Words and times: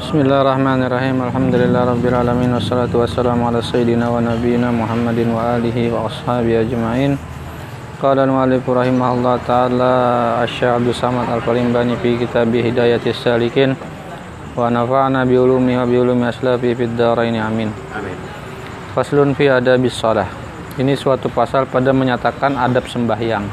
Bismillahirrahmanirrahim. 0.00 1.20
Alhamdulillah 1.28 1.92
rabbil 1.92 2.16
alamin 2.16 2.56
wassalatu 2.56 3.04
wassalamu 3.04 3.52
ala 3.52 3.60
sayyidina 3.60 4.08
wa 4.08 4.16
nabiyyina 4.16 4.72
Muhammadin 4.72 5.28
wa 5.28 5.60
alihi 5.60 5.92
wa 5.92 6.08
ashabihi 6.08 6.56
ajma'in. 6.64 7.20
Qala 8.00 8.24
al-mu'allif 8.24 8.64
rahimahullah 8.64 9.44
taala 9.44 9.92
Asy-Syaikh 10.40 10.80
Abdul 10.80 10.96
Samad 10.96 11.28
Al-Farimbani 11.28 12.00
fi 12.00 12.16
kitab 12.16 12.48
Hidayatis 12.48 13.20
Salikin 13.20 13.76
wa 14.56 14.72
nafa'na 14.72 15.28
bi 15.28 15.36
ulumi 15.36 15.76
wa 15.76 15.84
bi 15.84 16.00
ulumi 16.00 16.32
aslafi 16.32 16.72
fid 16.72 16.96
dharain 16.96 17.36
amin. 17.36 17.68
Amin. 17.92 18.16
Faslun 18.96 19.36
fi 19.36 19.52
adabis 19.52 20.00
shalah. 20.00 20.32
Ini 20.80 20.96
suatu 20.96 21.28
pasal 21.28 21.68
pada 21.68 21.92
menyatakan 21.92 22.56
adab 22.56 22.88
sembahyang. 22.88 23.44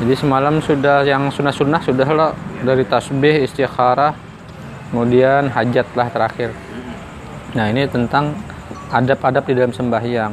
Jadi 0.00 0.14
semalam 0.16 0.56
sudah 0.64 1.04
yang 1.04 1.28
sunnah-sunnah 1.28 1.84
sudah 1.84 2.08
lah 2.16 2.32
dari 2.64 2.88
tasbih, 2.88 3.44
istikharah, 3.44 4.24
kemudian 4.96 5.52
hajatlah 5.52 6.08
terakhir. 6.08 6.56
Nah 7.52 7.68
ini 7.68 7.84
tentang 7.84 8.32
adab-adab 8.88 9.44
di 9.44 9.52
dalam 9.52 9.76
sembahyang. 9.76 10.32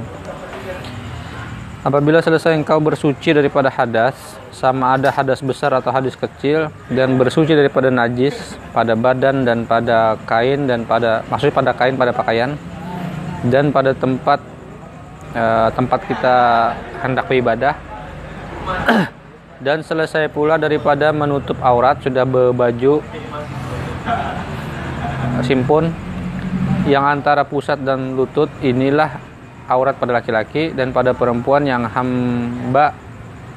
Apabila 1.83 2.23
selesai 2.23 2.55
engkau 2.55 2.79
bersuci 2.79 3.35
daripada 3.35 3.67
hadas, 3.67 4.15
sama 4.55 4.95
ada 4.95 5.11
hadas 5.11 5.43
besar 5.43 5.75
atau 5.75 5.91
hadas 5.91 6.15
kecil, 6.15 6.71
dan 6.87 7.19
bersuci 7.19 7.51
daripada 7.51 7.91
najis 7.91 8.55
pada 8.71 8.95
badan 8.95 9.43
dan 9.43 9.67
pada 9.67 10.15
kain 10.23 10.63
dan 10.63 10.87
pada 10.87 11.27
maksudnya 11.27 11.59
pada 11.59 11.71
kain 11.75 11.99
pada 11.99 12.15
pakaian 12.15 12.55
dan 13.51 13.75
pada 13.75 13.91
tempat 13.91 14.39
eh, 15.35 15.69
tempat 15.75 15.99
kita 16.07 16.35
hendak 17.03 17.27
beribadah 17.27 17.75
dan 19.67 19.83
selesai 19.83 20.31
pula 20.31 20.55
daripada 20.55 21.11
menutup 21.11 21.59
aurat 21.59 21.99
sudah 21.99 22.23
berbaju 22.23 23.03
simpun 25.41 25.89
yang 26.85 27.07
antara 27.07 27.47
pusat 27.47 27.79
dan 27.81 28.13
lutut 28.13 28.51
inilah 28.59 29.17
aurat 29.71 29.95
pada 29.95 30.19
laki-laki 30.19 30.75
dan 30.75 30.91
pada 30.91 31.15
perempuan 31.15 31.63
yang 31.63 31.87
hamba 31.87 32.91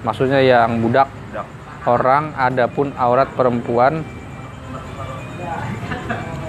maksudnya 0.07 0.39
yang 0.41 0.79
budak. 0.81 1.11
Budak. 1.11 1.47
orang 1.87 2.35
adapun 2.35 2.91
aurat 2.99 3.31
perempuan 3.35 4.03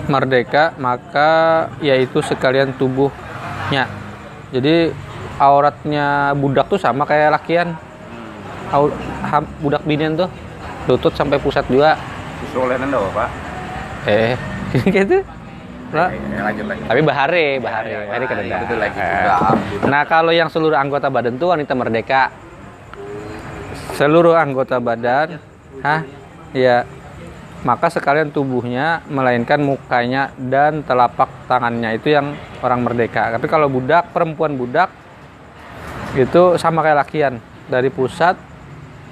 merdeka 0.08 0.74
maka 0.80 1.66
yaitu 1.82 2.22
sekalian 2.24 2.74
tubuhnya. 2.78 3.90
Jadi 4.54 4.94
auratnya 5.38 6.32
budak 6.38 6.72
tuh 6.72 6.80
sama 6.80 7.04
kayak 7.04 7.38
lakian. 7.42 7.76
Au- 8.72 8.94
ham- 9.24 9.50
budak 9.64 9.84
binian 9.88 10.16
tuh 10.16 10.30
lutut 10.88 11.14
sampai 11.14 11.38
pusat 11.42 11.66
juga. 11.68 11.98
Pak. 13.12 13.30
eh 14.08 14.57
gitu 14.96 15.24
Nah, 15.88 16.12
lanjut 16.12 16.66
lanjut. 16.68 16.88
tapi 16.92 17.00
bahare 17.00 17.46
bahare 17.64 17.88
Ya, 17.88 18.00
ya, 18.04 18.08
bahare 18.12 18.26
ya, 18.28 18.60
ya, 18.60 18.76
lagi. 18.76 19.00
Udah. 19.00 19.40
nah 19.88 20.02
kalau 20.04 20.36
yang 20.36 20.52
seluruh 20.52 20.76
anggota 20.76 21.08
badan 21.08 21.40
tuh 21.40 21.56
wanita 21.56 21.72
merdeka. 21.80 22.28
Seluruh 23.96 24.36
anggota 24.36 24.84
badan 24.84 25.40
hah? 25.80 26.04
Ya 26.52 26.84
maka 27.64 27.88
sekalian 27.88 28.36
tubuhnya 28.36 29.00
melainkan 29.08 29.64
mukanya 29.64 30.36
dan 30.36 30.84
telapak 30.84 31.32
tangannya. 31.48 31.96
Itu 31.96 32.12
yang 32.12 32.36
orang 32.60 32.84
merdeka. 32.84 33.32
Tapi 33.40 33.48
kalau 33.48 33.72
budak 33.72 34.12
perempuan 34.12 34.60
budak 34.60 34.92
itu 36.20 36.60
sama 36.60 36.84
kayak 36.84 37.08
lakian. 37.08 37.34
Dari 37.72 37.88
pusat 37.88 38.36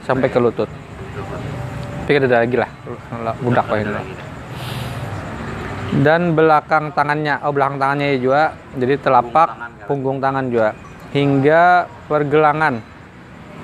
sampai 0.04 0.28
ke 0.28 0.40
lutut. 0.44 0.68
Tapi 2.04 2.20
ada 2.20 2.44
lagi 2.44 2.60
lah. 2.60 2.72
Budak 3.40 3.64
ini 3.80 3.92
lah 3.96 4.35
dan 6.04 6.36
belakang 6.36 6.92
tangannya 6.92 7.40
oh 7.46 7.52
belakang 7.56 7.78
tangannya 7.80 8.20
juga 8.20 8.58
jadi 8.76 9.00
telapak 9.00 9.48
tangan 9.54 9.72
kan? 9.72 9.86
punggung 9.88 10.18
tangan 10.20 10.46
juga 10.52 10.70
hingga 11.16 11.88
pergelangan 12.12 12.74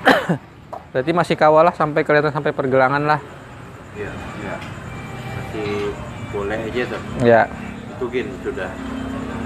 berarti 0.92 1.10
masih 1.12 1.36
kawalah 1.36 1.74
sampai 1.76 2.00
kelihatan 2.04 2.32
sampai 2.32 2.52
pergelangan 2.54 3.04
lah 3.04 3.20
Iya, 3.92 4.08
iya. 4.40 4.56
Masih 5.36 5.92
boleh 6.32 6.58
aja 6.64 6.82
tuh. 6.88 7.00
ya 7.20 7.42
Itu 7.92 8.04
gin 8.08 8.28
sudah. 8.40 8.72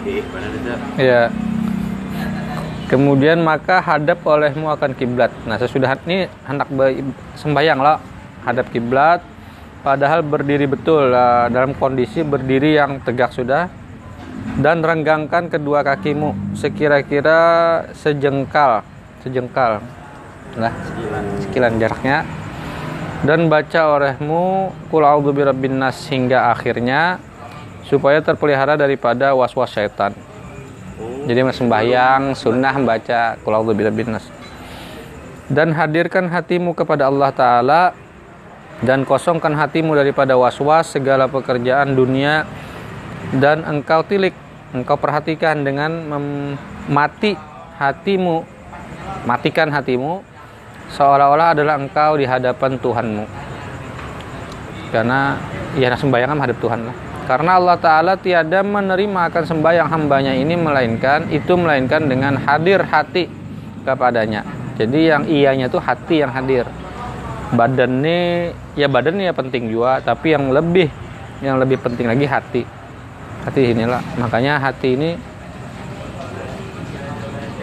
Eh, 0.06 0.22
mana 0.30 0.46
itu? 0.54 0.70
ya 1.02 1.22
kemudian 2.86 3.42
maka 3.42 3.82
hadap 3.82 4.22
olehmu 4.22 4.70
akan 4.70 4.94
kiblat 4.94 5.34
nah 5.42 5.58
sesudah 5.58 5.98
ini 6.06 6.30
hendak 6.46 6.70
sembahyang 7.34 7.82
lah 7.82 7.98
hadap 8.46 8.70
kiblat 8.70 9.18
padahal 9.86 10.26
berdiri 10.26 10.66
betul 10.66 11.14
lah, 11.14 11.46
dalam 11.46 11.70
kondisi 11.78 12.26
berdiri 12.26 12.74
yang 12.74 12.98
tegak 13.06 13.30
sudah 13.30 13.70
dan 14.58 14.82
renggangkan 14.82 15.46
kedua 15.46 15.86
kakimu 15.86 16.58
sekira-kira 16.58 17.38
sejengkal 17.94 18.82
sejengkal 19.22 19.78
lah 20.58 20.74
Sekilan. 21.38 21.78
jaraknya 21.78 22.26
dan 23.22 23.46
baca 23.46 23.94
olehmu 23.94 24.74
kul 24.90 25.06
a'udzu 25.06 25.30
birabbin 25.30 25.78
nas 25.78 26.02
hingga 26.10 26.50
akhirnya 26.50 27.22
supaya 27.86 28.18
terpelihara 28.18 28.74
daripada 28.74 29.30
was-was 29.38 29.70
syaitan. 29.70 30.10
Oh, 30.98 31.22
Jadi 31.30 31.38
sembahyang 31.54 32.34
sunnah 32.34 32.74
membaca 32.74 33.38
kul 33.40 33.54
a'udzu 33.54 33.72
birabbin 33.72 34.18
nas. 34.18 34.26
Dan 35.46 35.70
hadirkan 35.72 36.26
hatimu 36.26 36.74
kepada 36.74 37.06
Allah 37.06 37.30
taala 37.30 37.80
dan 38.84 39.08
kosongkan 39.08 39.56
hatimu 39.56 39.96
daripada 39.96 40.36
was-was 40.36 40.92
segala 40.92 41.30
pekerjaan 41.30 41.96
dunia 41.96 42.44
dan 43.40 43.64
engkau 43.64 44.04
tilik, 44.04 44.36
engkau 44.76 45.00
perhatikan 45.00 45.64
dengan 45.64 46.12
mati 46.90 47.32
hatimu, 47.80 48.44
matikan 49.24 49.72
hatimu 49.72 50.20
seolah-olah 50.92 51.56
adalah 51.56 51.80
engkau 51.80 52.20
di 52.20 52.28
hadapan 52.28 52.76
Tuhanmu. 52.78 53.24
Karena 54.92 55.34
ya 55.74 55.90
sembahyang 55.92 56.30
kan 56.30 56.36
menghadap 56.36 56.58
Tuhan 56.62 56.80
lah. 56.86 56.96
Karena 57.26 57.58
Allah 57.58 57.74
Ta'ala 57.74 58.14
tiada 58.14 58.62
menerima 58.62 59.20
akan 59.34 59.44
sembahyang 59.50 59.88
hambanya 59.90 60.30
ini 60.30 60.54
melainkan 60.54 61.26
itu 61.34 61.58
melainkan 61.58 62.06
dengan 62.06 62.38
hadir 62.38 62.86
hati 62.86 63.26
kepadanya. 63.82 64.46
Jadi 64.78 65.00
yang 65.10 65.26
ianya 65.26 65.66
tuh 65.66 65.82
hati 65.82 66.22
yang 66.22 66.30
hadir. 66.30 66.70
Badannya 67.56 68.52
ya 68.76 68.86
badannya 68.86 69.32
ya 69.32 69.34
penting 69.34 69.72
juga, 69.72 70.04
tapi 70.04 70.36
yang 70.36 70.52
lebih 70.52 70.92
yang 71.40 71.56
lebih 71.56 71.80
penting 71.80 72.06
lagi 72.06 72.28
hati. 72.28 72.62
Hati 73.48 73.72
inilah 73.72 74.04
makanya 74.20 74.60
hati 74.60 74.92
ini 74.98 75.10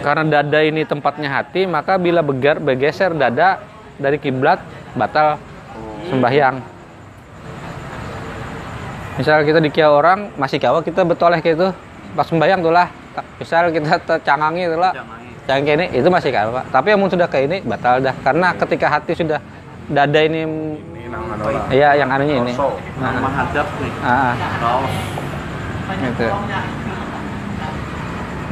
karena 0.04 0.28
dada 0.28 0.60
ini 0.60 0.84
tempatnya 0.84 1.32
hati, 1.32 1.64
maka 1.64 1.96
bila 1.96 2.20
begar 2.20 2.60
bergeser 2.60 3.16
dada 3.16 3.64
dari 3.96 4.20
kiblat 4.20 4.60
batal 4.92 5.40
sembahyang. 6.12 6.60
Misal 9.14 9.46
kita 9.46 9.62
dikia 9.62 9.88
orang 9.88 10.34
masih 10.34 10.58
kawa 10.58 10.82
kita 10.82 11.06
betoleh 11.06 11.38
kayak 11.38 11.56
itu 11.56 11.68
pas 12.18 12.26
sembahyang 12.26 12.60
tuh 12.60 12.74
lah. 12.74 12.90
Misal 13.38 13.70
kita 13.70 13.96
tercangangi 14.02 14.66
itu 14.66 14.76
lah. 14.76 14.92
Kayak 15.46 15.76
ini 15.76 15.86
itu 15.94 16.08
masih 16.10 16.34
kawa. 16.34 16.66
Tapi 16.68 16.92
yang 16.92 17.00
sudah 17.06 17.28
kayak 17.30 17.44
ini 17.46 17.58
batal 17.62 18.02
dah 18.02 18.16
karena 18.20 18.52
ketika 18.58 18.86
hati 18.90 19.14
sudah 19.14 19.38
dada 19.90 20.20
ini 20.24 20.42
anu 21.34 21.44
lah. 21.50 21.64
ya 21.70 21.88
yang 21.98 22.10
anunya 22.10 22.34
ini. 22.42 22.52
Nih. 22.52 22.56
Ah, 24.02 24.34
ah. 24.34 24.34
Gitu. 26.00 26.26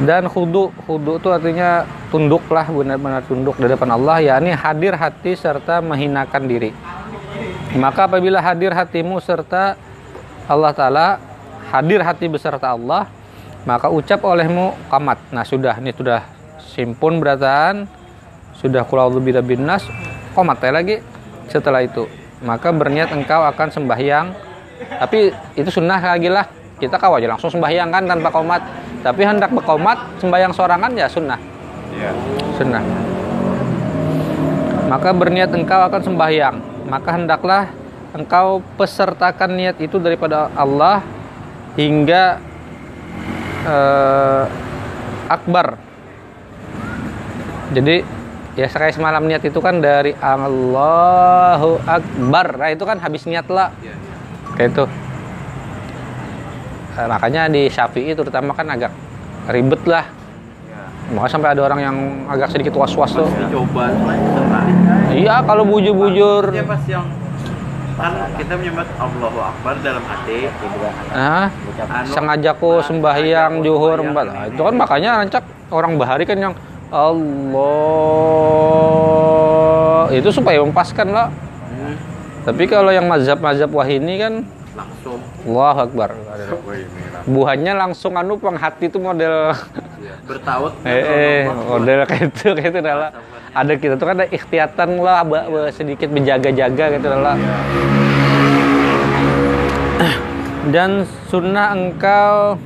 Dan 0.03 0.25
khudu, 0.25 0.73
khudu 0.85 1.21
itu 1.21 1.29
artinya 1.29 1.85
tunduklah 2.09 2.65
benar-benar 2.65 3.21
tunduk 3.29 3.55
di 3.61 3.67
depan 3.69 3.93
Allah, 3.93 4.19
yakni 4.21 4.51
hadir 4.51 4.97
hati 4.97 5.37
serta 5.37 5.79
menghinakan 5.85 6.43
diri. 6.49 6.73
Maka 7.77 8.09
apabila 8.09 8.41
hadir 8.41 8.73
hatimu 8.73 9.17
serta 9.21 9.77
Allah 10.49 10.71
Ta'ala, 10.73 11.07
hadir 11.73 12.01
hati 12.01 12.25
beserta 12.29 12.73
Allah, 12.73 13.09
maka 13.65 13.89
ucap 13.89 14.21
olehmu 14.25 14.73
kamat. 14.89 15.17
Nah 15.29 15.45
sudah, 15.45 15.77
ini 15.77 15.93
sudah 15.93 16.25
simpun 16.73 17.21
berataan, 17.21 17.85
sudah 18.57 18.85
kulau 18.85 19.13
lebih 19.13 19.41
binas, 19.45 19.85
komat 20.33 20.57
ya 20.61 20.73
lagi 20.73 20.97
setelah 21.47 21.83
itu. 21.83 22.05
Maka 22.43 22.75
berniat 22.75 23.15
engkau 23.15 23.39
akan 23.47 23.67
sembahyang, 23.71 24.35
tapi 24.99 25.31
itu 25.55 25.69
sunnah 25.71 25.99
lagi 25.99 26.27
lah. 26.27 26.43
Kita 26.75 26.99
kau 26.99 27.15
aja 27.15 27.31
langsung 27.31 27.51
sembahyang 27.53 27.87
kan 27.87 28.03
tanpa 28.03 28.29
komat. 28.33 28.61
Tapi 29.03 29.21
hendak 29.23 29.51
berkomat 29.51 30.19
sembahyang 30.19 30.51
sorangan 30.55 30.91
ya 30.95 31.07
sunnah, 31.11 31.39
Iya. 31.91 32.11
sunnah. 32.55 32.83
Maka 34.87 35.09
berniat 35.11 35.51
engkau 35.51 35.79
akan 35.87 36.01
sembahyang, 36.03 36.55
maka 36.87 37.09
hendaklah 37.15 37.63
engkau 38.15 38.61
pesertakan 38.79 39.57
niat 39.57 39.75
itu 39.83 39.99
daripada 39.99 40.47
Allah 40.55 41.03
hingga 41.75 42.39
eh, 43.63 44.43
akbar. 45.31 45.79
Jadi 47.73 48.22
ya 48.53 48.67
kayak 48.67 48.93
semalam 48.93 49.23
niat 49.23 49.41
itu 49.41 49.57
kan 49.57 49.77
dari 49.77 50.13
Allahu 50.15 51.81
Akbar. 51.83 52.47
Nah 52.55 52.69
itu 52.69 52.83
kan 52.83 52.97
habis 52.97 53.25
niat 53.25 53.49
lah. 53.49 53.73
Iya. 53.79 53.93
Kayak 54.53 54.69
itu. 54.71 54.85
Eh, 56.93 57.07
makanya 57.09 57.49
di 57.49 57.65
Syafi'i 57.67 58.13
terutama 58.13 58.53
kan 58.53 58.69
agak 58.69 58.93
ribet 59.49 59.81
lah. 59.83 60.05
ya 60.05 60.85
Maka 61.11 61.27
sampai 61.27 61.51
ada 61.51 61.61
orang 61.63 61.79
yang 61.81 61.95
agak 62.29 62.53
sedikit 62.53 62.77
was-was 62.77 63.11
tuh. 63.11 63.25
coba 63.25 63.89
sekali 63.89 64.71
Iya, 65.15 65.41
kalau 65.41 65.65
bujur-bujur. 65.65 66.53
pas 66.63 66.81
yang 66.85 67.05
kan 67.93 68.09
kita 68.37 68.53
menyebut 68.57 68.87
Allahu 68.97 69.37
Akbar 69.39 69.77
dalam 69.79 70.01
hati 70.01 70.49
Nah, 71.11 71.45
Anu, 71.45 72.09
sembahyang 72.09 72.09
sengajaku 72.09 72.71
juhur 73.61 73.97
sembahyang, 74.01 74.13
mbak. 74.13 74.25
Nah, 74.25 74.45
itu 74.49 74.61
kan 74.61 74.73
makanya 74.73 75.09
rancak 75.21 75.43
orang 75.69 75.93
bahari 75.97 76.25
kan 76.25 76.37
yang 76.37 76.53
Allah. 76.93 77.73
Itu 80.13 80.29
supaya 80.29 80.61
mempaskan 80.61 81.09
lah. 81.09 81.33
Hmm, 81.73 81.97
Tapi 82.45 82.69
kalau 82.69 82.93
yang 82.93 83.09
mazhab-mazhab 83.09 83.73
wahini 83.73 84.21
kan 84.21 84.45
langsung. 84.77 85.17
Allahu 85.49 85.79
Akbar. 85.89 86.13
Buahnya 87.25 87.73
langsung 87.73 88.13
anu 88.13 88.37
penghati 88.37 88.93
itu 88.93 89.01
model. 89.01 89.57
Bertaut. 90.29 90.77
Eh, 90.87 91.01
eh 91.01 91.49
model 91.49 92.05
kayak 92.05 92.29
itu 92.29 92.53
kayak 92.53 92.69
itu 92.69 92.79
adalah 92.85 93.09
ada 93.53 93.73
kita 93.77 93.97
tuh 93.97 94.05
kan 94.09 94.17
ada 94.21 94.27
ikhtiatan 94.29 94.89
lah 95.01 95.21
sedikit 95.69 96.09
menjaga-jaga 96.09 96.85
gitu 96.97 97.05
adalah 97.05 97.37
dan 100.73 101.03
sunnah 101.27 101.75
engkau 101.75 102.57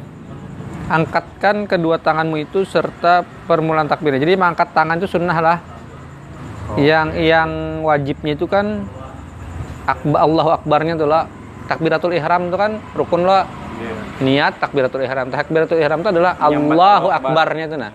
angkatkan 0.88 1.68
kedua 1.68 2.00
tanganmu 2.00 2.44
itu 2.44 2.64
serta 2.64 3.24
permulaan 3.46 3.88
takbirnya. 3.88 4.24
Jadi 4.24 4.34
mengangkat 4.40 4.72
tangan 4.72 4.98
itu 5.00 5.08
sunnah 5.08 5.38
lah. 5.40 5.58
Yang 6.76 7.08
yang 7.24 7.52
wajibnya 7.88 8.34
itu 8.36 8.44
kan 8.48 8.84
akbar 9.88 10.20
Allahu 10.24 10.50
akbarnya 10.56 11.00
tuh 11.00 11.08
lah. 11.08 11.24
Takbiratul 11.68 12.16
ihram 12.16 12.48
itu 12.48 12.58
kan 12.60 12.72
rukun 12.96 13.28
lah. 13.28 13.48
Niat 14.24 14.60
takbiratul 14.60 15.04
ihram. 15.04 15.28
Takbiratul 15.32 15.80
ihram 15.80 16.00
itu 16.04 16.10
adalah 16.12 16.34
Allahu 16.40 17.08
akbarnya 17.12 17.66
itu 17.72 17.78
nah. 17.80 17.92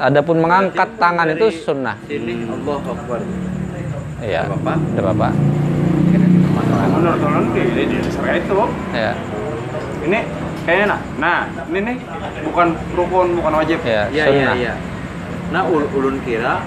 Adapun 0.00 0.40
mengangkat 0.40 0.96
tangan 0.96 1.28
itu 1.28 1.52
sunnah. 1.60 1.92
sini 2.08 2.48
Allahu 2.48 2.88
Akbar. 2.88 3.20
Iya. 4.24 4.48
Bapak 4.48 4.76
ada 4.80 5.02
bapak 5.12 5.32
menurut 7.00 7.20
orang 7.24 7.44
di 7.56 7.62
syariat 8.12 8.42
itu. 8.44 8.54
Ya 8.92 9.12
ini 10.00 10.20
kayaknya 10.62 10.86
nah 10.86 11.00
nah 11.18 11.38
ini 11.68 11.78
nih 11.80 11.96
bukan 12.46 12.66
rukun 12.94 13.26
bukan 13.36 13.52
wajib. 13.56 13.78
Ya 13.82 14.06
iya 14.10 14.24
iya 14.28 14.50
iya. 14.54 14.74
Nah 15.50 15.66
ul- 15.66 15.88
ulun 15.92 16.20
kira 16.22 16.62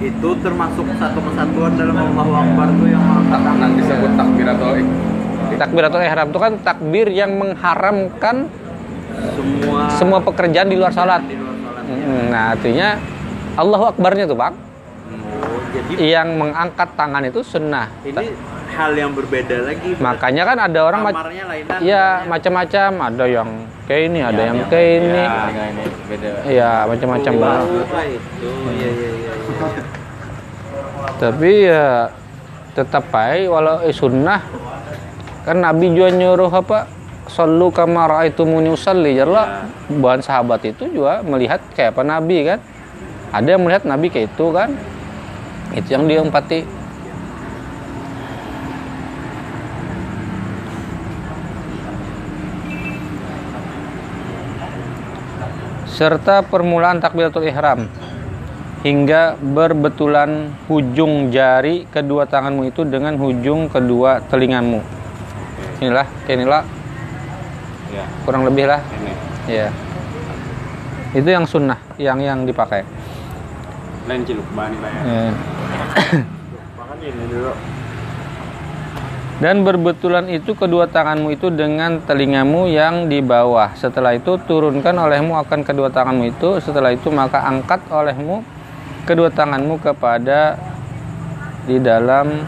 itu 0.00 0.30
termasuk 0.40 0.86
satu 0.96 1.20
kesatuan 1.20 1.76
dalam 1.76 1.92
Allahu 1.92 2.32
Akbar 2.32 2.72
tuh 2.72 2.88
yang 2.88 3.04
mengangkat 3.04 3.40
tangan 3.44 3.70
disebut 3.76 4.10
takbiratul 4.16 4.72
takbiratul 5.60 6.00
ihram. 6.00 6.26
Itu 6.32 6.40
kan 6.40 6.52
takbir 6.64 7.06
yang 7.12 7.36
mengharamkan 7.36 8.48
semua 9.36 9.80
semua 9.92 10.18
pekerjaan 10.24 10.72
di 10.72 10.76
luar 10.80 10.92
salat. 10.94 11.20
di 11.26 11.36
luar 11.36 11.52
salat 11.60 11.84
Mm, 11.90 12.30
nah 12.30 12.54
artinya 12.54 12.88
Allahu 13.58 13.90
akbarnya 13.90 14.24
tuh 14.24 14.38
bang 14.38 14.54
jadi 15.70 15.92
yang 16.20 16.28
mengangkat 16.34 16.88
tangan 16.98 17.22
itu 17.26 17.40
sunnah. 17.46 17.86
ini 18.02 18.34
hal 18.70 18.92
yang 18.94 19.12
berbeda 19.12 19.56
lagi. 19.66 19.90
Makanya 19.98 20.42
kan 20.46 20.58
ada 20.70 20.80
orang 20.86 21.00
kamarnya 21.10 21.44
lainan 21.50 21.78
ya 21.82 22.04
macam-macam. 22.24 22.90
Ada 23.12 23.24
yang 23.26 23.48
kayak 23.84 24.02
ini 24.10 24.20
ada 24.22 24.42
yang 24.42 24.58
kayak 24.70 24.90
ini. 25.02 25.22
Ini 25.26 25.84
beda. 26.06 26.30
Iya 26.46 26.70
macam-macam 26.86 27.32
oh, 27.34 27.40
Bang. 27.42 27.62
apa 27.66 28.00
itu. 28.06 28.48
Iya 28.48 28.88
iya 28.88 29.10
iya 29.10 29.32
iya. 29.34 29.68
tapi 31.18 31.50
ya 31.66 31.86
tetap 32.72 33.04
baik. 33.10 33.46
Walau 33.50 33.82
eh, 33.84 33.94
sunnah. 33.94 34.40
Kan 35.44 35.60
Nabi 35.60 35.90
juga 35.92 36.08
nyuruh 36.14 36.52
apa? 36.52 36.86
Sallu 37.30 37.70
kama 37.70 38.10
ra'aitumuni 38.10 38.74
usalli. 38.74 39.14
Jarlah 39.14 39.70
bahan 39.86 40.22
sahabat 40.22 40.66
itu 40.66 40.90
juga 40.90 41.22
melihat 41.22 41.62
kayak 41.74 41.94
apa 41.94 42.02
Nabi 42.02 42.36
kan. 42.46 42.58
Ada 43.30 43.54
yang 43.54 43.62
melihat 43.62 43.86
Nabi 43.86 44.10
kayak 44.10 44.34
itu 44.34 44.50
kan 44.50 44.74
itu 45.76 45.88
yang 45.94 46.10
diempati 46.10 46.66
serta 55.86 56.40
permulaan 56.48 56.98
takbiratul 56.98 57.44
ihram 57.44 57.84
hingga 58.80 59.36
berbetulan 59.36 60.48
hujung 60.64 61.28
jari 61.28 61.84
kedua 61.92 62.24
tanganmu 62.24 62.72
itu 62.72 62.88
dengan 62.88 63.20
hujung 63.20 63.68
kedua 63.68 64.24
telingamu. 64.32 64.80
Inilah, 65.84 66.08
inilah 66.24 66.64
ya 67.92 68.04
kurang 68.24 68.48
lebih 68.48 68.64
lah. 68.64 68.80
ini 68.96 69.12
Ya. 69.50 69.68
Itu 71.10 71.26
yang 71.26 71.44
sunnah, 71.44 71.76
yang 71.98 72.22
yang 72.22 72.46
dipakai. 72.46 72.86
Lain 74.10 74.26
ciluk 74.26 74.48
bani 74.58 74.76
lah 74.82 74.90
ya 74.90 75.30
makan 76.74 76.98
ini 76.98 77.24
dulu 77.30 77.54
Dan 79.40 79.64
berbetulan 79.64 80.28
itu 80.28 80.52
kedua 80.52 80.84
tanganmu 80.84 81.32
itu 81.32 81.48
dengan 81.48 81.96
telingamu 82.04 82.68
yang 82.68 83.08
di 83.08 83.24
bawah. 83.24 83.72
Setelah 83.72 84.12
itu 84.12 84.36
turunkan 84.44 84.92
olehmu 84.92 85.32
akan 85.32 85.64
kedua 85.64 85.88
tanganmu 85.88 86.28
itu. 86.28 86.60
Setelah 86.60 86.92
itu 86.92 87.08
maka 87.08 87.48
angkat 87.48 87.80
olehmu 87.88 88.44
kedua 89.08 89.32
tanganmu 89.32 89.80
kepada 89.80 90.60
di 91.64 91.80
dalam 91.80 92.44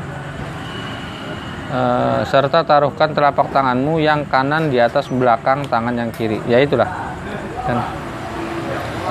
eh, 1.72 2.20
serta 2.28 2.60
taruhkan 2.60 3.16
telapak 3.16 3.48
tanganmu 3.48 3.96
yang 3.96 4.28
kanan 4.28 4.68
di 4.68 4.76
atas 4.76 5.08
belakang 5.08 5.64
tangan 5.72 5.96
yang 5.96 6.12
kiri. 6.12 6.44
Ya 6.44 6.60
itulah. 6.60 6.92
Dan 7.64 7.80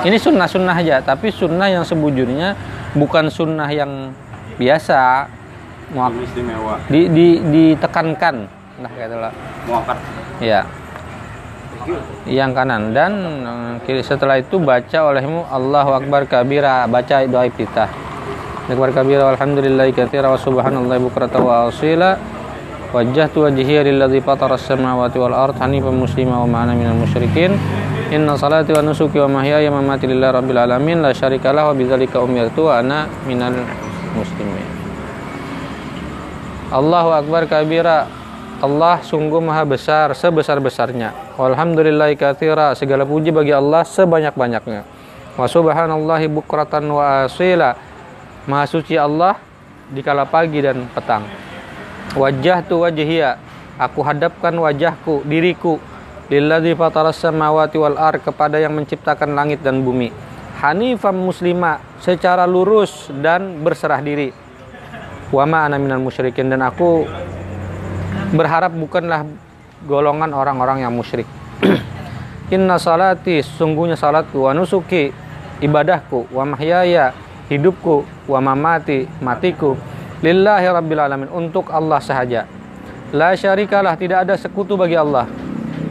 ini 0.02 0.16
sunnah-sunnah 0.18 0.76
aja, 0.76 0.98
tapi 1.02 1.30
sunnah 1.30 1.68
yang 1.70 1.84
sebujurnya 1.86 2.54
bukan 2.94 3.30
sunnah 3.30 3.68
yang 3.70 4.12
biasa. 4.56 5.28
Istimewa. 5.92 6.80
di, 6.88 7.04
di 7.12 7.26
ditekankan 7.52 8.48
nah 8.80 8.88
kayak 8.96 9.12
itulah 9.12 9.32
muakat 9.68 9.98
ya. 10.40 10.64
Yang 12.24 12.50
kanan. 12.54 12.82
Dan 12.94 13.12
eh, 13.42 13.72
kiri 13.84 14.02
setelah 14.06 14.38
itu 14.38 14.56
baca 14.62 14.98
olehmu 15.10 15.44
Allahu 15.50 15.90
Akbar 15.98 16.24
kabira. 16.30 16.86
Baca 16.86 17.26
doa 17.26 17.44
iftitah. 17.44 17.90
Akbar 18.70 18.94
kabira 18.94 19.26
walhamdulillahi 19.34 19.90
katsira 19.90 20.30
wa 20.30 20.38
subhanallahi 20.38 21.02
bukrata 21.02 21.42
wa 21.42 21.66
asila. 21.66 22.16
Wajjahtu 22.94 23.48
wajhiya 23.48 23.88
lilladzi 23.88 24.20
fatara 24.20 24.60
as-samawati 24.60 25.16
wal 25.16 25.32
ard 25.32 25.56
hanifan 25.58 25.96
muslima 25.96 26.44
wa 26.44 26.46
ma'ana 26.46 26.76
minal 26.76 26.92
musyrikin 27.00 27.56
inna 28.12 28.36
salati 28.36 28.76
wa 28.76 28.84
nusuki 28.84 29.16
wa 29.16 29.40
mahyaya 29.40 29.72
wa 29.72 29.80
mamati 29.80 30.04
lillahi 30.04 30.36
rabbil 30.36 30.60
alamin. 30.60 31.00
La 31.00 31.16
syarika 31.16 31.48
lahu 31.48 31.72
wa 31.72 31.74
bidzalika 31.74 32.20
umirtu 32.20 32.68
wa 32.68 32.76
ana 32.76 33.08
minal 33.24 33.56
muslimin. 34.12 34.68
Allahu 36.68 37.10
Akbar 37.16 37.48
kabira. 37.48 38.08
Allah 38.62 39.02
sungguh 39.02 39.42
maha 39.42 39.66
besar 39.66 40.14
sebesar-besarnya. 40.14 41.34
Walhamdulillahi 41.34 42.14
kathira 42.14 42.78
segala 42.78 43.02
puji 43.02 43.34
bagi 43.34 43.50
Allah 43.50 43.82
sebanyak-banyaknya. 43.82 44.86
Wa 45.34 45.50
subhanallahi 45.50 46.30
bukratan 46.30 46.86
wa 46.86 47.26
asila. 47.26 47.74
Maha 48.46 48.64
suci 48.70 48.94
Allah 48.94 49.34
di 49.90 49.98
kala 49.98 50.30
pagi 50.30 50.62
dan 50.62 50.86
petang. 50.94 51.26
Wajah 52.14 52.62
tu 52.62 52.86
wajhiya. 52.86 53.40
Aku 53.82 54.04
hadapkan 54.06 54.54
wajahku 54.54 55.26
diriku 55.26 55.82
lilladzi 56.32 56.72
fataras 56.72 57.20
samawati 57.20 57.76
wal 57.76 58.00
ar 58.00 58.16
kepada 58.16 58.56
yang 58.56 58.72
menciptakan 58.72 59.36
langit 59.36 59.60
dan 59.60 59.84
bumi. 59.84 60.08
Hanifam 60.64 61.12
muslima 61.12 61.84
secara 62.00 62.48
lurus 62.48 63.12
dan 63.20 63.60
berserah 63.60 64.00
diri. 64.00 64.32
Wama 65.28 65.68
ana 65.68 65.76
minal 65.76 66.00
musyrikin 66.00 66.48
dan 66.48 66.64
aku 66.64 67.04
berharap 68.32 68.72
bukanlah 68.72 69.28
golongan 69.84 70.32
orang-orang 70.32 70.88
yang 70.88 70.92
musyrik. 70.96 71.28
Inna 72.54 72.80
salati 72.80 73.44
sungguhnya 73.44 74.00
salatku 74.00 74.48
wa 74.48 74.56
nusuki 74.56 75.12
ibadahku 75.60 76.32
wa 76.32 76.48
mahyaya 76.48 77.12
hidupku 77.52 78.08
wa 78.24 78.38
mamati 78.40 79.04
matiku. 79.20 79.76
Lillahi 80.24 80.68
rabbil 80.70 81.02
alamin 81.02 81.28
untuk 81.28 81.68
Allah 81.68 82.00
sahaja. 82.00 82.48
La 83.12 83.36
syarikalah 83.36 83.98
tidak 84.00 84.24
ada 84.24 84.38
sekutu 84.40 84.78
bagi 84.78 84.96
Allah 84.96 85.41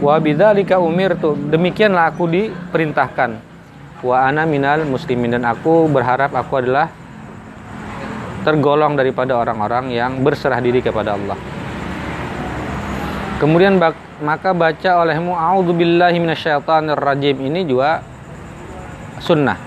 wa 0.01 0.17
bidzalika 0.17 0.81
umirtu 0.81 1.37
demikianlah 1.37 2.09
aku 2.09 2.25
diperintahkan 2.25 3.37
wa 4.01 4.17
ana 4.25 4.49
minal 4.49 4.81
muslimin 4.83 5.37
dan 5.37 5.45
aku 5.45 5.85
berharap 5.85 6.33
aku 6.33 6.57
adalah 6.57 6.89
tergolong 8.41 8.97
daripada 8.97 9.37
orang-orang 9.37 9.93
yang 9.93 10.25
berserah 10.25 10.57
diri 10.57 10.81
kepada 10.81 11.13
Allah. 11.13 11.37
Kemudian 13.37 13.77
bak- 13.77 14.21
maka 14.21 14.53
baca 14.53 15.01
olehmu 15.01 15.33
a'udzubillahi 15.33 16.17
minasyaitonir 16.17 16.97
rajim 16.97 17.37
ini 17.41 17.65
juga 17.65 18.01
sunnah. 19.21 19.57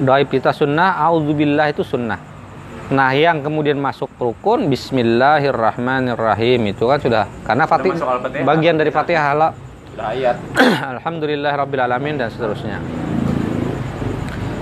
Doa 0.00 0.24
kita 0.24 0.56
sunnah, 0.56 0.96
a'udzubillah 1.04 1.72
itu 1.72 1.84
sunnah. 1.84 2.31
Nah, 2.92 3.16
yang 3.16 3.40
kemudian 3.40 3.80
masuk 3.80 4.12
rukun 4.20 4.68
bismillahirrahmanirrahim 4.68 6.76
itu 6.76 6.84
kan 6.84 7.00
sudah 7.00 7.24
karena 7.40 7.64
Fatih 7.64 7.96
bagian 8.44 8.76
dari 8.76 8.92
Fatihah 8.92 9.32
lah. 9.32 9.56
Udah 9.96 10.12
ayat. 10.12 10.36
Alhamdulillah 11.00 11.56
Rabbil 11.56 11.80
Alamin 11.80 12.20
dan 12.20 12.28
seterusnya. 12.28 12.84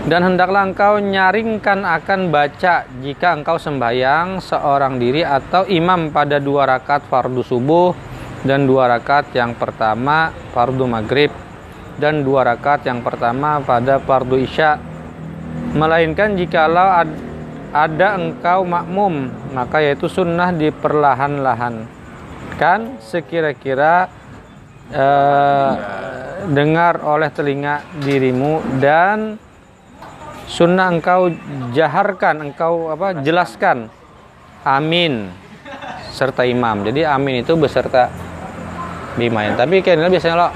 Dan 0.06 0.22
hendaklah 0.22 0.62
engkau 0.62 1.02
nyaringkan 1.02 1.82
akan 1.82 2.30
baca 2.30 2.86
jika 3.02 3.34
engkau 3.34 3.58
sembahyang 3.58 4.38
seorang 4.38 5.02
diri 5.02 5.26
atau 5.26 5.66
imam 5.66 6.14
pada 6.14 6.38
dua 6.38 6.70
rakaat 6.70 7.10
fardu 7.10 7.42
subuh 7.42 7.98
dan 8.46 8.62
dua 8.62 8.94
rakaat 8.94 9.34
yang 9.34 9.58
pertama 9.58 10.30
fardu 10.54 10.86
maghrib 10.86 11.34
dan 11.98 12.22
dua 12.22 12.46
rakaat 12.46 12.86
yang 12.86 13.02
pertama 13.02 13.58
pada 13.58 13.98
fardu 13.98 14.38
isya 14.38 14.78
melainkan 15.74 16.38
jikalau 16.38 16.94
ad- 16.94 17.29
ada 17.70 18.18
engkau 18.18 18.66
makmum 18.66 19.30
maka 19.54 19.78
yaitu 19.82 20.10
sunnah 20.10 20.50
diperlahan-lahan 20.50 21.86
kan 22.58 23.00
sekira-kira 23.00 24.10
eh, 24.90 25.72
dengar 26.50 27.04
oleh 27.04 27.28
telinga 27.30 27.84
dirimu 28.00 28.80
dan 28.80 29.38
sunnah 30.50 30.90
engkau 30.90 31.30
jaharkan 31.70 32.50
engkau 32.50 32.90
apa 32.90 33.22
jelaskan. 33.22 33.86
Amin. 34.66 35.30
Serta 36.10 36.42
imam. 36.44 36.82
Jadi 36.84 37.06
amin 37.06 37.46
itu 37.46 37.54
beserta 37.54 38.10
bimain. 39.14 39.54
Tapi 39.54 39.80
kayaknya 39.80 40.10
biasanya 40.10 40.36
lo 40.36 40.48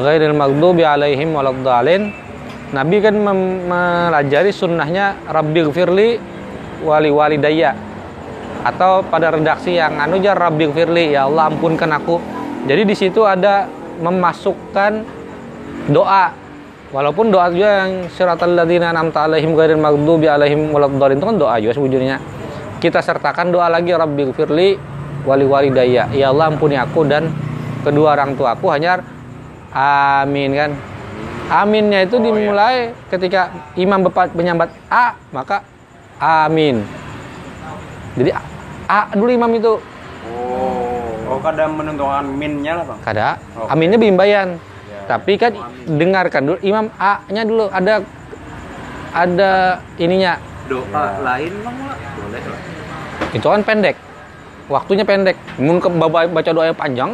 ghairil 0.00 0.36
maghdubi 0.38 0.86
alaihim 0.86 1.34
waladdallin 1.34 2.14
Nabi 2.70 3.02
kan 3.02 3.18
mem- 3.18 3.66
melajari 3.66 4.54
sunnahnya 4.54 5.18
Rabbi 5.26 5.66
gfirli 5.66 6.08
wali 6.84 7.10
walidayya 7.12 7.76
atau 8.60 9.00
pada 9.08 9.32
redaksi 9.32 9.76
yang 9.80 9.96
anu 9.96 10.20
jar 10.20 10.36
Rabbi 10.36 10.68
gfirli 10.68 11.16
ya 11.16 11.24
Allah 11.28 11.48
ampunkan 11.48 11.88
aku. 11.96 12.20
Jadi 12.68 12.82
di 12.84 12.94
situ 12.96 13.24
ada 13.24 13.64
memasukkan 14.00 14.92
doa. 15.88 16.36
Walaupun 16.90 17.30
doa 17.30 17.46
juga 17.54 17.86
yang 17.86 18.10
syiratal 18.10 18.52
ladzina 18.52 18.90
an'amta 18.90 19.24
alaihim 19.24 19.54
ghairil 19.54 19.78
maghdubi 19.78 20.26
alaihim 20.26 20.74
waladdallin. 20.74 21.22
Itu 21.22 21.26
kan 21.30 21.36
doa 21.38 21.54
juga 21.62 21.72
sebujurnya 21.78 22.16
kita 22.80 23.04
sertakan 23.04 23.52
doa 23.52 23.68
lagi 23.68 23.92
Rabbi 23.92 24.32
gfirli 24.32 24.68
wali 25.28 25.44
walidayya 25.44 26.08
ya 26.16 26.32
Allah 26.32 26.48
ampuni 26.48 26.80
aku 26.80 27.04
dan 27.04 27.28
kedua 27.84 28.16
orang 28.16 28.34
tuaku 28.34 28.72
hanya 28.72 29.04
amin 29.70 30.50
kan? 30.56 30.70
Aminnya 31.50 32.06
itu 32.06 32.16
dimulai 32.22 32.94
ketika 33.10 33.50
imam 33.74 34.06
bepat 34.06 34.32
menyambat 34.32 34.70
a 34.88 35.18
maka 35.34 35.66
amin 36.20 36.84
jadi 38.14 38.36
a, 38.36 38.40
a 38.86 39.00
dulu 39.12 39.30
imam 39.30 39.52
itu 39.54 39.74
Oh. 40.20 41.16
Oh, 41.30 41.38
kadang 41.40 41.78
menentukan 41.78 42.26
minnya 42.26 42.76
lah, 42.76 42.84
Bang. 42.84 43.00
kada 43.00 43.38
Oh. 43.54 43.66
aminnya 43.66 43.96
bimbayan 43.96 44.60
Ya. 44.84 45.06
tapi 45.08 45.34
kan 45.34 45.54
dengarkan 45.88 46.42
dulu 46.44 46.58
imam 46.60 46.86
a 46.94 47.22
nya 47.28 47.42
dulu 47.42 47.70
ada 47.70 48.04
ada 49.10 49.52
ininya 49.96 50.36
Doa 50.66 50.86
Ya. 50.86 51.02
lain 51.20 51.52
bang 51.62 51.76
boleh 52.14 52.42
lah. 52.44 52.60
itu 53.30 53.46
kan 53.46 53.62
pendek 53.62 53.96
waktunya 54.66 55.02
pendek 55.02 55.38
mun 55.56 55.78
ke 55.78 55.88
baca 55.88 56.50
doa 56.50 56.66
yang 56.66 56.78
panjang 56.78 57.10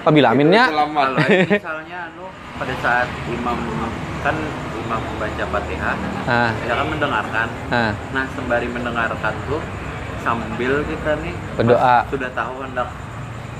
apabila 0.00 0.32
aminnya 0.32 0.64
misalnya 0.70 1.98
anu 2.08 2.24
pada 2.56 2.74
saat 2.80 3.08
imam 3.28 3.56
kan 4.22 4.36
imam 4.90 4.98
membaca 5.06 5.44
fatihah, 5.54 5.94
ah, 6.26 6.50
ya 6.66 6.74
kan 6.74 6.86
mendengarkan. 6.90 7.46
ah, 7.70 7.92
Nah 8.10 8.26
sembari 8.34 8.66
mendengarkan 8.66 9.34
tuh 9.46 9.62
sambil 10.26 10.82
kita 10.82 11.14
nih 11.22 11.34
Berdoa. 11.54 12.02
sudah 12.10 12.30
tahu 12.34 12.54
hendak 12.66 12.90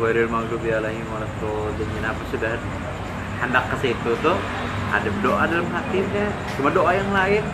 Wairil 0.03 0.27
maghdubi 0.27 0.75
alaihim 0.75 1.07
waladdallin 1.07 2.03
apa 2.03 2.23
sudah 2.35 2.51
hendak 3.39 3.65
ke 3.71 3.77
situ 3.79 4.11
tuh 4.21 4.37
ada 4.91 5.09
doa 5.23 5.43
dalam 5.47 5.69
hatinya 5.71 6.27
cuma 6.59 6.69
doa 6.75 6.91
yang 6.93 7.11
lain 7.15 7.45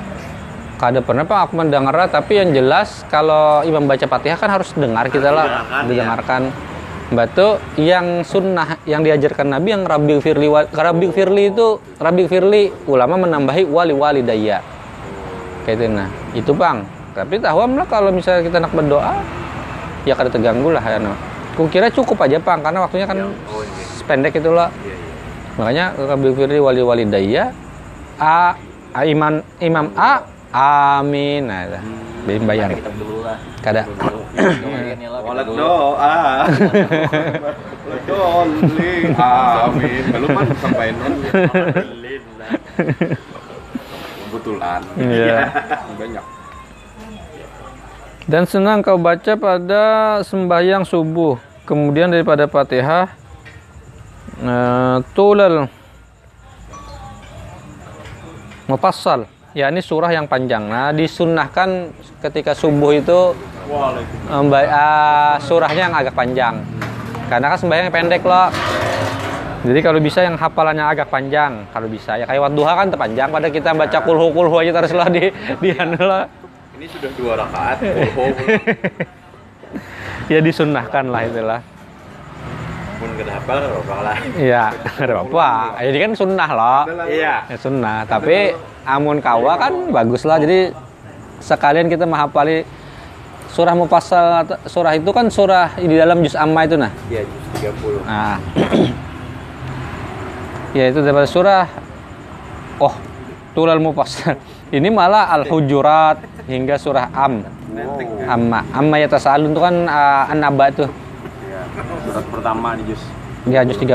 kada 0.76 1.00
pernah 1.04 1.24
pak 1.28 1.38
aku 1.48 1.52
mendengar 1.58 1.94
tapi 2.08 2.38
yang 2.40 2.50
jelas 2.52 3.04
kalau 3.12 3.60
imam 3.62 3.84
baca 3.84 4.06
fatihah 4.08 4.38
kan 4.40 4.50
harus 4.50 4.72
dengar 4.72 5.06
kita 5.10 5.30
lah 5.30 5.64
Didengarkan, 5.84 6.48
ya. 6.48 6.75
Batu 7.06 7.62
yang 7.78 8.26
sunnah 8.26 8.82
yang 8.82 9.06
diajarkan 9.06 9.46
Nabi 9.46 9.78
yang 9.78 9.86
Rabbi 9.86 10.18
Firli 10.18 10.50
Rabbi 10.50 11.06
Firli 11.14 11.54
itu 11.54 11.78
Rabbi 12.02 12.26
Firli 12.26 12.74
ulama 12.90 13.14
menambahi 13.14 13.62
wali 13.62 13.94
wali 13.94 14.26
daya 14.26 14.58
kayak 15.62 15.78
itu 15.78 15.86
nah 15.86 16.10
itu 16.34 16.50
bang 16.50 16.82
tapi 17.14 17.38
tahu 17.38 17.62
lah 17.62 17.86
kalau 17.86 18.10
misalnya 18.10 18.42
kita 18.42 18.58
nak 18.58 18.74
berdoa 18.74 19.22
ya 20.02 20.18
kada 20.18 20.30
terganggu 20.34 20.74
lah 20.74 20.82
ya 20.82 20.98
no. 20.98 21.14
Kira 21.70 21.88
cukup 21.88 22.26
aja 22.26 22.42
bang 22.42 22.60
karena 22.60 22.78
waktunya 22.84 23.06
kan 23.08 23.16
Ya, 23.16 23.26
oh 23.26 23.62
iya. 23.62 24.04
pendek 24.04 24.34
itu 24.36 24.50
lah 24.50 24.68
Iya, 24.82 24.90
iya. 24.90 24.96
makanya 25.56 25.84
Rabbi 25.94 26.28
Firli 26.34 26.58
wali 26.58 26.82
wali 26.82 27.04
daya 27.06 27.54
a, 28.18 28.58
a 28.92 29.00
iman 29.06 29.46
imam 29.62 29.94
a 29.94 30.26
amin 30.56 31.44
nah 31.44 31.68
itu. 31.68 31.78
bayar 32.48 32.72
kita 32.72 32.90
dulu 32.96 33.20
lah 33.20 33.36
kada 33.60 33.84
Walat 35.26 35.48
doa. 35.48 36.16
Walat 37.82 38.02
doli. 38.06 38.92
Amin. 39.18 40.02
Belum 40.12 40.28
kan 40.32 40.46
sampai 40.62 40.94
Kebetulan. 44.26 44.80
Iya. 44.94 45.38
Banyak. 45.98 46.24
Dan 48.26 48.42
senang 48.46 48.86
kau 48.86 48.98
baca 48.98 49.32
pada 49.34 49.84
sembahyang 50.22 50.86
subuh. 50.86 51.38
Kemudian 51.66 52.14
daripada 52.14 52.46
Fatihah 52.46 53.10
eh, 54.38 54.96
tulal 55.12 55.66
mufassal. 58.70 59.26
Ya 59.56 59.72
ini 59.72 59.80
surah 59.80 60.12
yang 60.12 60.28
panjang. 60.28 60.68
Nah, 60.68 60.92
disunnahkan 60.92 61.88
ketika 62.20 62.52
subuh 62.52 62.92
itu 62.92 63.32
ah, 64.68 65.40
surahnya 65.40 65.88
yang 65.88 65.96
agak 65.96 66.12
panjang. 66.12 66.60
Karena 67.32 67.48
kan 67.48 67.58
sembahyang 67.64 67.88
pendek 67.88 68.20
loh. 68.20 68.52
Jadi 69.64 69.80
kalau 69.80 69.96
bisa 69.96 70.20
yang 70.20 70.36
hafalannya 70.36 70.84
agak 70.84 71.08
panjang, 71.08 71.64
kalau 71.72 71.88
bisa 71.88 72.20
ya 72.20 72.28
kayak 72.28 72.38
wadduha 72.38 72.84
kan 72.84 72.86
terpanjang 72.92 73.32
pada 73.32 73.48
kita 73.48 73.72
baca 73.72 73.98
kulhu 74.04 74.28
kulhu 74.36 74.60
aja 74.60 74.76
terus 74.76 74.92
lah 74.92 75.08
di 75.08 75.32
di 75.58 75.72
anu 75.72 76.04
lah. 76.04 76.28
ini 76.76 76.86
sudah 76.92 77.10
dua 77.16 77.32
rakaat 77.40 77.80
ya 80.32 80.44
disunnahkan 80.44 81.08
lah 81.08 81.24
itulah 81.24 81.60
pun 82.96 83.08
gak 83.16 83.28
hafal 83.28 83.56
gak 83.60 83.82
apa 83.84 83.96
lah. 84.02 84.16
Iya 84.36 84.64
ada 85.00 85.14
apa 85.22 85.48
jadi 85.84 85.98
kan 86.08 86.12
sunnah 86.16 86.50
loh. 86.50 86.82
Iya 87.06 87.34
ya. 87.48 87.56
Sunnah. 87.56 87.98
Tapi 88.08 88.56
amun 88.88 89.20
kawa 89.20 89.52
kan 89.60 89.72
bagus 89.92 90.24
lah. 90.24 90.40
Jadi 90.40 90.72
sekalian 91.40 91.86
kita 91.92 92.08
menghafali 92.08 92.64
surah 93.52 93.74
mufassal 93.76 94.44
atau- 94.44 94.60
surah 94.68 94.92
itu 94.96 95.10
kan 95.12 95.28
surah 95.32 95.76
di 95.80 95.96
dalam 95.96 96.20
juz 96.24 96.36
amma 96.36 96.64
itu 96.64 96.76
nah. 96.76 96.92
Iya 97.08 97.22
juz 97.24 97.72
30 97.72 98.04
nah. 98.04 98.38
Ya 100.76 100.92
itu 100.92 101.00
daripada 101.00 101.24
surah 101.24 101.64
oh 102.80 102.94
tulal 103.56 103.80
mufassal. 103.80 104.36
Ini 104.76 104.90
malah 104.92 105.30
al 105.30 105.46
hujurat 105.48 106.20
hingga 106.50 106.76
surah 106.76 107.08
am. 107.16 107.40
Amma. 108.26 108.60
Amma 108.74 108.98
ya 108.98 109.08
tasalun 109.08 109.54
itu 109.54 109.60
kan 109.62 109.86
uh, 109.86 110.32
an-naba 110.32 110.68
tuh 110.74 110.90
Surat 112.16 112.32
pertama 112.32 112.72
di 112.72 112.88
juz. 112.88 113.02
Ya 113.44 113.60
juz 113.60 113.76
30. 113.76 113.92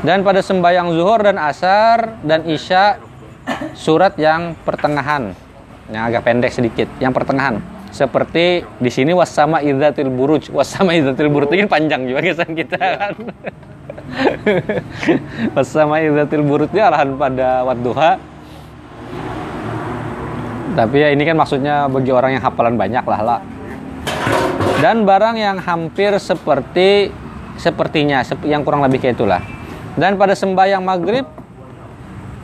Dan 0.00 0.24
pada 0.24 0.40
sembahyang 0.40 0.96
zuhur 0.96 1.20
dan 1.20 1.36
asar 1.36 2.16
dan 2.24 2.40
isya 2.48 2.96
surat 3.76 4.16
yang 4.16 4.56
pertengahan. 4.64 5.36
Yang 5.92 6.02
agak 6.08 6.22
pendek 6.24 6.56
sedikit, 6.56 6.88
yang 7.04 7.12
pertengahan. 7.12 7.60
Seperti 7.92 8.64
di 8.80 8.88
sini 8.88 9.12
wasama 9.12 9.60
idzatil 9.60 10.08
buruj. 10.08 10.48
Wasama 10.56 10.96
idzatil 10.96 11.28
buruj 11.28 11.52
ini 11.52 11.68
panjang 11.68 12.08
juga 12.08 12.24
kesan 12.24 12.56
kita 12.56 12.80
kan. 12.80 13.12
wasama 15.60 16.00
idzatil 16.00 16.48
buruj 16.48 16.72
ini 16.72 16.80
arahan 16.80 17.12
pada 17.20 17.60
wadduha. 17.68 18.16
Tapi 20.80 20.96
ya 20.96 21.12
ini 21.12 21.28
kan 21.28 21.36
maksudnya 21.36 21.92
bagi 21.92 22.08
orang 22.08 22.40
yang 22.40 22.42
hafalan 22.48 22.80
banyak 22.80 23.04
lah 23.04 23.20
lah 23.20 23.40
dan 24.82 25.06
barang 25.08 25.36
yang 25.38 25.56
hampir 25.64 26.12
seperti 26.20 27.08
sepertinya 27.60 28.22
sep- 28.22 28.46
yang 28.46 28.62
kurang 28.62 28.82
lebih 28.82 29.02
kayak 29.02 29.18
itulah. 29.18 29.42
Dan 29.94 30.18
pada 30.18 30.34
sembahyang 30.34 30.82
maghrib 30.82 31.26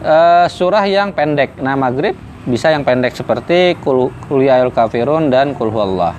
eh, 0.03 0.47
surah 0.47 0.85
yang 0.87 1.11
pendek. 1.15 1.59
Nah 1.59 1.75
maghrib 1.75 2.15
bisa 2.47 2.73
yang 2.73 2.83
pendek 2.87 3.13
seperti 3.13 3.77
kul 3.85 4.11
ya 4.41 4.63
kafirun 4.71 5.29
dan 5.29 5.53
kul 5.55 5.69
huwallah. 5.69 6.15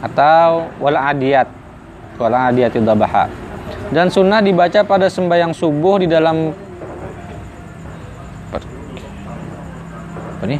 Atau 0.00 0.70
wal 0.78 0.96
adiyat 0.96 1.48
wal 2.16 2.32
adiyat 2.32 2.72
dabaha 2.80 3.28
dan 3.94 4.10
sunnah 4.10 4.42
dibaca 4.42 4.82
pada 4.82 5.06
sembahyang 5.06 5.54
subuh 5.54 6.02
di 6.02 6.06
dalam 6.10 6.50
apa 10.36 10.58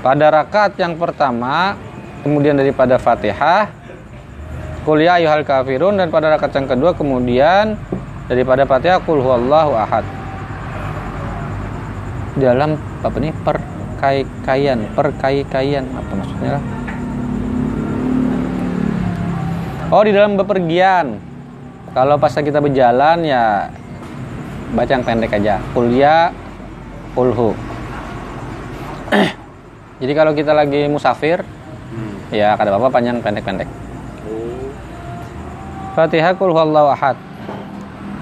pada 0.00 0.26
rakaat 0.30 0.72
yang 0.78 0.94
pertama 0.94 1.74
kemudian 2.22 2.54
daripada 2.54 2.96
Fatihah 2.96 3.68
Qul 4.86 5.02
ya 5.02 5.18
ayyuhal 5.18 5.42
kafirun 5.42 5.98
dan 5.98 6.14
pada 6.14 6.30
rakaat 6.30 6.54
yang 6.54 6.70
kedua 6.70 6.94
kemudian 6.94 7.74
daripada 8.30 8.62
Fatihah 8.62 9.02
kul 9.02 9.18
huwallahu 9.18 9.74
ahad. 9.74 10.06
Dalam 12.38 12.78
apa 13.02 13.16
nih 13.18 13.34
perkaian, 13.42 14.78
perkaian 14.94 15.84
apa 15.90 16.12
maksudnya? 16.14 16.62
Oh, 19.90 20.06
di 20.06 20.14
dalam 20.14 20.38
bepergian. 20.38 21.18
Kalau 21.90 22.14
pas 22.22 22.30
kita 22.30 22.62
berjalan 22.62 23.26
ya 23.26 23.66
baca 24.70 24.90
yang 24.94 25.02
pendek 25.02 25.34
aja. 25.34 25.58
Kuliah 25.74 26.30
kulhu. 27.18 27.58
Jadi 30.04 30.12
kalau 30.14 30.30
kita 30.30 30.54
lagi 30.54 30.86
musafir, 30.86 31.42
Hmm. 31.86 32.18
ya 32.34 32.58
kada 32.58 32.74
apa-apa 32.74 32.98
panjang 32.98 33.22
pendek-pendek. 33.22 33.85
Fatihah 35.96 36.36
kul 36.36 36.52
huwallahu 36.52 36.92
ahad. 36.92 37.16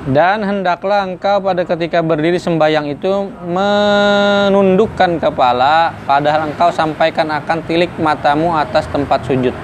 Dan 0.07 0.47
hendaklah 0.47 1.02
engkau 1.11 1.43
pada 1.43 1.66
ketika 1.66 2.04
berdiri 2.07 2.38
sembahyang 2.38 2.87
itu 2.87 3.35
menundukkan 3.50 5.19
kepala 5.19 5.90
padahal 6.07 6.54
engkau 6.54 6.71
sampaikan 6.71 7.35
akan 7.35 7.66
tilik 7.66 7.90
matamu 7.99 8.54
atas 8.54 8.87
tempat 8.95 9.26
sujud. 9.26 9.57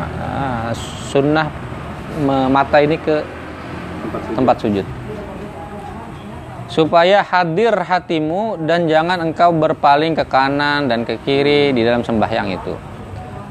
Ah, 0.00 0.72
sunnah 1.12 1.52
mata 2.48 2.80
ini 2.80 2.96
ke 2.96 3.20
tempat 4.32 4.56
sujud. 4.62 4.86
Supaya 6.70 7.20
hadir 7.20 7.74
hatimu 7.74 8.62
dan 8.64 8.86
jangan 8.86 9.20
engkau 9.20 9.52
berpaling 9.52 10.16
ke 10.16 10.24
kanan 10.24 10.88
dan 10.88 11.04
ke 11.04 11.18
kiri 11.26 11.74
di 11.76 11.82
dalam 11.84 12.06
sembahyang 12.06 12.48
itu. 12.56 12.89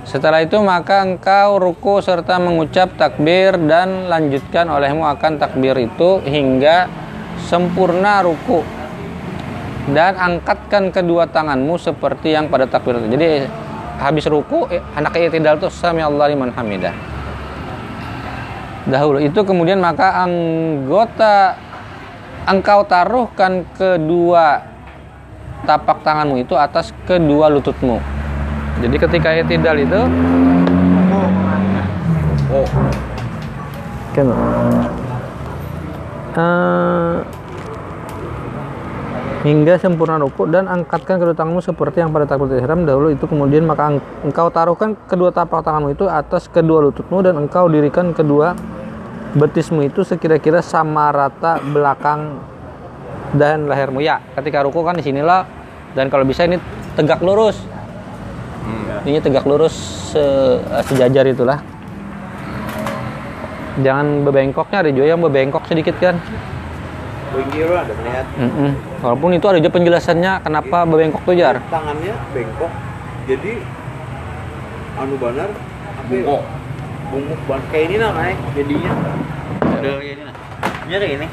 Setelah 0.08 0.42
itu 0.42 0.56
maka 0.64 1.04
engkau 1.04 1.60
ruku 1.60 2.00
serta 2.00 2.40
mengucap 2.40 2.96
takbir 2.96 3.60
dan 3.68 4.08
lanjutkan 4.08 4.72
olehmu 4.72 5.04
akan 5.04 5.38
takbir 5.38 5.76
itu 5.76 6.24
hingga 6.24 6.88
sempurna 7.46 8.24
ruku. 8.24 8.64
Dan 9.90 10.16
angkatkan 10.16 10.94
kedua 10.94 11.26
tanganmu 11.26 11.76
seperti 11.82 12.38
yang 12.38 12.48
pada 12.48 12.70
takbir 12.70 13.02
itu. 13.02 13.08
Jadi 13.18 13.30
habis 14.00 14.26
ruku 14.30 14.70
eh, 14.70 14.80
anak 14.96 15.18
i'tidal 15.18 15.58
itu 15.60 15.68
sami 15.74 16.00
Allah 16.00 16.30
liman 16.30 16.54
hamidah. 16.54 16.94
Dahulu 18.88 19.20
itu 19.22 19.42
kemudian 19.44 19.78
maka 19.78 20.24
anggota 20.24 21.58
engkau 22.48 22.82
taruhkan 22.88 23.68
kedua 23.78 24.64
tapak 25.68 26.02
tanganmu 26.02 26.42
itu 26.42 26.56
atas 26.56 26.96
kedua 27.06 27.52
lututmu. 27.52 28.19
Jadi 28.80 28.96
ketika 28.96 29.30
i'tidal 29.36 29.78
itu 29.78 30.02
Oh. 32.50 32.66
kan 34.10 34.26
eh, 36.34 37.16
hingga 39.46 39.78
sempurna 39.78 40.18
ruku 40.18 40.50
dan 40.50 40.66
angkatkan 40.66 41.22
kedua 41.22 41.38
tanganmu 41.38 41.62
seperti 41.62 42.02
yang 42.02 42.10
pada 42.10 42.26
takbiratul 42.26 42.58
ihram 42.58 42.82
dahulu 42.84 43.08
itu 43.14 43.24
kemudian 43.24 43.64
maka 43.64 43.94
eng- 43.94 44.04
engkau 44.26 44.50
taruhkan 44.50 44.98
kedua 45.06 45.30
tapak 45.30 45.62
tanganmu 45.62 45.94
itu 45.94 46.10
atas 46.10 46.50
kedua 46.50 46.90
lututmu 46.90 47.22
dan 47.22 47.38
engkau 47.38 47.70
dirikan 47.70 48.12
kedua 48.12 48.58
betismu 49.38 49.86
itu 49.86 50.02
sekira-kira 50.02 50.60
sama 50.60 51.14
rata 51.14 51.62
belakang 51.62 52.42
dan 53.38 53.70
lehermu 53.70 54.02
ya 54.02 54.20
ketika 54.36 54.66
ruku 54.66 54.82
kan 54.82 54.98
di 54.98 55.06
sinilah 55.06 55.46
dan 55.94 56.10
kalau 56.10 56.26
bisa 56.26 56.50
ini 56.50 56.58
tegak 56.98 57.22
lurus 57.22 57.62
ini 59.10 59.20
tegak 59.20 59.44
lurus 59.50 59.74
se- 60.14 60.62
sejajar 60.86 61.26
itulah 61.26 61.60
jangan 63.82 64.24
bebengkoknya 64.28 64.78
ada 64.86 64.90
juga 64.94 65.08
yang 65.10 65.22
bebengkok 65.26 65.66
sedikit 65.66 65.98
kan 65.98 66.22
ada 67.30 67.94
melihat 67.94 68.26
Mm-mm. 68.42 68.72
walaupun 69.06 69.30
itu 69.38 69.46
ada 69.46 69.58
juga 69.62 69.72
penjelasannya 69.78 70.32
kenapa 70.42 70.78
bebengkok 70.86 71.22
tuh 71.26 71.36
jar 71.38 71.62
tangannya 71.70 72.14
bengkok. 72.34 72.72
Jadi 73.30 73.62
anu 74.98 75.16
banar 75.22 75.50
ya? 75.54 76.10
Bungkok. 76.10 76.42
Bungkuk 77.14 77.40
ban 77.46 77.62
kayak 77.70 77.86
ini 77.86 77.96
nah 78.02 78.12
naik 78.18 78.38
jadinya. 78.58 78.92
Ada 79.62 79.90
kayak 80.02 80.14
ini 80.18 80.22
nah. 80.26 80.36
Ini 80.90 80.96
kayak 80.98 81.14
ini. 81.22 81.28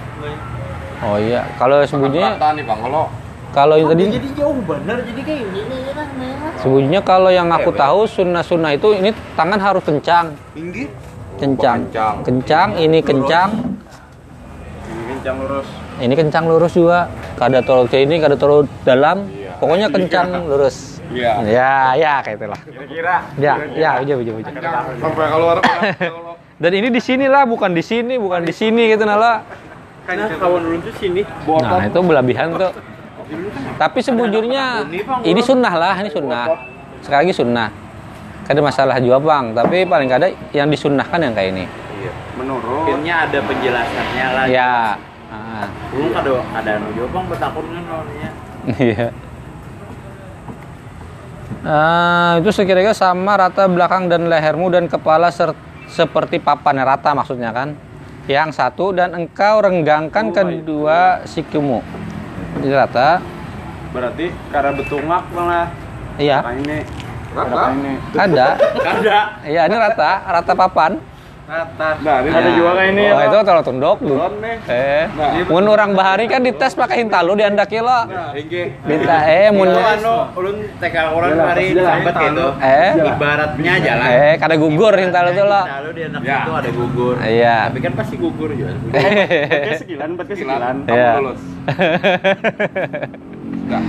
oh 0.97 1.17
iya 1.21 1.45
kalau 1.61 1.85
sembunyinya 1.85 2.41
Rata 2.41 2.57
nih 2.57 2.65
bang 2.65 2.79
kalau 2.81 3.05
kalau 3.57 3.81
yang 3.81 3.89
tadi 3.89 4.05
jadi 4.13 4.29
jauh 4.37 4.61
bener 4.61 5.01
jadi 5.01 5.21
kayak 5.25 5.41
ini 5.49 5.61
nah 5.97 6.05
nah. 6.13 6.53
sembunyinya 6.61 7.01
kalau 7.01 7.33
yang 7.33 7.49
aku 7.49 7.73
tahu 7.73 8.05
sunnah-sunnah 8.05 8.77
itu 8.77 8.93
ini 8.93 9.17
tangan 9.33 9.57
harus 9.57 9.81
kencang 9.81 10.37
Pinggir. 10.53 10.93
kencang 11.41 11.89
kencang. 11.89 12.15
kencang 12.21 12.69
ini 12.77 12.99
kencang 13.01 13.51
ini 14.85 15.05
kencang 15.11 15.37
lurus. 15.41 15.69
ini 15.97 16.15
kencang 16.15 16.45
lurus 16.45 16.73
juga 16.77 17.09
kada 17.41 17.65
terlalu 17.65 17.89
ke 17.89 17.97
ini 18.05 18.21
kada 18.21 18.37
terlalu 18.37 18.69
dalam 18.85 19.25
Iya. 19.25 19.57
pokoknya 19.57 19.89
kencang 19.89 20.29
lurus 20.45 21.01
Iya. 21.09 21.33
ya 21.49 21.73
ya 21.97 22.13
kayak 22.21 22.37
itulah 22.37 22.61
Kira-kira. 22.61 23.15
ya 23.41 23.55
ya 23.73 23.91
uja 24.05 24.15
uja 24.21 24.33
uja 24.37 24.51
Sampai 25.01 25.27
keluar. 25.33 25.57
kalau 25.65 26.37
dan 26.63 26.73
ini 26.73 26.89
di 26.93 27.01
sini 27.01 27.25
lah 27.25 27.49
bukan 27.49 27.73
di 27.73 27.81
sini 27.81 28.21
bukan 28.21 28.45
di 28.45 28.53
sini 28.53 28.93
gitu 28.93 29.09
nala 29.09 29.41
Nah, 30.07 30.31
kawan 30.39 30.63
dulu 30.63 30.79
tuh 30.87 30.95
sini. 31.03 31.27
nah 31.67 31.83
itu 31.83 31.99
berlebihan 31.99 32.55
tuh 32.55 32.71
tapi 33.77 33.99
sebujurnya 34.01 34.87
ini 35.23 35.41
sunnah 35.43 35.75
lah 35.75 35.95
ini 35.99 36.11
sunnah. 36.11 36.47
Sekali 37.03 37.27
lagi 37.27 37.35
sunnah. 37.35 37.69
Kada 38.47 38.61
masalah 38.63 38.97
juga 39.03 39.19
bang. 39.19 39.51
Tapi 39.53 39.83
paling 39.85 40.07
kada 40.07 40.27
yang 40.55 40.71
disunnahkan 40.71 41.19
yang 41.19 41.35
kayak 41.35 41.51
ini. 41.53 41.65
Iya. 41.97 42.13
menurut 42.39 42.85
Akhirnya 42.87 43.15
ada 43.27 43.39
penjelasannya 43.43 44.27
lah. 44.31 44.45
ya. 44.47 44.75
Ah, 45.27 45.67
Belum 45.91 46.13
ada 46.15 46.31
ada 46.55 46.71
anu 46.79 46.89
juga 46.95 47.09
bang 47.11 47.25
bertakun 47.27 47.65
kan 47.67 47.83
namanya. 47.83 48.29
iya. 48.79 49.07
Ah, 51.67 52.39
itu 52.39 52.51
sekira-kira 52.55 52.95
sama 52.95 53.35
rata 53.35 53.67
belakang 53.67 54.07
dan 54.07 54.31
lehermu 54.31 54.71
dan 54.71 54.87
kepala 54.87 55.35
ser- 55.35 55.59
seperti 55.91 56.39
papan 56.39 56.79
rata 56.79 57.11
maksudnya 57.11 57.51
kan. 57.51 57.75
Yang 58.31 58.59
satu 58.59 58.91
dan 58.95 59.15
engkau 59.15 59.63
renggangkan 59.63 60.31
kedua 60.31 61.23
sikumu 61.27 61.83
jadi 62.63 62.75
rata 62.77 63.09
berarti 63.93 64.27
karena 64.53 64.71
betungak 64.77 65.23
malah. 65.33 65.69
iya 66.17 66.39
Nah 66.45 66.55
ini. 66.57 66.79
Rata. 67.37 67.69
ini. 67.73 67.93
ada 68.17 68.47
Ada. 68.81 69.19
iya 69.45 69.63
ini 69.69 69.77
rata 69.77 70.11
rata 70.25 70.53
papan 70.53 70.93
Rata. 71.47 71.95
Nah, 72.03 72.17
ini 72.21 72.35
ada 72.35 72.51
juga 72.51 72.71
kayak 72.75 72.91
ini. 72.91 73.05
oh, 73.07 73.23
itu 73.23 73.39
kalau 73.41 73.63
tunduk 73.63 73.99
tuh 74.03 74.19
Turun 74.19 74.35
nih. 74.43 74.57
eh 74.67 75.05
Nah. 75.07 75.47
mun 75.47 75.67
orang 75.71 75.95
bahari 75.95 76.27
kan 76.27 76.43
dites 76.43 76.75
pakai 76.75 77.07
hintalu 77.07 77.39
di 77.39 77.45
anda 77.47 77.63
kilo 77.65 77.87
Tinggi. 78.35 78.75
Minta 78.83 79.17
eh 79.25 79.55
mun 79.55 79.71
Itu 79.71 79.79
anu 79.79 80.15
ulun 80.35 80.57
TK 80.83 80.97
orang 81.07 81.31
hari 81.39 81.71
sambat 81.71 82.15
gitu. 82.19 82.47
eh 82.59 82.91
Ibaratnya 82.99 83.75
jalan. 83.79 84.07
eh 84.11 84.33
kada 84.37 84.55
gugur 84.59 84.95
hintalu 84.99 85.29
tuh 85.33 85.47
lo 85.47 85.63
Lalu 85.63 85.91
di 85.95 86.03
anak 86.05 86.21
Ya. 86.27 86.39
itu 86.43 86.51
ada 86.53 86.71
gugur. 86.75 87.15
Iya. 87.23 87.57
Tapi 87.71 87.79
kan 87.79 87.93
pasti 87.95 88.15
gugur 88.19 88.51
juga. 88.51 88.75
Pakai 89.55 89.79
sekilan, 89.79 90.09
pakai 90.19 90.35
sekilan. 90.35 90.75
Kamu 90.83 90.91
Iya. 90.91 91.11
lulus. 91.17 91.41
Sudah. 93.63 93.83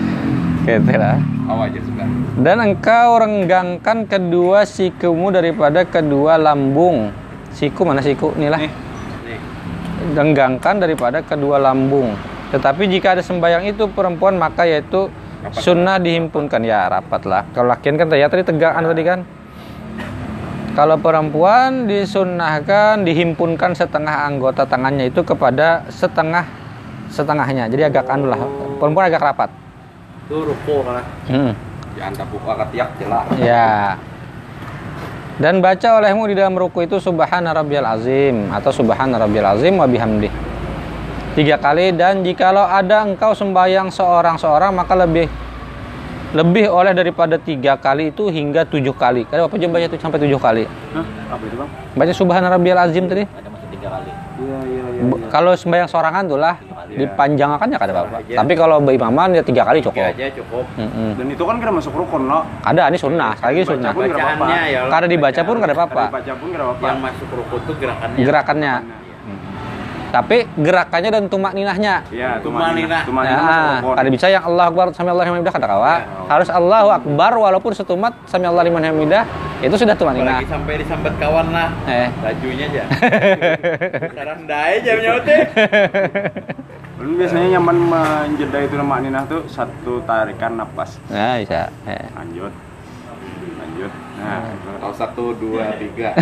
gitu 0.67 0.93
lah 0.93 1.17
aja 1.47 1.79
sudah. 1.79 2.07
dan 2.37 2.57
engkau 2.59 3.09
renggangkan 3.15 4.03
kedua 4.03 4.67
sikumu 4.67 5.31
daripada 5.31 5.87
kedua 5.87 6.35
lambung 6.35 7.07
siku 7.57 7.81
mana 7.81 8.05
siku? 8.05 8.37
Nih. 8.37 8.53
Lah 8.53 8.61
Nih. 8.61 8.69
Daripada 10.77 11.25
kedua 11.25 11.57
lambung. 11.57 12.13
Tetapi 12.53 12.85
jika 12.85 13.17
ada 13.17 13.25
sembahyang 13.25 13.65
itu 13.65 13.89
perempuan 13.89 14.37
maka 14.37 14.69
yaitu 14.69 15.09
sunnah 15.57 15.97
dihimpunkan. 15.97 16.61
Ya 16.61 16.85
rapat 16.85 17.25
lah 17.25 17.49
kalau 17.57 17.73
lakian 17.73 17.97
kan 17.97 18.13
ya 18.13 18.29
tadi 18.29 18.45
tegakan 18.45 18.85
tadi 18.85 19.03
kan? 19.03 19.19
Kalau 20.77 20.93
perempuan 21.01 21.89
disunnahkan 21.89 23.01
dihimpunkan 23.01 23.73
setengah 23.73 24.29
anggota 24.29 24.61
tangannya 24.69 25.09
itu 25.09 25.25
kepada 25.25 25.81
setengah 25.89 26.45
setengahnya. 27.09 27.65
Jadi 27.65 27.81
agak 27.89 28.05
anu 28.13 28.29
lah 28.29 28.37
perempuan 28.77 29.09
agak 29.09 29.25
rapat. 29.25 29.49
Tuh 30.29 30.45
ruko 30.45 30.85
kan. 30.85 31.01
Hmm. 31.25 31.51
Diantap 31.97 32.29
ketiak 32.29 32.89
jelas. 33.01 33.25
Ya. 33.41 33.97
Dan 35.37 35.61
baca 35.61 36.01
olehmu 36.01 36.25
di 36.25 36.33
dalam 36.33 36.57
ruku 36.57 36.89
itu 36.89 36.97
subhana 36.97 37.53
rabbiyal 37.53 37.85
azim 37.85 38.49
atau 38.49 38.73
subhana 38.73 39.21
rabbiyal 39.21 39.53
azim 39.53 39.77
wa 39.77 39.85
bihamdi. 39.85 40.33
Tiga 41.37 41.61
kali 41.61 41.93
dan 41.93 42.25
jikalau 42.25 42.65
ada 42.65 43.05
engkau 43.05 43.37
sembahyang 43.37 43.93
seorang-seorang 43.93 44.73
maka 44.73 44.97
lebih 44.97 45.29
lebih 46.33 46.73
oleh 46.73 46.91
daripada 46.97 47.37
tiga 47.37 47.77
kali 47.77 48.09
itu 48.09 48.33
hingga 48.33 48.65
tujuh 48.65 48.97
kali. 48.97 49.29
Kada 49.29 49.45
apa 49.45 49.53
coba 49.53 49.77
baca 49.77 49.85
itu 49.85 50.01
sampai 50.01 50.19
tujuh 50.25 50.41
kali. 50.41 50.65
Hah? 50.65 51.05
Apa 51.37 51.43
itu 51.45 51.55
bang? 51.55 51.69
Baca 51.93 52.13
subhana 52.17 52.47
rabbiyal 52.49 52.81
azim 52.81 53.05
tadi. 53.05 53.29
Ada 53.29 53.47
masih 53.53 53.67
tiga 53.77 53.87
kali. 53.93 54.09
Iya 54.41 54.57
iya 54.65 54.83
iya. 54.89 55.01
B- 55.05 55.21
Kalau 55.29 55.53
sembahyang 55.53 55.85
sorangan 55.85 56.25
tuh 56.25 56.41
lah 56.41 56.57
Iya. 56.97 57.05
dipanjangkan 57.05 57.67
ya 57.69 57.77
kada 57.77 57.91
apa-apa. 57.93 58.17
Iya. 58.25 58.37
Tapi 58.41 58.53
kalau 58.57 58.77
berimaman 58.81 59.29
ya 59.31 59.43
tiga 59.45 59.61
kali 59.63 59.79
Tiga 59.79 59.93
cukup. 59.93 60.03
aja 60.09 60.25
cukup. 60.33 60.65
Mm-mm. 60.75 61.09
Dan 61.13 61.27
itu 61.29 61.43
kan 61.45 61.55
kira 61.61 61.71
masuk 61.71 61.93
rukun 61.93 62.21
lo. 62.25 62.39
Ada 62.65 62.89
ini 62.89 62.97
sunnah, 62.97 63.31
sekali 63.37 63.51
lagi 63.53 63.63
sunnah. 63.69 63.91
Bacaannya 63.93 64.61
ya. 64.67 64.81
Kada 64.89 65.05
dibaca 65.05 65.41
pun 65.45 65.55
kada 65.61 65.73
apa-apa. 65.77 66.03
Baca 66.09 66.33
pun 66.33 66.47
nggak 66.49 66.65
apa-apa. 66.65 66.85
Yang 66.89 66.99
masuk 67.05 67.27
ruko 67.31 67.55
tuh 67.63 67.73
gerakannya. 67.77 68.17
Gerakannya. 68.19 68.73
Iya. 68.81 69.06
Tapi 70.07 70.47
gerakannya 70.55 71.09
dan 71.09 71.23
tumak 71.27 71.51
ninahnya. 71.51 72.01
Iya, 72.07 72.39
Tumanina. 72.39 73.03
Tumanina 73.03 73.33
Nah, 73.33 73.43
masuk 73.43 73.67
rukun. 73.83 73.95
kada 73.95 74.09
bisa 74.09 74.25
yang 74.27 74.43
Allah 74.43 74.63
Akbar 74.65 74.85
sami 74.91 75.09
Allah 75.09 75.25
hamidah 75.25 75.51
kata 75.51 75.67
kawa. 75.67 75.93
Harus 76.25 76.49
Allahu 76.49 76.89
Akbar 76.89 77.31
walaupun 77.35 77.71
setumat 77.71 78.15
sami 78.23 78.43
Allah 78.43 78.63
liman 78.63 78.81
hamidah 78.81 79.23
itu 79.59 79.75
sudah 79.75 79.93
tumak 79.93 80.15
ninah. 80.15 80.37
Apalagi 80.37 80.47
sampai 80.47 80.73
disambat 80.77 81.13
kawan 81.17 81.47
lah. 81.49 81.69
Eh. 81.85 82.07
Lajunya 82.19 82.65
aja. 82.67 82.83
Sekarang 84.11 84.39
dai 84.45 84.75
jam 84.81 84.97
nyote. 84.97 85.37
Lu 86.97 87.13
biasanya 87.13 87.47
nyaman 87.55 87.77
menjeda 87.77 88.57
itu 88.59 88.73
nama 88.73 88.97
ninah 88.97 89.23
tuh 89.25 89.45
satu 89.45 90.01
tarikan 90.03 90.55
napas. 90.55 90.97
Nah, 91.07 91.37
bisa. 91.37 91.69
Eh. 91.85 92.05
Lanjut. 92.11 92.53
Lanjut. 93.77 93.93
Nah, 94.17 94.41
Kalau 94.81 94.95
satu, 94.97 95.23
dua, 95.37 95.77
tiga. 95.77 96.17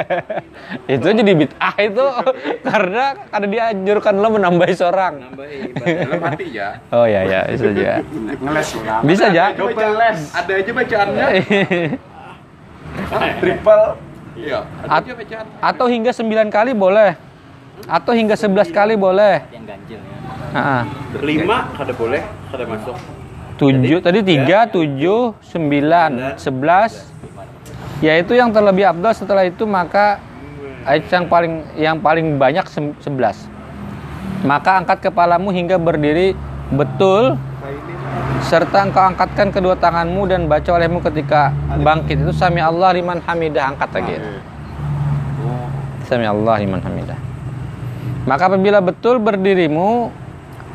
itu 0.96 1.04
jadi 1.04 1.32
bid'ah 1.36 1.76
itu 1.76 2.06
karena 2.72 3.04
ada 3.28 3.44
dianjurkan 3.44 4.14
lo 4.16 4.28
menambahi 4.32 4.72
seorang. 4.72 5.14
Nambah 5.20 5.44
ibadah 5.44 5.96
dalam 6.00 6.20
hati 6.24 6.46
ya. 6.50 6.68
Oh 6.96 7.04
ya 7.04 7.20
ya 7.22 7.40
bisa 7.46 7.68
juga. 7.68 7.94
ngeles 8.40 8.68
ulang. 8.74 9.02
Bisa 9.04 9.24
aja. 9.28 9.52
Coba 9.52 9.84
les. 10.00 10.20
Ada 10.32 10.52
aja 10.56 10.70
bacaannya. 10.72 11.26
Triple. 13.36 13.84
Iya. 14.40 14.58
Ada 14.80 14.88
At- 14.88 15.04
aja 15.04 15.12
bacaan. 15.12 15.46
Atau 15.60 15.86
hingga 15.86 16.12
9 16.16 16.48
kali 16.48 16.72
boleh. 16.72 17.12
Atau 17.84 18.12
hingga 18.16 18.40
11 18.40 18.72
kali 18.72 18.96
boleh. 18.96 19.44
yang 19.52 19.68
ganjil 19.68 20.00
ya. 20.00 20.84
Lima 21.20 21.68
kada 21.76 21.92
boleh, 21.92 22.24
kada 22.48 22.64
masuk. 22.64 22.96
7 23.60 24.00
tadi 24.00 24.24
3, 24.24 24.72
7, 24.72 25.36
9, 25.36 26.40
11. 26.40 28.00
Yaitu 28.00 28.32
yang 28.32 28.48
terlebih 28.48 28.88
abdul 28.88 29.12
setelah 29.12 29.44
itu 29.44 29.68
maka 29.68 30.16
ayat 30.88 31.04
yang 31.12 31.28
paling 31.28 31.54
yang 31.76 31.96
paling 32.00 32.40
banyak 32.40 32.64
11. 32.64 33.04
Maka 34.48 34.80
angkat 34.80 35.04
kepalamu 35.04 35.52
hingga 35.52 35.76
berdiri 35.76 36.32
betul 36.72 37.36
serta 38.48 38.88
engkau 38.88 39.04
angkatkan 39.04 39.52
kedua 39.52 39.76
tanganmu 39.76 40.24
dan 40.24 40.48
baca 40.48 40.80
olehmu 40.80 41.04
ketika 41.04 41.52
bangkit 41.84 42.16
itu 42.16 42.32
sami 42.32 42.64
Allah 42.64 42.96
liman 42.96 43.20
hamidah 43.20 43.76
angkat 43.76 43.92
lagi. 43.92 44.16
Sami 46.08 46.24
Allah 46.24 46.64
liman 46.64 46.80
hamidah. 46.80 47.20
Maka 48.24 48.48
apabila 48.48 48.80
betul 48.80 49.20
berdirimu 49.20 50.08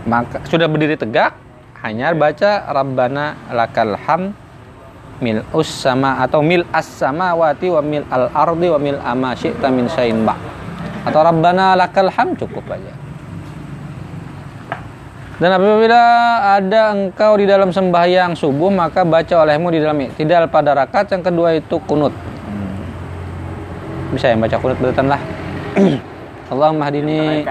maka 0.05 0.37
sudah 0.45 0.69
berdiri 0.69 0.93
tegak 0.93 1.44
hanya 1.85 2.17
baca 2.17 2.65
Rabbana 2.65 3.37
lakal 3.53 3.93
ham 3.93 4.33
mil 5.21 5.45
us 5.53 5.69
sama 5.69 6.17
atau 6.17 6.41
mil 6.41 6.65
as 6.73 6.89
samawati 6.89 7.69
wa 7.69 7.81
mil 7.85 8.01
al 8.09 8.33
ardi 8.33 8.73
wa 8.73 8.79
mil 8.81 8.97
ama 9.05 9.37
syi'ta 9.37 9.69
min 9.69 9.85
syai'in 9.85 10.25
ba. 10.25 10.33
Atau 11.05 11.21
Rabbana 11.21 11.77
lakal 11.77 12.09
ham 12.09 12.33
cukup 12.33 12.65
aja. 12.73 12.89
Dan 15.37 15.51
apabila 15.51 16.01
ada 16.57 16.95
engkau 16.95 17.37
di 17.37 17.45
dalam 17.45 17.69
sembahyang 17.69 18.33
subuh 18.33 18.73
maka 18.73 19.05
baca 19.05 19.45
olehmu 19.45 19.69
di 19.69 19.83
dalam 19.83 20.09
tidak 20.17 20.49
pada 20.49 20.73
rakaat 20.73 21.13
yang 21.13 21.21
kedua 21.21 21.53
itu 21.53 21.77
kunut. 21.85 22.15
Bisa 24.09 24.33
yang 24.33 24.41
baca 24.41 24.57
kunut 24.57 24.81
berutan 24.81 25.05
lah. 25.05 25.21
Allahumma 26.51 26.89
hadini 26.89 27.45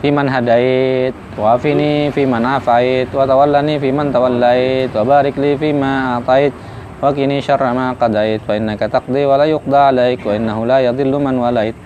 Kait 0.00 0.08
tenan. 0.08 0.24
fiman 0.24 0.28
hadait 0.32 1.14
wa 1.36 1.54
afini 1.60 2.08
fiman 2.12 2.44
afait 2.44 3.08
wa 3.12 3.28
tawallani 3.28 3.76
fiman 3.76 4.08
tawallait 4.08 4.88
wa 4.96 5.04
barik 5.04 5.36
li 5.36 5.56
fima 5.60 6.16
atait 6.16 6.52
wa 7.00 7.12
qini 7.12 7.40
syarra 7.44 7.76
ma 7.76 7.92
qadait 7.92 8.40
wa 8.48 8.56
innaka 8.56 8.88
taqdi 8.88 9.28
wa 9.28 9.36
la 9.36 9.44
yuqda 9.44 9.88
alaik 9.92 10.24
wa 10.24 10.32
innahu 10.32 10.64
la 10.64 10.80
yadhillu 10.80 11.20
man 11.20 11.36
walait 11.36 11.76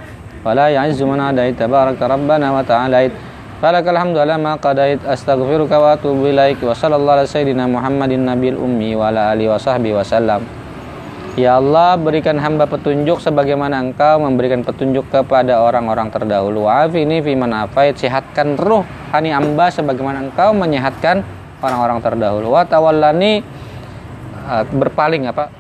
wa 0.46 0.54
la 0.54 0.70
ya'izzu 0.70 1.06
man 1.06 1.20
adait 1.34 1.58
tabarakta 1.58 2.06
rabbana 2.06 2.54
wa 2.54 2.62
ta'alait 2.62 3.10
falakal 3.58 3.98
hamdu 3.98 4.18
ala 4.22 4.38
ma 4.38 4.58
qadait 4.62 5.02
astaghfiruka 5.02 5.78
wa 5.78 5.98
atubu 5.98 6.30
Ya 11.34 11.58
Allah, 11.58 11.98
berikan 11.98 12.38
hamba 12.38 12.62
petunjuk 12.62 13.18
sebagaimana 13.18 13.82
Engkau 13.82 14.22
memberikan 14.22 14.62
petunjuk 14.62 15.10
kepada 15.10 15.66
orang-orang 15.66 16.06
terdahulu. 16.06 16.70
Afini 16.70 17.18
fi 17.26 17.34
manafait, 17.34 17.90
sehatkan 17.98 18.54
ruh 18.54 18.86
hani 19.10 19.34
hamba 19.34 19.66
sebagaimana 19.66 20.30
Engkau 20.30 20.54
menyehatkan 20.54 21.26
orang-orang 21.58 21.98
terdahulu. 21.98 22.54
Wa 22.54 22.62
tawallani 22.62 23.42
uh, 24.46 24.62
berpaling 24.78 25.26
apa? 25.26 25.50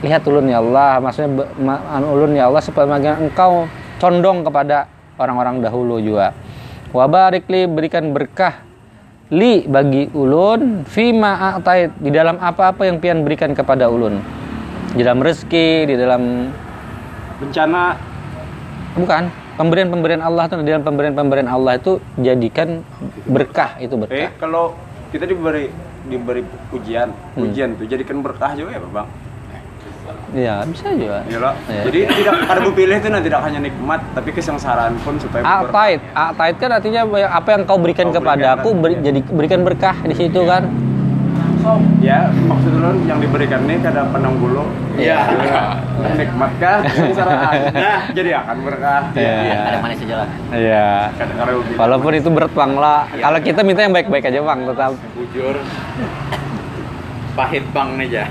Lihat 0.00 0.24
ulun 0.24 0.48
ya 0.48 0.64
Allah, 0.64 1.04
maksudnya 1.04 1.52
anu 1.92 2.16
ulun 2.16 2.32
ya 2.32 2.48
Allah 2.48 2.64
sebagaimana 2.64 3.28
Engkau 3.28 3.68
condong 4.00 4.40
kepada 4.40 4.88
orang-orang 5.20 5.60
dahulu 5.60 6.00
juga. 6.00 6.32
Wa 6.96 7.04
barik 7.12 7.44
li 7.52 7.68
berikan 7.68 8.08
berkah 8.16 8.64
li 9.28 9.68
bagi 9.68 10.08
ulun 10.16 10.88
fima 10.88 11.60
a'tait 11.60 11.92
di 12.00 12.08
dalam 12.08 12.40
apa-apa 12.40 12.88
yang 12.88 12.96
pian 13.04 13.20
berikan 13.20 13.52
kepada 13.52 13.92
ulun 13.92 14.40
di 14.92 15.00
dalam 15.00 15.20
rezeki 15.24 15.68
di 15.88 15.94
dalam 15.96 16.22
Bencana 17.42 17.98
bukan 18.94 19.22
pemberian-pemberian 19.58 20.22
Allah 20.22 20.46
itu 20.46 20.54
di 20.62 20.70
dalam 20.70 20.84
pemberian-pemberian 20.86 21.48
Allah 21.50 21.80
itu 21.80 21.98
jadikan 22.20 22.86
berkah 23.26 23.80
itu 23.80 23.94
eh 23.96 24.00
berkah 24.04 24.30
kalau 24.38 24.76
kita 25.10 25.26
diberi 25.26 25.68
diberi 26.06 26.42
ujian, 26.70 27.08
ujian 27.38 27.78
tuh 27.78 27.86
jadikan 27.86 28.22
berkah 28.22 28.54
juga 28.58 28.74
ya, 28.74 28.80
Bang. 28.82 29.08
ya 30.34 30.54
bisa 30.66 30.90
juga 30.96 31.22
Iya 31.28 31.38
loh. 31.38 31.54
Iya. 31.68 31.82
Jadi 31.86 32.00
tidak 32.10 32.34
ada 32.48 32.60
pilih 32.72 32.96
itu 32.98 33.08
nah, 33.12 33.22
tidak 33.22 33.40
hanya 33.44 33.60
nikmat, 33.62 34.00
tapi 34.16 34.28
kesengsaraan 34.34 34.98
pun 35.04 35.14
supaya. 35.20 35.44
A'tait, 35.44 36.00
a'tait 36.16 36.56
kan 36.58 36.70
artinya 36.74 37.06
apa 37.28 37.48
yang 37.54 37.62
kau 37.68 37.78
berikan 37.78 38.10
Kau 38.10 38.18
kepada 38.18 38.56
berikan, 38.56 38.64
aku 38.64 38.68
beri- 38.74 39.00
jadi 39.04 39.20
berikan 39.30 39.60
berkah 39.62 39.96
di 40.02 40.14
situ 40.16 40.40
kan 40.42 40.66
Ya, 42.02 42.26
maksud 42.50 42.72
lu 42.74 42.90
yang 43.06 43.22
diberikan 43.22 43.62
ini 43.70 43.78
kada 43.78 44.10
pandang 44.10 44.34
bulu. 44.42 44.66
Iya. 44.98 45.22
Nikmat 46.18 46.52
kah? 46.58 46.82
Kesengsaraan. 46.90 47.54
Nah, 47.70 48.00
jadi 48.10 48.30
akan 48.42 48.56
berkah. 48.66 49.02
Iya. 49.14 49.62
ada 49.72 49.78
manis 49.82 49.98
aja 50.02 50.14
lah 50.24 50.28
iya 50.52 50.88
ubi. 51.54 51.72
walaupun 51.78 52.12
itu 52.16 52.28
berat 52.28 52.52
bang 52.52 52.72
lah 52.76 53.08
kalau 53.08 53.38
kita 53.40 53.60
minta 53.62 53.80
yang 53.84 53.94
baik-baik 53.94 54.24
aja 54.28 54.40
bang 54.42 54.60
tetap 54.66 54.92
Bujur. 55.14 55.56
Pahit 57.32 57.64
bang 57.72 57.88
nih 57.96 58.08
ya. 58.12 58.24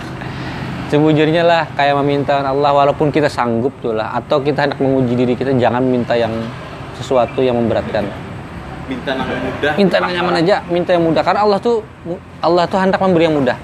Sejujurnya 0.90 1.42
lah 1.46 1.62
kayak 1.78 1.94
meminta 2.02 2.42
Allah 2.42 2.74
walaupun 2.74 3.14
kita 3.14 3.30
sanggup 3.30 3.72
tuh 3.78 3.94
lah 3.94 4.10
atau 4.18 4.42
kita 4.42 4.66
hendak 4.66 4.82
menguji 4.82 5.14
diri 5.14 5.34
kita 5.38 5.54
jangan 5.54 5.86
minta 5.86 6.18
yang 6.18 6.34
sesuatu 6.98 7.40
yang 7.40 7.56
memberatkan. 7.56 8.29
Minta 8.90 9.10
nang 9.14 9.28
mudah. 9.30 9.72
Minta 9.78 9.96
yang 10.02 10.12
nyaman 10.18 10.34
aja, 10.42 10.56
minta 10.66 10.90
yang 10.90 11.04
mudah 11.06 11.22
karena 11.22 11.40
Allah 11.46 11.58
tuh 11.62 11.86
Allah 12.42 12.66
tuh 12.66 12.78
hendak 12.82 12.98
memberi 12.98 13.30
yang 13.30 13.38
mudah. 13.38 13.54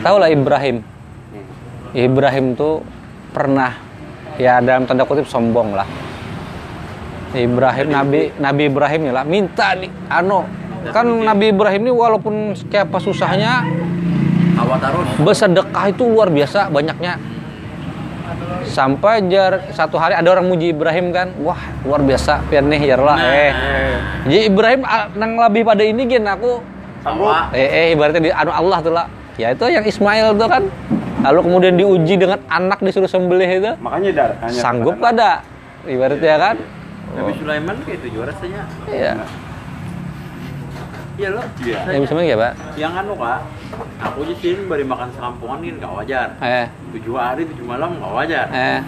Tahu 0.00 0.16
lah 0.16 0.28
Ibrahim. 0.32 0.80
Ibrahim 1.92 2.56
tuh 2.56 2.80
pernah 3.36 3.76
ya 4.40 4.64
dalam 4.64 4.88
tanda 4.88 5.04
kutip 5.04 5.28
sombong 5.28 5.76
lah. 5.76 5.88
Ibrahim 7.36 7.92
Nabi 7.92 8.20
Nabi 8.40 8.62
Ibrahim 8.72 9.00
ya 9.04 9.12
lah 9.20 9.24
minta 9.28 9.76
nih 9.76 9.92
ano 10.08 10.48
kan 10.88 11.04
Nabi 11.04 11.52
Ibrahim 11.52 11.80
ini 11.84 11.92
walaupun 11.92 12.56
kayak 12.72 12.88
apa 12.88 12.98
susahnya 13.04 13.68
bersedekah 15.20 15.84
itu 15.92 16.08
luar 16.08 16.32
biasa 16.32 16.72
banyaknya 16.72 17.20
sampai 18.68 19.26
jar 19.26 19.66
satu 19.70 19.96
hari 19.96 20.12
ada 20.12 20.28
orang 20.28 20.44
muji 20.44 20.70
Ibrahim 20.70 21.10
kan 21.10 21.32
wah 21.38 21.56
luar 21.82 22.00
biasa 22.00 22.44
pian 22.46 22.66
nih 22.66 22.84
jar 22.86 23.00
lah 23.00 23.16
Nah. 23.16 23.32
eh 23.34 23.52
jadi 24.24 24.40
Ibrahim 24.46 24.80
ah, 24.82 25.08
nang 25.12 25.34
lebih 25.34 25.62
pada 25.62 25.82
ini 25.82 26.04
gin 26.04 26.22
aku 26.22 26.60
Sama. 27.00 27.48
eh 27.50 27.64
eh 27.64 27.86
ibaratnya 27.92 28.20
di 28.20 28.30
anu 28.30 28.50
Allah 28.50 28.78
tuh 28.78 28.92
lah 28.92 29.06
ya 29.34 29.50
itu 29.50 29.64
yang 29.66 29.82
Ismail 29.82 30.34
tuh 30.34 30.46
kan 30.46 30.62
lalu 31.18 31.40
kemudian 31.42 31.74
diuji 31.74 32.14
dengan 32.14 32.38
anak 32.46 32.78
disuruh 32.78 33.06
sembelih 33.06 33.48
itu 33.48 33.72
Makanya 33.78 34.10
dar. 34.12 34.30
hanya 34.40 34.58
sanggup 34.58 34.94
pada 34.98 35.42
ibaratnya 35.82 36.36
kan 36.36 36.56
Nabi 37.08 37.32
Sulaiman 37.34 37.76
kayak 37.82 37.98
itu 37.98 38.08
juara 38.14 38.30
rasanya. 38.30 38.62
iya 38.86 39.12
Iya 41.18 41.28
loh. 41.34 41.46
Iya. 41.58 41.78
yang 41.90 42.02
bisa 42.04 42.14
ya 42.22 42.36
pak 42.38 42.52
Yang 42.78 42.92
anu 42.94 43.12
kak, 43.18 43.40
aku 43.98 44.20
di 44.24 44.34
sini 44.36 44.64
beri 44.64 44.84
makan 44.84 45.08
sekampungan 45.12 45.58
kan 45.60 45.74
gak 45.78 45.92
wajar. 45.94 46.28
eh 46.40 46.66
Tujuh 46.92 47.14
hari 47.14 47.42
tujuh 47.44 47.66
malam 47.66 47.96
gak 47.96 48.12
wajar. 48.14 48.46
eh 48.50 48.80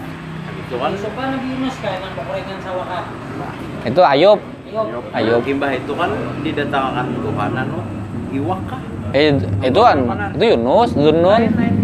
Itu 0.61 0.75
kan 0.75 0.91
Sopan 0.95 1.35
Nabi 1.35 1.47
Yunus 1.51 1.75
kayak 1.79 1.99
nang 2.01 2.61
sawah 2.61 2.85
kah? 2.85 3.03
itu 3.81 4.01
Ayub 4.01 4.39
Yuk. 4.71 5.03
Ayub 5.11 5.41
Kimbah 5.43 5.71
itu 5.73 5.91
kan 5.91 6.09
didatangkan 6.41 7.05
Tuhan 7.17 7.51
anu 7.57 7.79
iwak 8.31 8.61
kah? 8.65 8.81
eh 9.11 9.35
itu 9.61 9.79
kan 9.79 9.97
itu 10.31 10.45
Yunus 10.55 10.89
Dunun 10.95 11.41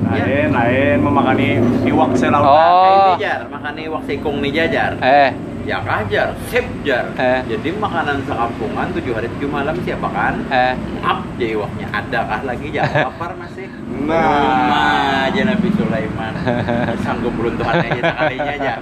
Lain, 0.07 0.55
lain 0.55 1.03
memakani 1.03 1.59
iwak 1.83 2.15
selautan. 2.15 2.47
Oh. 2.47 3.11
Ini 3.11 3.19
jar, 3.19 3.39
makan 3.51 3.75
iwak 3.75 4.01
sekong 4.07 4.39
nih 4.39 4.51
jajar. 4.55 4.95
eh 5.03 5.35
Ya 5.67 5.83
kajar, 5.83 6.31
sip 6.47 6.63
jar. 6.87 7.11
Eh. 7.19 7.43
Jadi 7.43 7.75
makanan 7.75 8.23
sekampungan 8.23 8.87
tujuh 8.95 9.11
hari 9.11 9.27
tujuh 9.35 9.51
malam 9.51 9.75
siapa 9.83 10.07
kan? 10.15 10.39
eh 10.47 10.79
Maaf 11.03 11.27
ya 11.35 11.47
iwaknya, 11.59 11.87
adakah 11.91 12.39
lagi 12.47 12.67
jangan 12.71 13.03
lapar 13.11 13.31
masih? 13.35 13.67
Nah. 14.07 15.27
Aja 15.27 15.41
Nabi 15.43 15.67
Sulaiman 15.75 16.33
Sanggup 17.03 17.35
beruntuhan 17.35 17.83
aja 17.83 17.99
sekalinya 17.99 18.51
aja 18.55 18.73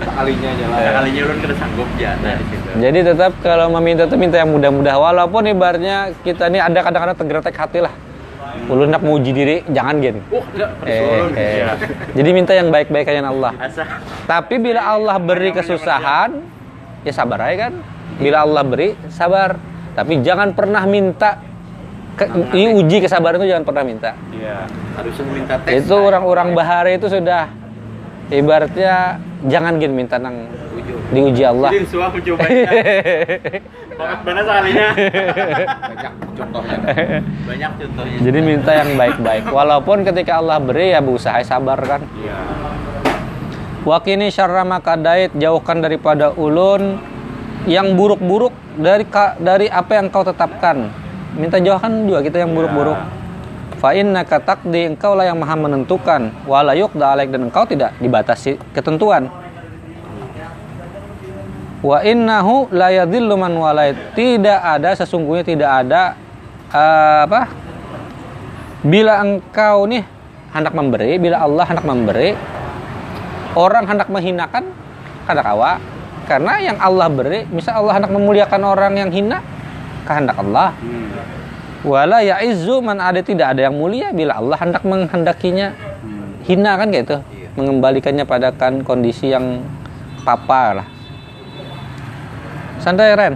sekalinya 0.00 0.48
aja 0.48 0.64
lah. 0.70 0.78
Sekalinya 0.80 1.20
ulun 1.28 1.38
kena 1.44 1.54
sanggup 1.60 1.88
ya 2.00 2.10
nah 2.24 2.32
di 2.32 2.44
situ. 2.48 2.68
Jadi 2.78 2.98
tetap 3.04 3.32
kalau 3.44 3.66
meminta 3.76 4.08
tuh 4.08 4.16
minta 4.16 4.40
yang 4.40 4.48
mudah-mudah 4.48 4.96
walaupun 4.96 5.44
ibaratnya 5.50 6.14
kita 6.24 6.48
ini 6.48 6.56
ada 6.62 6.78
kadang-kadang 6.80 7.18
tergerak 7.20 7.52
hati 7.52 7.84
lah. 7.84 7.92
Ulun 8.66 8.88
nak 8.88 9.00
menguji 9.00 9.30
diri, 9.30 9.56
jangan 9.66 9.98
gini. 9.98 10.20
Oh, 10.28 10.44
Eh, 10.82 11.00
ulun. 11.00 11.30
eh. 11.34 11.52
Iya. 11.56 11.72
Jadi 12.14 12.30
minta 12.30 12.52
yang 12.52 12.68
baik-baik 12.68 13.06
aja 13.06 13.20
Allah. 13.22 13.52
Tapi 14.24 14.54
bila 14.56 14.80
Allah 14.84 15.16
beri 15.16 15.50
kesusahan, 15.50 16.30
ya 17.02 17.12
sabar 17.12 17.44
aja 17.44 17.68
kan. 17.68 17.72
Bila 18.16 18.42
Allah 18.42 18.62
beri, 18.62 18.94
sabar. 19.08 19.56
Tapi 19.90 20.20
jangan 20.20 20.52
pernah 20.52 20.84
minta 20.84 21.42
ke, 22.14 22.24
ini 22.52 22.76
uji 22.76 23.00
kesabaran 23.00 23.40
itu 23.40 23.48
jangan 23.48 23.64
pernah 23.64 23.82
minta. 23.82 24.10
Iya. 24.30 24.68
harusnya 24.94 25.24
minta 25.26 25.54
tes. 25.58 25.80
Itu 25.80 25.96
orang-orang 25.96 26.52
bahari 26.52 26.94
itu 26.94 27.08
sudah 27.08 27.48
ibaratnya 28.28 29.18
jangan 29.46 29.80
gini 29.80 29.94
minta 29.96 30.16
nang 30.16 30.46
diuji 31.10 31.42
Allah. 31.44 31.70
Jadi 31.70 31.86
suah 31.88 32.08
mencobanya. 32.10 32.64
Banget 34.00 34.18
mana 34.24 34.40
sekalinya. 34.40 34.88
Banyak 35.90 36.12
contohnya. 36.38 36.78
Banyak 37.44 37.72
contohnya. 37.76 38.16
Jadi 38.24 38.38
minta 38.40 38.72
yang 38.72 38.90
baik-baik. 38.96 39.44
Walaupun 39.52 39.96
ketika 40.08 40.32
Allah 40.40 40.58
beri 40.58 40.96
ya 40.96 41.00
berusaha 41.04 41.38
sabar 41.44 41.78
kan. 41.84 42.00
Iya. 42.16 42.36
Wakini 43.80 44.28
syarra 44.28 44.64
makadait 44.64 45.32
jauhkan 45.32 45.80
daripada 45.80 46.36
ulun 46.36 47.00
yang 47.64 47.96
buruk-buruk 47.96 48.52
dari 48.76 49.04
dari 49.40 49.66
apa 49.68 49.92
yang 50.00 50.08
kau 50.08 50.24
tetapkan. 50.24 50.92
Minta 51.36 51.56
jauhkan 51.60 52.08
juga 52.08 52.20
kita 52.24 52.44
yang 52.44 52.52
buruk-buruk. 52.52 52.96
Fa 53.80 53.96
innaka 53.96 54.36
taqdi 54.36 54.92
engkau 54.92 55.16
lah 55.16 55.32
yang 55.32 55.40
maha 55.40 55.56
menentukan 55.56 56.28
wala 56.44 56.76
yuqda 56.76 57.16
alaik 57.16 57.32
dan 57.32 57.48
engkau 57.48 57.64
tidak 57.64 57.96
dibatasi 57.96 58.60
ketentuan. 58.76 59.32
Wa 61.80 62.04
innahu 62.04 62.68
la 62.72 62.92
yadhillu 62.92 63.34
man 63.40 63.56
walait. 63.56 63.96
Tidak 64.12 64.60
ada 64.60 64.92
sesungguhnya 64.92 65.44
tidak 65.44 65.70
ada 65.86 66.12
eh, 66.70 67.20
apa? 67.24 67.48
Bila 68.80 69.20
engkau 69.20 69.84
nih 69.88 70.04
hendak 70.52 70.72
memberi, 70.72 71.20
bila 71.20 71.44
Allah 71.44 71.64
hendak 71.68 71.84
memberi, 71.84 72.32
orang 73.54 73.84
hendak 73.86 74.08
menghinakan 74.08 74.72
kehendak 75.26 75.46
awak 75.46 75.78
karena 76.26 76.52
yang 76.62 76.78
Allah 76.78 77.06
beri 77.10 77.46
misal 77.50 77.82
Allah 77.82 77.98
hendak 77.98 78.12
memuliakan 78.14 78.62
orang 78.62 78.94
yang 78.98 79.10
hina 79.10 79.42
kehendak 80.06 80.38
Allah 80.38 80.74
Hmm. 80.78 81.10
wala 81.82 82.22
ya'izzu 82.22 82.78
man 82.84 83.02
ada 83.02 83.18
tidak 83.24 83.56
ada 83.56 83.66
yang 83.66 83.74
mulia 83.74 84.14
bila 84.14 84.38
Allah 84.38 84.58
hendak 84.58 84.82
menghendakinya 84.86 85.74
Hmm. 85.74 86.38
hina 86.46 86.70
kan 86.78 86.86
kayak 86.94 87.04
itu 87.06 87.16
Iya. 87.18 87.48
mengembalikannya 87.58 88.24
pada 88.26 88.54
kan 88.54 88.86
kondisi 88.86 89.34
yang 89.34 89.62
papa 90.22 90.82
lah 90.82 90.86
santai 92.80 93.12
Ren 93.14 93.34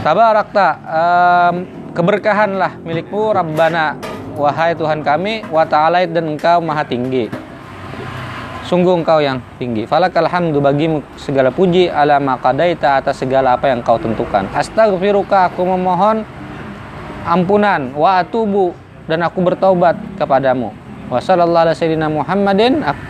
tabarakta 0.00 0.66
em, 0.80 1.54
keberkahanlah 1.92 2.80
milikmu 2.80 3.34
Rabbana 3.34 3.98
wahai 4.38 4.72
Tuhan 4.72 5.04
kami 5.04 5.44
wa 5.50 5.66
ta'alait 5.68 6.08
dan 6.08 6.30
engkau 6.30 6.62
maha 6.64 6.86
tinggi 6.86 7.28
Sungguh 8.60 9.02
engkau 9.02 9.18
yang 9.18 9.42
tinggi. 9.58 9.82
Falakal 9.82 10.30
hamdu 10.30 10.62
bagimu 10.62 11.02
segala 11.18 11.50
puji 11.50 11.90
ala 11.90 12.22
maqadaita 12.22 13.02
atas 13.02 13.18
segala 13.18 13.58
apa 13.58 13.66
yang 13.66 13.82
kau 13.82 13.98
tentukan. 13.98 14.46
Astaghfiruka 14.54 15.50
aku 15.50 15.66
memohon 15.66 16.22
ampunan 17.26 17.90
wa 17.98 18.22
atubu 18.22 18.70
dan 19.10 19.26
aku 19.26 19.42
bertaubat 19.42 19.98
kepadamu. 20.14 20.70
Wa 21.10 21.18
sallallahu 21.18 21.66
ala 21.66 21.74
sayyidina 21.74 22.06
Muhammadin. 22.14 22.86
Ak- 22.86 23.02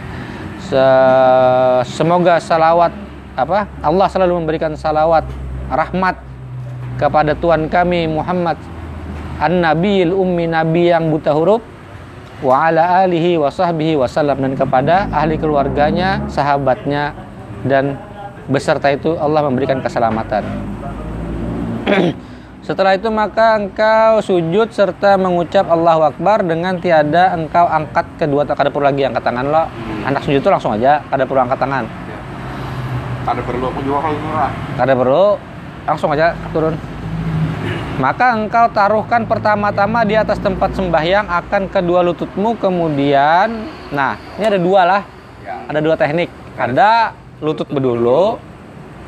se- 0.65 1.93
Semoga 1.93 2.41
salawat 2.41 2.97
apa? 3.45 3.69
Allah 3.81 4.07
selalu 4.11 4.45
memberikan 4.45 4.73
salawat 4.77 5.25
rahmat 5.71 6.19
kepada 7.01 7.33
Tuhan 7.33 7.73
kami 7.73 8.11
Muhammad 8.11 8.61
An-Nabiyil 9.41 10.13
Ummi 10.13 10.45
Nabi 10.53 10.93
yang 10.93 11.09
buta 11.09 11.33
huruf 11.33 11.65
wa 12.41 12.69
ala 12.69 13.05
alihi 13.05 13.41
wa 13.41 13.49
sahbihi 13.49 13.97
wasallam 14.01 14.41
dan 14.41 14.53
kepada 14.57 15.09
ahli 15.13 15.37
keluarganya, 15.41 16.25
sahabatnya 16.29 17.13
dan 17.65 17.97
beserta 18.49 18.89
itu 18.93 19.17
Allah 19.17 19.45
memberikan 19.49 19.81
keselamatan. 19.81 20.45
Setelah 22.61 22.93
itu 22.93 23.09
maka 23.09 23.57
engkau 23.57 24.21
sujud 24.21 24.69
serta 24.69 25.17
mengucap 25.17 25.65
Allahu 25.73 26.13
Akbar 26.13 26.45
dengan 26.45 26.77
tiada 26.77 27.33
engkau 27.33 27.65
angkat 27.65 28.05
kedua 28.21 28.45
kada 28.45 28.69
perlu 28.69 28.93
lagi 28.93 29.09
angkat 29.09 29.25
tangan 29.25 29.47
lo. 29.49 29.65
Anak 30.05 30.21
sujud 30.25 30.45
itu 30.45 30.51
langsung 30.53 30.77
aja, 30.77 31.01
kada 31.09 31.25
perlu 31.25 31.41
angkat 31.41 31.57
tangan. 31.57 31.85
Ada 33.23 33.41
perlu 33.41 33.65
aku 33.67 33.81
juga 33.81 33.99
kalau 34.01 34.19
murah. 34.19 34.51
Kada 34.75 34.93
perlu 34.93 35.27
langsung 35.85 36.11
aja 36.11 36.33
turun. 36.51 36.75
Maka 38.01 38.33
engkau 38.33 38.65
taruhkan 38.73 39.29
pertama-tama 39.29 40.09
di 40.09 40.17
atas 40.17 40.41
tempat 40.41 40.73
sembahyang 40.73 41.29
akan 41.29 41.69
kedua 41.69 42.01
lututmu 42.01 42.57
kemudian 42.57 43.69
nah 43.91 44.17
ini 44.37 44.45
ada 44.47 44.57
dua 44.57 44.83
lah 44.85 45.03
Ya. 45.41 45.57
ada 45.67 45.81
dua 45.81 45.97
teknik 45.97 46.29
ada 46.55 47.13
lutut 47.41 47.65
bedulu 47.67 48.37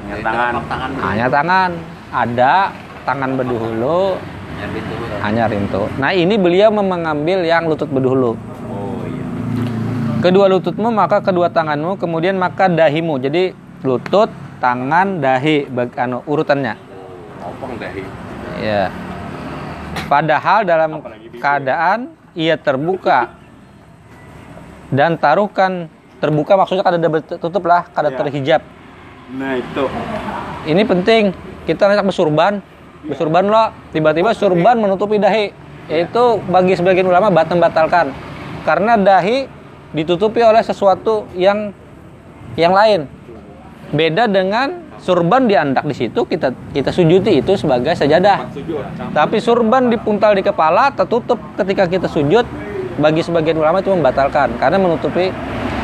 Yang 0.08 0.20
tangan. 0.24 0.52
tangan 0.64 0.90
hanya 0.98 1.26
tangan 1.28 1.70
ada 2.08 2.54
tangan 3.04 3.30
bedulu 3.36 4.16
hanya 5.20 5.44
rintu 5.46 5.88
nah 5.96 6.10
ini 6.10 6.34
beliau 6.34 6.68
mengambil 6.68 7.44
yang 7.44 7.64
lutut 7.64 7.88
bedulu 7.88 8.32
Oh 8.66 9.00
iya. 9.04 9.24
kedua 10.20 10.48
lututmu 10.48 10.88
maka 10.88 11.20
kedua 11.20 11.48
tanganmu 11.48 11.96
kemudian 11.96 12.34
maka 12.34 12.66
dahimu 12.66 13.16
jadi 13.16 13.52
lutut 13.82 14.30
tangan 14.62 15.18
dahi 15.18 15.66
bag- 15.66 15.98
anu 15.98 16.22
urutannya 16.24 16.78
Opong 17.42 17.74
dahi. 17.74 18.06
Ya. 18.62 18.86
Padahal 20.06 20.62
dalam 20.62 21.02
keadaan 21.42 22.14
ia 22.38 22.54
terbuka 22.54 23.34
dan 24.94 25.18
taruhkan 25.18 25.90
terbuka 26.22 26.54
maksudnya 26.54 26.86
kada 26.86 27.02
ada 27.02 27.18
tutup 27.42 27.66
lah, 27.66 27.90
kada 27.90 28.14
Iya. 28.14 28.18
terhijab. 28.22 28.62
Nah 29.34 29.58
itu. 29.58 29.84
Ini 30.70 30.82
penting. 30.86 31.24
Kita 31.66 31.90
hendak 31.90 32.06
bersurban, 32.06 32.62
bersurban 33.02 33.42
lo, 33.50 33.74
tiba-tiba 33.90 34.30
surban 34.30 34.78
menutupi 34.78 35.18
dahi. 35.18 35.50
Itu 35.90 36.38
bagi 36.46 36.78
sebagian 36.78 37.10
ulama 37.10 37.34
batal 37.34 37.58
batalkan. 37.58 38.14
Karena 38.62 38.94
dahi 38.94 39.50
ditutupi 39.90 40.46
oleh 40.46 40.62
sesuatu 40.62 41.26
yang 41.34 41.74
yang 42.54 42.70
lain. 42.70 43.10
Beda 43.92 44.24
dengan 44.24 44.88
surban 44.96 45.44
diandak 45.44 45.84
di 45.84 45.92
situ 45.92 46.24
kita 46.24 46.48
kita 46.72 46.88
sujudi 46.88 47.44
itu 47.44 47.52
sebagai 47.60 47.92
sajadah. 47.92 48.48
Tapi 49.12 49.36
surban 49.36 49.92
dipuntal 49.92 50.32
di 50.32 50.40
kepala 50.40 50.88
tertutup 50.96 51.36
ketika 51.60 51.84
kita 51.84 52.08
sujud 52.08 52.48
bagi 52.96 53.20
sebagian 53.20 53.60
ulama 53.60 53.84
itu 53.84 53.92
membatalkan 53.92 54.56
karena 54.56 54.80
menutupi. 54.80 55.28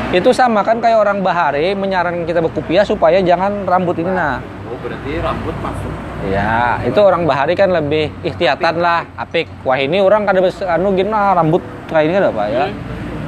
Itu 0.09 0.33
sama 0.33 0.65
kan 0.65 0.81
kayak 0.81 1.05
orang 1.05 1.21
bahari 1.21 1.77
menyarankan 1.77 2.25
kita 2.25 2.41
berkupiah 2.41 2.81
supaya 2.81 3.21
jangan 3.21 3.69
rambut 3.69 4.01
ini 4.01 4.09
nah. 4.09 4.41
Oh, 4.65 4.81
berarti 4.81 5.21
rambut 5.21 5.53
masuk. 5.61 5.93
ya 6.33 6.83
itu 6.83 6.99
orang 6.99 7.31
bahari 7.31 7.55
kan 7.55 7.69
lebih 7.69 8.09
ikhtiatan 8.25 8.81
lah 8.81 9.05
apik. 9.21 9.53
Wah 9.69 9.77
ini 9.77 10.01
orang 10.01 10.25
kada 10.25 10.41
anu 10.65 10.97
gini 10.97 11.13
nah, 11.13 11.37
rambut 11.37 11.61
kayak 11.93 12.09
ini 12.09 12.13
kan 12.17 12.25
apa 12.33 12.45
ya 12.49 12.65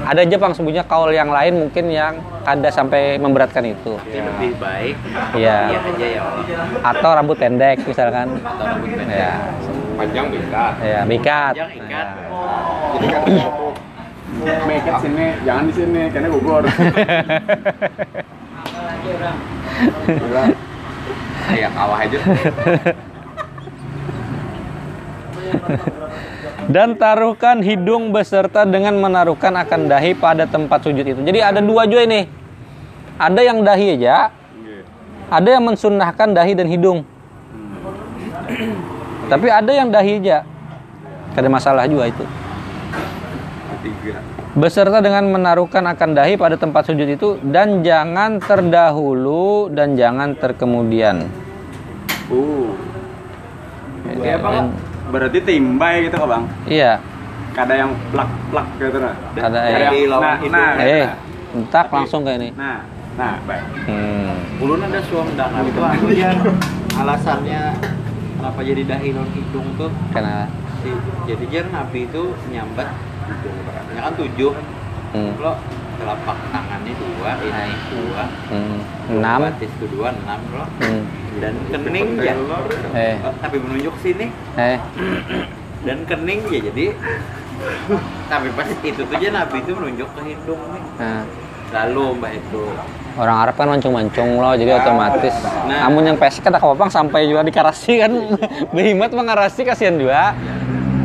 ada 0.01 0.21
aja 0.21 0.37
bang 0.37 0.53
sebenarnya 0.53 0.85
kaul 0.85 1.11
yang 1.11 1.29
lain 1.29 1.55
mungkin 1.61 1.85
yang 1.89 2.15
kada 2.43 2.69
sampai 2.69 3.17
memberatkan 3.17 3.63
itu 3.63 3.95
Jadi 4.01 4.21
lebih 4.21 4.51
baik. 4.57 4.97
Iya. 5.37 5.59
Iya 5.69 5.79
aja 5.79 6.07
ya. 6.07 6.21
Allah. 6.25 6.91
atau 6.91 7.11
rambut 7.13 7.37
pendek 7.37 7.77
misalkan 7.85 8.27
Atau 8.41 8.65
rambut 8.65 8.89
pendek. 8.91 9.13
ya 9.13 9.33
Panjang 9.95 10.27
beda. 10.33 10.65
ya 10.81 11.01
bikat 11.05 11.53
Panjang 11.53 11.71
ikat. 11.77 12.07
Ya. 12.17 12.29
Jadi 12.91 13.07
kan 13.07 13.23
make 14.65 14.89
sini, 15.03 15.27
jangan 15.45 15.65
di 15.69 15.73
sini 15.75 16.03
karena 16.09 16.29
gugur. 16.31 16.63
lagi 16.65 16.73
orang 19.19 19.37
Gila. 20.07 20.45
Kayak 21.51 21.71
kawah 21.75 21.99
aja. 21.99 22.19
Dan 26.71 26.95
taruhkan 26.95 27.59
hidung 27.67 28.15
beserta 28.15 28.63
dengan 28.63 28.95
menaruhkan 28.95 29.51
akan 29.59 29.91
dahi 29.91 30.15
pada 30.15 30.47
tempat 30.47 30.87
sujud 30.87 31.03
itu. 31.03 31.19
Jadi 31.19 31.43
ada 31.43 31.59
dua 31.59 31.83
juga 31.91 32.07
ini. 32.07 32.31
Ada 33.19 33.41
yang 33.43 33.67
dahi 33.67 33.99
aja, 33.99 34.31
Iya. 34.31 34.81
ada 35.29 35.49
yang 35.51 35.65
mensunnahkan 35.67 36.31
dahi 36.31 36.53
dan 36.55 36.71
hidung. 36.71 37.03
Tapi 39.27 39.47
ada 39.51 39.71
yang 39.75 39.91
dahi 39.91 40.23
aja. 40.23 40.47
Ada 41.35 41.49
masalah 41.51 41.85
juga 41.91 42.07
itu. 42.07 42.25
Tiga. 43.83 44.15
Beserta 44.51 44.99
dengan 44.99 45.31
menaruhkan 45.31 45.87
akan 45.87 46.11
dahi 46.15 46.35
pada 46.35 46.59
tempat 46.59 46.87
sujud 46.91 47.07
itu 47.07 47.39
dan 47.51 47.83
jangan 47.87 48.43
terdahulu 48.43 49.71
dan 49.71 49.95
jangan 49.95 50.35
terkemudian. 50.39 51.27
Uh. 52.31 52.75
Iya, 54.21 54.37
Bang. 54.43 54.90
Berarti 55.11 55.39
timbai 55.43 56.07
gitu 56.07 56.17
kok, 56.17 56.29
Bang. 56.29 56.45
Iya. 56.65 57.03
Kada 57.51 57.75
yang 57.75 57.91
plak-plak 58.11 58.67
gitu 58.79 58.99
nah. 58.99 59.15
Ada 59.35 59.59
Kada 59.59 59.91
yang 59.91 60.07
lawan 60.07 60.39
nah, 60.47 60.71
nah, 60.71 60.71
Eh, 60.79 61.07
entak 61.51 61.91
langsung 61.91 62.23
kayak 62.23 62.39
ini 62.39 62.49
Nah, 62.55 62.87
nah, 63.19 63.43
baik. 63.43 63.65
hmm. 63.91 64.63
ulun 64.63 64.81
ada 64.81 65.03
suam 65.03 65.27
dangan 65.35 65.67
itu 65.67 65.81
dia 66.15 66.31
alasannya 66.95 67.75
kenapa 68.37 68.61
jadi 68.61 68.83
dahi 68.87 69.09
non 69.11 69.27
hidung 69.31 69.67
tuh 69.75 69.91
karena 70.13 70.47
si 70.79 70.93
jadi 71.27 71.45
jar 71.51 71.67
nabi 71.69 72.05
itu 72.05 72.23
nyambat 72.47 72.89
hidung 73.27 73.57
beratnya 73.65 74.01
kan 74.01 74.13
tujuh 74.15 74.53
hmm. 75.11 75.33
lo 75.37 75.53
telapak 75.97 76.39
tangannya 76.49 76.93
dua 76.95 77.31
ini 77.41 77.73
dua 77.91 78.25
Hmm. 78.47 78.79
enam 79.11 79.39
batis 79.43 79.71
itu 79.71 79.87
dua 79.91 80.13
enam 80.13 80.41
lo 80.51 80.65
hmm. 80.79 81.03
Dan 81.41 81.55
kening 81.73 82.09
ya. 82.21 82.35
eh. 82.93 83.17
Oh, 83.25 83.33
tapi 83.41 83.57
menunjuk 83.59 83.95
sini. 84.05 84.29
Eh. 84.55 84.79
Dan 85.89 86.05
kening 86.05 86.45
ya 86.53 86.61
jadi. 86.61 86.93
Tapi 88.29 88.49
pas 88.53 88.69
itu 88.69 89.01
tuh 89.01 89.17
aja 89.17 89.29
nabi 89.33 89.65
itu 89.65 89.73
menunjuk 89.73 90.09
ke 90.13 90.21
hidung 90.29 90.61
nih. 90.77 90.85
Nah. 91.01 91.25
lalu 91.71 92.19
mbak 92.19 92.33
itu. 92.35 92.67
Orang 93.15 93.37
Arab 93.47 93.55
kan 93.55 93.71
mancung-mancung 93.71 94.43
loh 94.43 94.59
jadi 94.59 94.83
otomatis. 94.83 95.33
Nah. 95.71 95.87
namun 95.87 96.03
yang 96.03 96.19
pesek 96.19 96.43
kata 96.43 96.59
kapapang 96.59 96.91
sampai 96.91 97.31
juga 97.31 97.47
di 97.47 97.53
karasi 97.55 98.03
kan. 98.03 98.13
Behimat 98.77 99.15
mengarasi 99.15 99.63
kasihan 99.63 99.95
juga. 99.95 100.35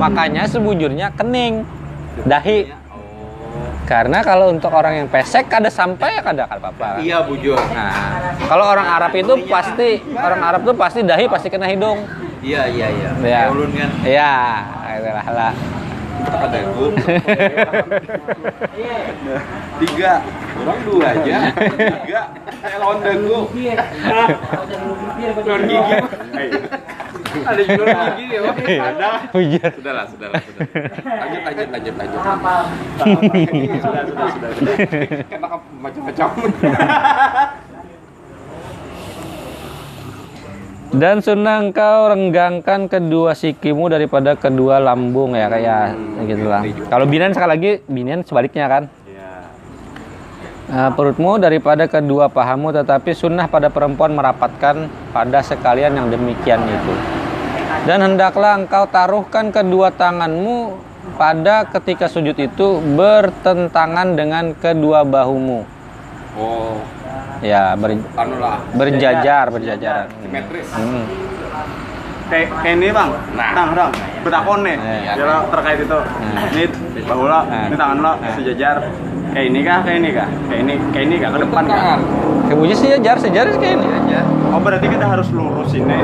Makanya 0.02 0.50
sebujurnya 0.50 1.13
kening. 1.13 1.63
Dahi 2.26 2.67
karena 3.86 4.19
kalau 4.26 4.50
untuk 4.50 4.74
orang 4.74 5.06
yang 5.06 5.08
pesek 5.08 5.45
kada 5.45 5.69
sampai 5.69 6.17
ya 6.17 6.21
kada 6.26 6.50
kada 6.50 6.58
apa-apa 6.58 6.89
iya 7.06 7.21
bujur 7.21 7.58
nah 7.71 8.17
kalau 8.50 8.65
orang 8.65 8.88
Arab 8.89 9.13
itu 9.13 9.34
pasti 9.45 10.02
orang 10.17 10.41
Arab 10.41 10.62
tuh 10.65 10.74
pasti 10.74 11.06
dahi 11.06 11.30
pasti 11.30 11.48
kena 11.54 11.69
hidung 11.69 12.02
iya 12.41 12.65
iya 12.65 12.89
iya 12.89 13.10
ya 13.13 13.21
Kayak 13.21 13.45
ulun 13.54 13.69
kan 13.78 13.89
iya 14.02 14.34
itulah 14.98 15.28
lah 15.30 15.54
ada 16.26 16.58
gue 16.58 16.89
Tiga. 19.76 20.24
Orang 20.56 20.80
dua 20.88 21.06
aja. 21.12 21.52
Tiga. 21.52 22.21
Lawan 22.80 22.98
dagu. 23.04 23.52
Bibir. 23.52 23.80
Lawan 25.43 25.62
gigi. 25.67 25.95
Ada 27.50 27.62
lawan 27.76 28.10
gigi 28.17 28.36
ya, 28.36 28.41
Pak? 28.45 28.56
Ada. 28.65 29.10
Bujur. 29.32 29.71
Sudahlah, 29.76 30.06
sudahlah, 30.08 30.41
sudah. 30.41 30.67
Lanjut, 31.06 31.41
lanjut, 31.43 31.67
lanjut, 31.74 31.93
lanjut. 32.00 32.19
Apa? 32.21 32.54
Sudah, 33.86 34.04
sudah, 34.08 34.28
sudah. 34.32 34.50
Kena 35.30 35.48
macam-macam. 35.84 36.30
Dan 40.95 41.19
sunnah 41.19 41.60
engkau 41.60 42.08
renggangkan 42.08 42.88
kedua 42.88 43.36
sikimu 43.36 43.91
daripada 43.91 44.39
kedua 44.39 44.80
lambung 44.80 45.36
ya 45.36 45.52
kayak 45.52 45.98
gitu 46.24 46.48
lah. 46.48 46.63
Kalau 46.88 47.04
binian 47.04 47.36
sekali 47.36 47.52
lagi 47.52 47.71
binian 47.84 48.24
sebaliknya 48.24 48.71
kan. 48.71 48.84
Iya. 49.04 49.32
Eh, 50.71 50.89
perutmu 50.95 51.36
daripada 51.36 51.91
kedua 51.91 52.32
pahamu 52.32 52.71
tetapi 52.71 53.12
sunnah 53.12 53.52
pada 53.52 53.67
perempuan 53.67 54.15
merapatkan 54.15 54.88
pada 55.12 55.39
sekalian 55.43 56.00
yang 56.00 56.08
demikian 56.08 56.63
itu. 56.63 56.93
Dan 57.84 58.00
hendaklah 58.02 58.56
engkau 58.56 58.88
taruhkan 58.88 59.52
kedua 59.52 59.92
tanganmu 59.92 60.80
pada 61.16 61.68
ketika 61.70 62.08
sujud 62.08 62.34
itu 62.34 62.68
bertentangan 62.96 64.16
dengan 64.16 64.56
kedua 64.56 65.04
bahumu. 65.04 65.68
Oh, 66.36 66.80
Ya, 67.40 67.76
ber- 67.76 68.00
anu 68.16 68.36
lah. 68.40 68.64
berjajar, 68.72 69.52
berjajaran. 69.52 70.08
Simetris. 70.18 70.68
Hmm. 70.72 71.04
Kayak 72.26 72.58
kayak 72.58 72.76
ini 72.76 72.90
bang, 72.90 73.10
nah, 73.38 73.70
bang, 73.70 73.92
betakon 74.26 74.66
nih, 74.66 74.76
Iya. 74.82 75.14
ya 75.14 75.38
terkait 75.46 75.78
itu. 75.78 76.00
Ini 76.50 76.64
bahu 77.06 77.24
lo, 77.24 77.40
Nah. 77.46 77.70
ini 77.70 77.76
tangan 77.78 77.98
lo 78.02 78.12
sejajar. 78.34 78.76
Kayak 79.30 79.46
ini 79.46 79.60
kah, 79.62 79.80
kayak 79.84 79.98
ini 80.00 80.10
kah, 80.10 80.28
kayak 80.50 80.62
ini, 80.64 80.74
kayak 80.90 81.06
ini 81.06 81.16
kah, 81.22 81.30
ke 81.30 81.40
depan 81.44 81.64
kah? 81.70 82.00
Kemudian 82.46 82.78
sejajar, 82.78 83.16
sejajar 83.20 83.54
kayak 83.54 83.74
ini 83.78 83.88
aja. 83.94 84.20
Oh 84.47 84.60
berarti 84.60 84.88
kita 84.88 85.05
harus 85.08 85.27
lurus 85.29 85.71
ini. 85.71 85.97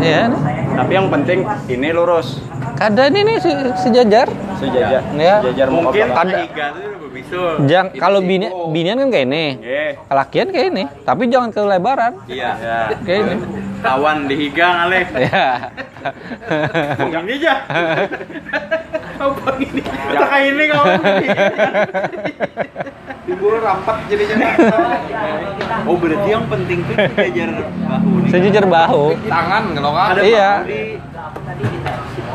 Iya. 0.00 0.32
Tapi 0.74 0.92
yang 0.92 1.06
penting 1.08 1.38
ini 1.66 1.88
lurus. 1.90 2.42
Kada 2.74 3.06
ini 3.06 3.22
nih 3.24 3.36
se- 3.38 3.74
sejajar. 3.78 4.26
Sejajar. 4.58 5.02
Ya. 5.14 5.38
Sejajar 5.40 5.68
Mungkin 5.68 6.06
ada. 6.08 6.36
tiga 6.42 6.64
tuh 6.72 6.82
udah 6.90 7.10
bisul 7.12 7.50
Jang, 7.64 7.86
kalau 7.94 8.18
bini, 8.18 8.50
binian 8.68 8.98
kan 8.98 9.08
kayak 9.08 9.26
ini. 9.26 9.44
Ye. 9.60 9.86
Lakian 10.04 10.48
kayak 10.50 10.66
ini. 10.68 10.84
Tapi 11.00 11.22
jangan 11.28 11.50
kelebaran. 11.50 12.12
iya 12.26 12.50
Ya. 12.58 12.78
Kayak 13.00 13.20
ini. 13.22 13.36
kawan 13.80 14.24
di 14.24 14.34
higang 14.40 14.74
ale 14.80 15.04
Ya. 15.14 15.68
ini 17.04 17.32
aja 17.36 17.54
apa 19.20 19.48
ini 19.58 19.80
kayak 19.84 20.40
ini 20.42 20.64
kawan 20.66 21.00
Timbul 23.24 23.56
rapat 23.56 23.96
jadinya. 24.04 24.36
oh 25.88 25.96
berarti 25.96 26.28
yang 26.28 26.44
penting 26.44 26.84
tuh 26.84 26.92
sejajar 26.92 27.48
bahu 27.56 28.12
nih 28.20 28.28
Sejajar 28.28 28.64
bahu. 28.66 29.04
Tangan 29.24 29.62
kalau 29.72 29.90
nggak 29.90 30.06
ada 30.06 30.20
Iya. 30.20 30.50
di 30.62 30.80
di 31.56 31.64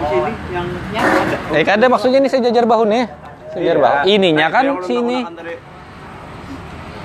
sini 0.10 0.32
yang 0.50 0.66
ada 0.66 1.38
Eh 1.54 1.64
kada 1.64 1.86
maksudnya 1.86 2.18
ini 2.18 2.26
sejajar 2.28 2.66
bahu 2.66 2.84
nih. 2.86 3.06
Sejajar 3.52 3.78
Iya. 3.78 3.86
bahu. 3.86 3.98
Ininya 4.08 4.48
kan 4.50 4.66
sini. 4.82 5.18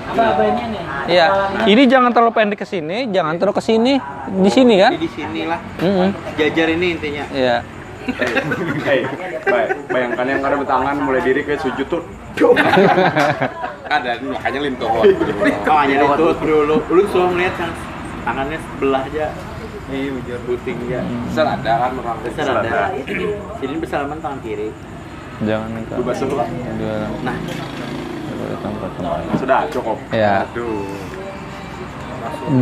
abahnya 0.05 0.65
nih? 0.65 0.81
Iya. 1.05 1.25
Ini 1.67 1.83
jangan 1.85 2.09
terlalu 2.09 2.33
pendek 2.33 2.57
ke 2.57 2.67
sini, 2.67 3.09
jangan 3.09 3.37
terlalu 3.37 3.53
ke 3.53 3.63
sini. 3.63 3.93
Di 4.35 4.49
sini 4.49 4.75
kan? 4.77 4.91
di 4.95 5.05
sini 5.07 5.45
lah 5.45 5.59
Mm-mm. 5.77 6.09
jajar 6.33 6.67
ini 6.71 6.97
intinya 6.97 7.23
Iya. 7.29 7.57
Hei, 8.85 9.01
bay- 9.43 9.73
bayangkan 9.89 10.25
yang 10.25 10.41
ada 10.41 10.57
tangan 10.63 10.95
mulai 10.99 11.21
diri 11.21 11.41
ke 11.41 11.57
sujud 11.57 11.85
tuh. 11.85 12.01
ada 13.95 14.11
makanya 14.19 14.59
lintuh. 14.59 14.89
oh 14.91 15.03
hanya 15.79 15.95
itu 16.03 16.25
dulu 16.41 16.75
lu 16.83 17.01
suka 17.07 17.27
ngeliat 17.31 17.55
yang 17.55 17.73
tangannya 18.25 18.57
sebelah 18.59 19.03
aja 19.07 19.27
iya 19.93 20.09
bujur 20.09 20.39
puting 20.49 20.77
aja 20.89 20.99
Besar 21.29 21.45
ada 21.61 21.71
kan 21.77 21.91
orang 22.01 22.17
besar 22.25 22.45
ada 22.59 22.79
sini 23.61 23.75
bersalaman 23.77 24.17
tangan 24.19 24.39
kiri 24.41 24.69
Jangan 25.43 25.69
engkau. 25.75 25.99
Dua 25.99 26.13
sebelah. 26.15 26.47
Dua 26.79 26.95
nah. 27.27 27.35
Sudah 29.35 29.67
cukup. 29.67 29.97
Ya. 30.15 30.47
Aduh. 30.47 30.87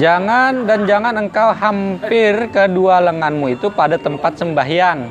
Jangan 0.01 0.65
dan 0.65 0.79
jangan 0.89 1.13
engkau 1.21 1.53
hampir 1.53 2.49
kedua 2.49 2.97
lenganmu 3.03 3.53
itu 3.53 3.69
pada 3.69 4.01
tempat 4.01 4.41
sembahyang. 4.41 5.05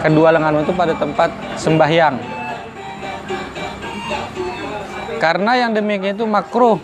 Kedua 0.00 0.28
lenganmu 0.32 0.64
itu 0.64 0.72
pada 0.72 0.96
tempat 0.96 1.30
sembahyang. 1.60 2.16
Karena 5.18 5.52
yang 5.56 5.70
demikian 5.72 6.16
itu 6.16 6.26
makruh. 6.28 6.76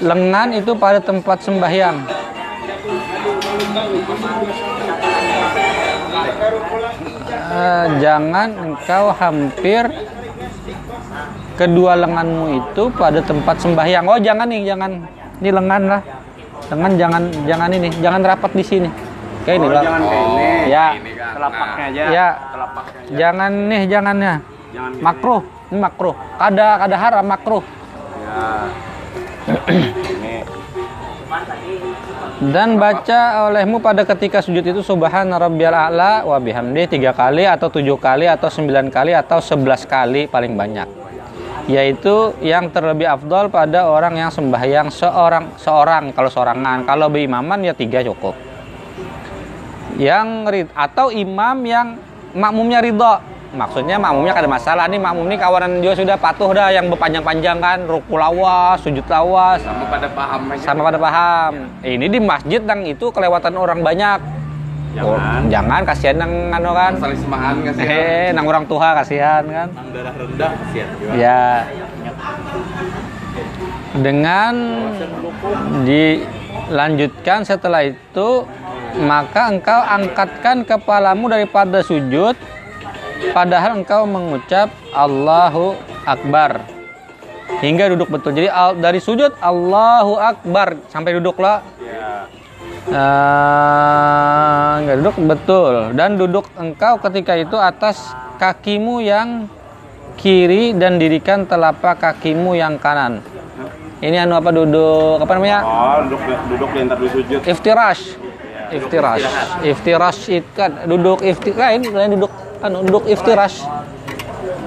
Lengan 0.00 0.52
itu 0.52 0.76
pada 0.76 1.00
tempat 1.00 1.40
sembahyang. 1.40 2.04
Eh, 7.46 7.84
jangan 8.04 8.48
engkau 8.52 9.04
hampir 9.16 9.88
kedua 11.56 11.96
lenganmu 11.96 12.60
itu 12.60 12.82
pada 12.92 13.20
tempat 13.24 13.56
sembahyang. 13.64 14.04
Oh, 14.04 14.20
jangan 14.20 14.46
nih, 14.48 14.68
jangan. 14.68 14.90
Ini 15.40 15.50
lengan 15.52 15.82
lah. 15.88 16.02
Lengan 16.68 16.92
jangan 17.00 17.22
jangan 17.48 17.70
ini, 17.72 17.88
jangan 18.04 18.20
rapat 18.24 18.52
di 18.52 18.64
sini. 18.64 18.88
Kayak 19.48 19.56
ini 19.62 19.66
Oh, 19.66 19.72
lah. 19.72 19.82
jangan 19.86 20.02
kayak 20.04 20.24
ini. 20.26 20.48
Ya. 20.68 20.86
Telapaknya 21.36 21.84
aja. 21.86 22.02
Ya. 22.10 22.28
Telapaknya 22.52 22.98
aja. 23.00 23.14
Jangan 23.16 23.52
nih, 23.70 23.82
jangannya. 23.88 24.34
Jangan 24.74 24.90
gini. 24.92 25.04
Makruh. 25.04 25.42
Ini 25.70 25.78
makruh. 25.82 26.14
Kada 26.38 26.68
kada 26.78 26.96
haram 26.96 27.26
makruh. 27.26 27.64
Ya. 28.22 28.70
ini. 30.10 30.36
Dan 32.36 32.76
baca 32.76 33.48
olehmu 33.48 33.80
pada 33.80 34.04
ketika 34.04 34.44
sujud 34.44 34.60
itu 34.60 34.84
subhana 34.84 35.40
rabbiyal 35.40 35.72
a'la 35.72 36.22
wa 36.22 36.36
bihamdi 36.36 36.84
tiga 36.86 37.16
kali 37.16 37.48
atau 37.48 37.72
tujuh 37.72 37.96
kali 37.96 38.28
atau 38.28 38.52
sembilan 38.52 38.92
kali 38.92 39.16
atau 39.16 39.40
sebelas 39.40 39.88
kali 39.88 40.28
paling 40.28 40.52
banyak. 40.54 40.86
Yaitu 41.66 42.36
yang 42.44 42.70
terlebih 42.70 43.10
afdol 43.10 43.50
pada 43.50 43.90
orang 43.90 44.14
yang 44.20 44.30
sembahyang 44.30 44.92
seorang 44.92 45.58
seorang 45.58 46.14
kalau 46.14 46.30
seorangan. 46.30 46.86
Kalau 46.86 47.10
berimaman 47.10 47.64
ya 47.66 47.74
tiga 47.74 48.06
cukup. 48.06 48.38
Yang 49.98 50.68
atau 50.76 51.10
imam 51.10 51.56
yang 51.66 51.98
makmumnya 52.36 52.84
ridho. 52.84 53.35
Maksudnya 53.56 53.96
makmumnya 53.96 54.36
kada 54.36 54.44
masalah 54.44 54.84
nih 54.84 55.00
makmum 55.00 55.24
nih 55.26 55.40
kawanan 55.40 55.80
dia 55.80 55.96
sudah 55.96 56.20
patuh 56.20 56.52
dah 56.52 56.68
yang 56.68 56.92
berpanjang-panjang 56.92 57.56
kan 57.56 57.88
rukul 57.88 58.20
lawas, 58.20 58.84
sujud 58.84 59.08
lawas, 59.08 59.64
Sama 59.64 59.88
pada 59.88 60.08
paham 60.12 60.40
aja. 60.52 60.60
sama 60.60 60.80
pada 60.84 60.98
paham. 61.00 61.52
Ini 61.80 62.06
di 62.06 62.20
masjid 62.20 62.60
nang 62.60 62.84
itu 62.84 63.08
kelewatan 63.08 63.56
orang 63.56 63.80
banyak. 63.80 64.20
Oh, 64.96 65.12
Jangan. 65.12 65.40
jangan 65.52 65.80
kasihan 65.84 66.16
nang 66.16 66.32
anu 66.52 66.72
kan. 66.72 66.92
Saling 66.96 67.20
semahan 67.20 67.54
kan 67.64 67.72
sih. 67.76 67.84
Eh, 67.84 68.28
nang 68.32 68.44
orang 68.44 68.64
tua 68.64 68.92
kasihan 68.96 69.44
kan. 69.44 69.68
nang 69.72 69.88
darah 69.92 70.12
rendah 70.12 70.50
kasihan 70.52 70.88
juga 71.00 71.12
Ya. 71.16 71.44
Dengan 73.96 74.52
dilanjutkan 75.84 77.44
setelah 77.44 77.88
itu 77.88 78.44
maka 78.96 79.52
engkau 79.52 79.76
angkatkan 79.76 80.64
kepalamu 80.64 81.28
daripada 81.28 81.84
sujud 81.84 82.32
padahal 83.30 83.80
engkau 83.80 84.04
mengucap 84.04 84.68
Allahu 84.90 85.76
Akbar. 86.04 86.62
hingga 87.62 87.88
duduk 87.94 88.10
betul. 88.10 88.34
Jadi 88.34 88.50
al- 88.50 88.76
dari 88.76 88.98
sujud 88.98 89.32
Allahu 89.38 90.18
Akbar 90.18 90.76
sampai 90.90 91.14
duduk 91.14 91.38
lah. 91.38 91.62
Eh, 92.86 94.72
nggak 94.82 94.96
duduk 95.02 95.16
betul 95.26 95.74
dan 95.94 96.14
duduk 96.14 96.46
engkau 96.54 97.02
ketika 97.02 97.34
itu 97.34 97.58
atas 97.58 97.98
kakimu 98.38 99.02
yang 99.02 99.50
kiri 100.14 100.70
dan 100.74 100.98
dirikan 100.98 101.42
telapak 101.42 101.98
kakimu 101.98 102.54
yang 102.54 102.78
kanan. 102.78 103.22
Ini 103.98 104.22
anu 104.22 104.38
apa 104.38 104.54
duduk 104.54 105.18
apa 105.18 105.32
namanya? 105.34 105.60
Oh, 105.66 105.98
duduk 106.06 106.20
duduk 106.46 106.68
di 106.70 106.78
antar 106.84 106.96
dua 107.00 107.10
sujud. 107.10 107.40
Iftirash. 107.42 108.02
Iftirash. 108.70 109.24
Iftirash 109.66 110.20
itu 110.30 110.50
kan 110.54 110.86
duduk 110.86 111.26
ifti 111.26 111.50
lain 111.56 111.90
lain 111.90 112.10
duduk 112.14 112.30
anu 112.62 112.86
duduk 112.86 113.04
iftirash. 113.10 113.64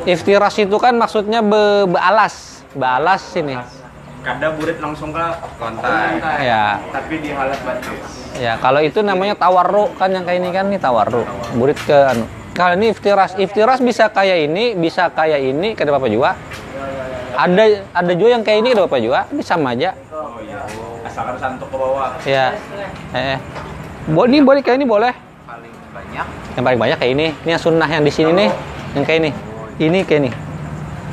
Iftirash 0.05 0.65
itu 0.65 0.77
kan 0.79 0.95
maksudnya 0.95 1.43
be, 1.43 1.85
bealas, 1.89 2.65
bealas 2.73 3.23
ini. 3.35 3.57
Kadang 4.19 4.59
burit 4.59 4.77
langsung 4.83 5.15
ke 5.15 5.21
lantai. 5.63 6.19
Ya. 6.43 6.77
Tapi 6.91 7.23
di 7.23 7.29
halat 7.31 7.59
batis. 7.63 8.35
Ya, 8.35 8.59
kalau 8.59 8.83
itu 8.83 8.99
namanya 8.99 9.35
tawarru 9.39 9.95
kan 9.95 10.11
yang 10.11 10.27
kayak 10.27 10.43
ini 10.43 10.49
kan 10.51 10.67
nih 10.67 10.79
tawarru. 10.79 11.23
Burit 11.55 11.79
ke 11.79 11.95
anu. 11.95 12.27
Kalau 12.51 12.75
ini 12.75 12.91
iftiras, 12.91 13.39
iftiras 13.39 13.79
bisa 13.79 14.11
kayak 14.11 14.51
ini, 14.51 14.75
bisa 14.75 15.07
kayak 15.07 15.39
ini, 15.39 15.71
kata 15.79 15.95
Bapak 15.95 16.11
juga. 16.11 16.35
Ada 17.39 17.87
ada 17.95 18.11
juga 18.11 18.29
yang 18.35 18.43
kayak 18.43 18.57
ini 18.59 18.67
kata 18.75 18.83
Bapak 18.91 18.99
juga, 18.99 19.19
ini 19.31 19.39
sama 19.39 19.71
aja. 19.71 19.95
Oh 20.11 20.35
iya. 20.43 20.59
Asalkan 21.07 21.39
santuk 21.39 21.71
ke 21.71 21.77
bawah. 21.79 22.19
Ya. 22.27 22.59
Eh. 23.15 23.39
eh. 23.39 23.39
Ini 24.11 24.43
boleh 24.43 24.59
kayak 24.59 24.83
ini 24.83 24.87
boleh. 24.89 25.28
Yang 26.57 26.63
paling 26.65 26.79
banyak 26.79 26.97
kayak 26.97 27.11
ini. 27.13 27.27
Ini 27.45 27.49
yang 27.57 27.61
sunnah 27.61 27.89
yang 27.89 28.03
di 28.03 28.11
sini 28.13 28.31
nih. 28.33 28.49
Yang 28.97 29.03
kayak 29.05 29.19
ini. 29.21 29.31
Ini 29.79 29.99
kayak 30.05 30.21
ini. 30.25 30.31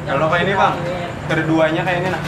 Kalau 0.07 0.27
kayak 0.31 0.45
ini 0.47 0.53
bang, 0.55 0.75
keduanya 1.27 1.83
kayak 1.83 1.99
ini 1.99 2.09
nah. 2.15 2.21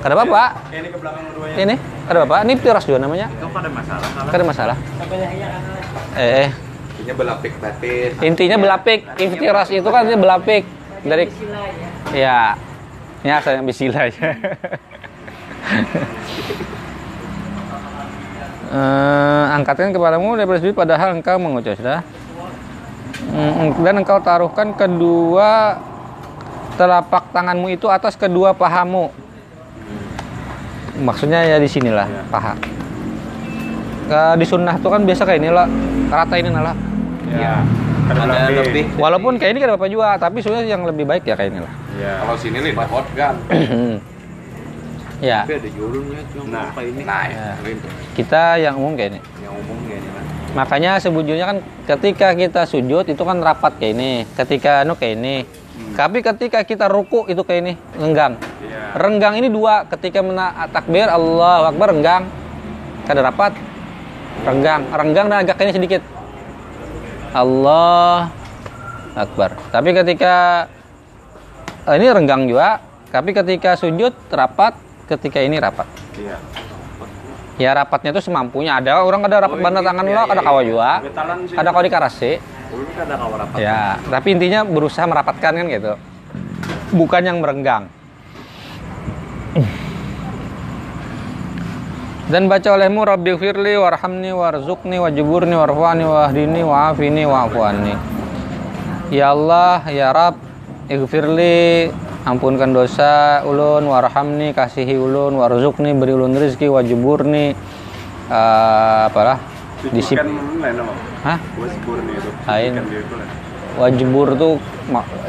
Kata 0.00 0.16
Bapak, 0.16 0.48
Kayak 0.72 0.80
ini 0.80 0.88
ke 0.88 0.96
belakang 0.96 1.24
keduanya. 1.28 1.56
ini. 1.60 1.74
Kata 2.08 2.18
Bapak, 2.24 2.38
ini 2.44 2.52
iftiras 2.56 2.84
juga 2.88 2.98
namanya. 3.04 3.26
itu 3.28 3.44
ada 3.44 3.68
masalah 3.68 4.08
kalau 4.16 4.32
ada 4.32 4.44
masalah. 4.48 4.76
Eh, 6.16 6.44
eh. 6.44 6.48
Intinya 7.00 7.14
belapik 7.16 7.52
batis. 7.60 8.10
Intinya 8.20 8.56
belapik. 8.56 8.98
Iftiras 9.16 9.68
itu 9.68 9.88
kan 9.88 10.04
artinya 10.04 10.20
belapik 10.20 10.62
dari 11.04 11.24
ya. 12.12 12.56
Ini 13.20 13.36
asal 13.36 13.60
yang 13.60 13.68
bisila 13.68 14.08
ya. 14.08 14.32
Eh, 18.70 19.44
angkatkan 19.50 19.90
kepadamu 19.90 20.38
daripada 20.38 20.62
sujud 20.62 20.78
padahal 20.78 21.18
engkau 21.18 21.42
mengucap 21.42 21.74
sudah. 21.74 22.06
Mm, 23.34 23.82
Dan 23.82 23.94
engkau 23.98 24.22
taruhkan 24.22 24.70
kedua 24.78 25.74
telapak 26.78 27.34
tanganmu 27.34 27.66
itu 27.74 27.90
atas 27.90 28.14
kedua 28.14 28.54
pahamu. 28.54 29.10
Maksudnya 31.02 31.42
ya 31.50 31.58
di 31.58 31.66
sinilah 31.66 32.06
paha. 32.30 32.54
Eh, 34.06 34.34
di 34.38 34.46
sunnah 34.46 34.78
tuh 34.78 34.94
kan 34.94 35.02
biasa 35.02 35.26
kayak 35.26 35.42
ini 35.42 35.50
lah, 35.50 35.66
rata 36.06 36.38
ini 36.38 36.50
lah. 36.54 36.76
Ya. 37.26 37.66
Ada 38.10 38.54
lebih 38.54 38.90
Walaupun 38.98 39.38
kayak 39.38 39.54
ini 39.54 39.58
kan 39.66 39.70
Bapak 39.74 39.86
juga, 39.90 40.14
tapi 40.18 40.42
sebenarnya 40.42 40.78
yang 40.78 40.82
lebih 40.86 41.10
baik 41.10 41.26
ya 41.26 41.34
kayak 41.34 41.58
inilah. 41.58 41.72
Ya. 41.98 42.22
Kalau 42.22 42.38
sini 42.38 42.58
lidah 42.62 42.86
hot 42.86 43.06
kan. 43.18 43.34
ya, 45.20 45.44
tapi 45.44 45.54
ada 45.60 45.70
jurunnya 45.70 46.20
cuma 46.32 46.48
Nah, 46.50 46.66
kayak 46.72 46.88
ini 46.90 47.02
nah, 47.04 47.24
Ya. 47.28 47.52
itu. 47.62 47.86
kita 48.16 48.42
yang 48.58 48.74
umum 48.80 48.92
kayak 48.96 49.10
ini. 49.16 49.20
yang 49.40 49.54
umum 49.54 49.76
kayak 49.84 50.00
ini 50.00 50.10
kan 50.10 50.24
Makanya 50.50 50.92
sebujurnya 50.98 51.46
kan 51.46 51.58
ketika 51.86 52.34
kita 52.34 52.66
sujud 52.66 53.06
itu 53.06 53.22
kan 53.22 53.38
rapat 53.38 53.78
kayak 53.78 53.94
ini, 53.94 54.10
ketika 54.34 54.82
anu 54.82 54.98
kayak 54.98 55.14
ini. 55.22 55.36
Tapi 55.94 56.18
ketika 56.20 56.66
kita 56.66 56.90
ruku 56.90 57.30
itu 57.30 57.38
kayak 57.46 57.60
ini, 57.62 57.72
renggang. 57.94 58.34
Iya. 58.58 58.98
Renggang 58.98 59.38
ini 59.38 59.46
dua, 59.46 59.86
ketika 59.86 60.18
mena 60.20 60.66
takbir 60.68 61.06
Allah 61.06 61.70
Akbar 61.70 61.94
renggang. 61.94 62.26
Kada 63.06 63.22
rapat. 63.22 63.54
Renggang, 64.42 64.90
renggang 64.90 65.26
dan 65.30 65.38
agak 65.46 65.54
kayak 65.54 65.70
ini 65.70 65.74
sedikit. 65.78 66.02
Allah 67.30 68.34
Akbar. 69.14 69.54
Tapi 69.70 69.90
ketika 69.94 70.66
eh, 71.86 71.94
ini 71.94 72.06
renggang 72.10 72.50
juga, 72.50 72.82
tapi 73.10 73.30
ketika 73.30 73.78
sujud 73.78 74.14
rapat, 74.30 74.74
ketika 75.10 75.42
ini 75.42 75.58
rapat. 75.58 75.86
Iya. 76.14 76.36
Ya 77.60 77.70
rapatnya 77.76 78.14
itu 78.16 78.22
semampunya. 78.24 78.78
Ada 78.78 79.02
orang 79.04 79.26
ada 79.26 79.44
rapat 79.44 79.58
Oh, 79.58 79.64
bandar 79.64 79.82
ini- 79.82 79.88
tangan 79.90 80.04
iya, 80.06 80.14
lo, 80.14 80.20
iya, 80.22 80.30
kada 80.30 80.40
iya. 80.40 80.48
kawa 80.48 80.60
juga. 80.64 80.90
Getalan 81.04 81.38
sih. 81.44 81.56
Kada 81.58 81.68
kawa 81.74 81.82
di 81.84 81.92
karase. 81.92 82.32
kan 82.70 83.02
ada 83.02 83.14
rapat 83.18 83.58
Ya, 83.58 83.82
tapi 84.06 84.28
intinya 84.30 84.60
berusaha 84.62 85.04
merapatkan 85.04 85.52
kan 85.58 85.66
gitu. 85.66 85.92
Bukan 86.94 87.22
yang 87.26 87.42
merenggang. 87.42 87.90
Dan 92.30 92.46
baca 92.46 92.68
olehmu 92.78 93.02
Rabbi 93.02 93.34
firli 93.34 93.74
warhamni 93.74 94.30
warzuqni 94.30 95.02
wajburni 95.02 95.58
warfani 95.58 96.06
wahdini 96.06 96.62
wa'afini 96.62 97.26
wa'fu 97.26 97.58
anni. 97.58 97.94
Ya 99.10 99.34
Allah, 99.34 99.82
ya 99.90 100.14
Rab, 100.14 100.38
ighfirli 100.86 101.90
ampunkan 102.24 102.70
dosa 102.74 103.40
ulun 103.48 103.88
warhamni 103.88 104.52
kasihi 104.52 104.96
ulun 104.96 105.40
warzuqni 105.40 105.96
beri 105.96 106.12
ulun 106.12 106.36
rezeki 106.36 106.68
wajiburni 106.68 107.56
eh, 108.28 109.08
apalah 109.08 109.40
disip 109.88 110.20
lain 110.20 110.76
apa? 110.76 110.92
Hah? 111.24 111.38
Nih. 111.40 112.20
Lain. 112.44 112.72
Wajibur 113.80 114.36
tuh 114.36 114.60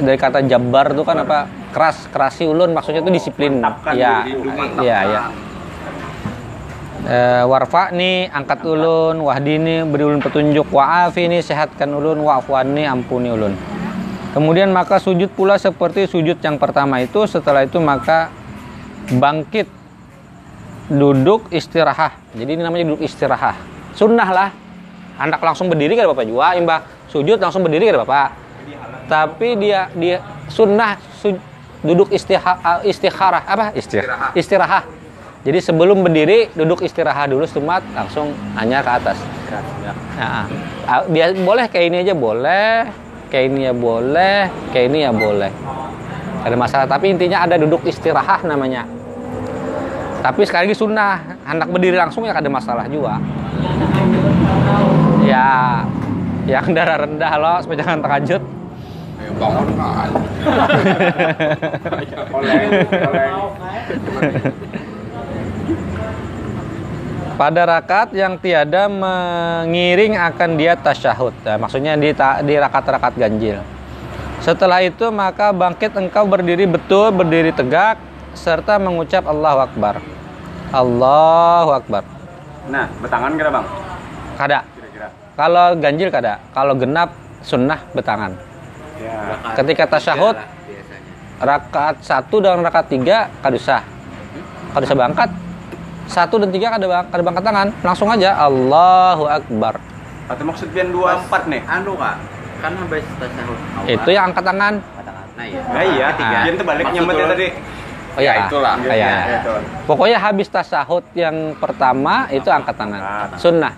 dari 0.04 0.18
kata 0.20 0.44
jabar 0.44 0.92
tuh 0.92 1.08
kan 1.08 1.24
apa 1.24 1.48
keras 1.72 2.12
kerasi 2.12 2.44
ulun 2.50 2.76
maksudnya 2.76 3.00
tuh 3.00 3.14
disiplin 3.14 3.64
ya 3.96 4.28
iya 4.82 5.00
ya 5.08 5.24
Eh, 7.02 7.44
warfa 7.50 7.89
nih 7.89 8.30
angkat 8.30 8.62
ulun 8.62 9.26
wahdini 9.26 9.82
beri 9.89 10.06
ulun 10.06 10.22
petunjuk 10.22 10.70
wa'afi 10.70 11.34
nih 11.34 11.42
sehatkan 11.42 11.89
ulun 11.89 12.22
wa'fuani 12.22 12.86
ampuni 12.86 13.34
ulun 13.34 13.58
kemudian 14.32 14.72
maka 14.72 14.98
sujud 14.98 15.32
pula 15.32 15.60
seperti 15.60 16.08
sujud 16.08 16.40
yang 16.40 16.56
pertama 16.56 17.04
itu 17.04 17.24
setelah 17.28 17.64
itu 17.68 17.78
maka 17.80 18.32
bangkit 19.12 19.68
duduk 20.92 21.48
istirahat 21.52 22.16
jadi 22.36 22.50
ini 22.56 22.62
namanya 22.64 22.92
duduk 22.92 23.04
istirahat 23.04 23.72
sunnah 23.96 24.30
lah. 24.32 24.50
Anak 25.22 25.44
langsung 25.44 25.70
berdiri 25.70 25.94
kan 25.94 26.10
bapak 26.10 26.26
juga 26.26 26.58
imbah 26.58 26.82
sujud 27.12 27.38
langsung 27.38 27.62
berdiri 27.62 27.94
kan 27.94 28.02
bapak 28.02 28.28
tapi 29.06 29.60
dia 29.60 29.92
dia 29.94 30.24
sunnah 30.48 30.96
su- 31.20 31.44
duduk 31.84 32.10
istiha, 32.10 32.82
istikharah. 32.88 33.44
Apa? 33.46 33.66
Istirahat 33.76 34.34
istirahat 34.34 34.84
jadi 35.42 35.60
sebelum 35.62 36.06
berdiri 36.06 36.54
duduk 36.54 36.86
istirahat 36.86 37.30
dulu 37.30 37.46
semat 37.50 37.82
langsung 37.98 38.30
hanya 38.54 38.86
ke 38.86 38.92
atas. 38.94 39.18
Nah, 40.16 40.46
ah, 40.86 41.02
dia 41.10 41.34
boleh 41.34 41.66
kayak 41.66 41.86
ini 41.90 41.98
aja 42.06 42.14
boleh 42.14 42.88
kayak 43.32 43.46
ini 43.48 43.60
ya 43.66 43.74
boleh 43.74 44.52
kayak 44.76 44.86
ini 44.92 45.08
ya 45.08 45.12
boleh 45.16 45.52
ada 46.44 46.56
masalah 46.60 46.86
tapi 46.86 47.16
intinya 47.16 47.48
ada 47.48 47.56
duduk 47.56 47.88
istirahat 47.88 48.44
namanya 48.44 48.84
tapi 50.20 50.44
sekali 50.44 50.68
lagi 50.70 50.76
sunnah 50.76 51.40
anak 51.48 51.72
berdiri 51.72 51.96
langsung 51.96 52.28
ya 52.28 52.36
ada 52.36 52.52
masalah 52.52 52.86
juga 52.92 53.24
ya 55.24 55.48
yang 56.52 56.68
darah 56.76 57.08
rendah 57.08 57.34
loh 57.40 57.58
supaya 57.64 57.80
jangan 57.80 58.04
terkajut 58.04 58.44
Ayo 59.22 59.38
bangun 59.38 59.70
kan. 59.78 60.10
Oleng, 62.34 62.70
oleng. 62.90 63.38
Pada 67.42 67.66
rakaat 67.66 68.14
yang 68.14 68.38
tiada 68.38 68.86
mengiring 68.86 70.14
akan 70.14 70.62
dia 70.62 70.78
tasyahud. 70.78 71.34
Nah, 71.42 71.58
maksudnya 71.58 71.98
di, 71.98 72.14
ta- 72.14 72.46
di 72.46 72.54
rakaat-rakaat 72.54 73.18
ganjil. 73.18 73.58
Setelah 74.46 74.86
itu 74.86 75.10
maka 75.10 75.50
bangkit 75.50 75.98
engkau 75.98 76.30
berdiri 76.30 76.70
betul 76.70 77.10
berdiri 77.10 77.50
tegak 77.50 77.98
serta 78.38 78.78
mengucap 78.78 79.26
Allahu 79.26 79.58
Akbar. 79.58 79.96
Allahu 80.70 81.72
Akbar. 81.74 82.06
Nah, 82.70 82.86
betangan 83.02 83.34
kira 83.34 83.50
bang? 83.50 83.66
kada. 84.38 84.60
Kira-kira. 84.78 85.08
kalau 85.34 85.66
ganjil 85.82 86.10
kada. 86.14 86.34
Kalau 86.54 86.74
genap 86.78 87.10
sunnah 87.42 87.82
betangan 87.98 88.38
Ya. 89.02 89.34
ketika 89.58 89.98
tasyahud 89.98 90.38
biasanya. 90.38 91.10
rakaat 91.42 92.06
satu 92.06 92.38
dan 92.38 92.62
rakaat 92.62 92.86
tiga 92.86 93.34
kadusah 93.42 93.82
kadusah 94.78 94.94
bangkat 94.94 95.30
satu 96.12 96.36
dan 96.38 96.51
tiga 96.51 96.68
kada 96.70 96.86
bang 96.86 97.05
kada 97.07 97.24
bangkat 97.24 97.43
tangan. 97.43 97.68
Langsung 97.82 98.07
aja 98.07 98.36
Allahu 98.38 99.26
Akbar. 99.26 99.80
Atau 100.28 100.43
maksud 100.43 100.68
pian 100.70 100.91
dua 100.91 101.18
empat 101.18 101.47
nih? 101.47 101.64
anu 101.66 101.95
kak. 101.95 102.16
Kan 102.62 102.78
habis 102.78 103.01
tasahud 103.18 103.57
awal 103.74 103.88
itu 103.89 104.09
yang 104.12 104.24
angkat 104.30 104.43
tangan. 104.43 104.74
Nah 105.32 105.45
iya. 105.47 105.62
Nah 105.66 105.84
iya, 105.84 106.05
ketiga 106.14 106.36
Ah. 106.36 106.43
pian 106.43 106.55
terbalik 106.55 106.86
ya 106.86 107.01
ulun- 107.01 107.32
tadi. 107.32 107.47
oh 108.12 108.22
ya, 108.22 108.34
itulah. 108.43 108.76
ya, 108.84 108.91
ya. 108.91 109.07
Ya, 109.07 109.18
itu. 109.39 109.53
pokoknya 109.88 110.18
habis 110.20 110.47
tasahud 110.51 111.03
yang 111.16 111.55
pertama 111.55 112.28
itu 112.28 112.51
angkat 112.51 112.76
tangan. 112.76 112.99
Angkat. 112.99 113.39
sunnah. 113.39 113.74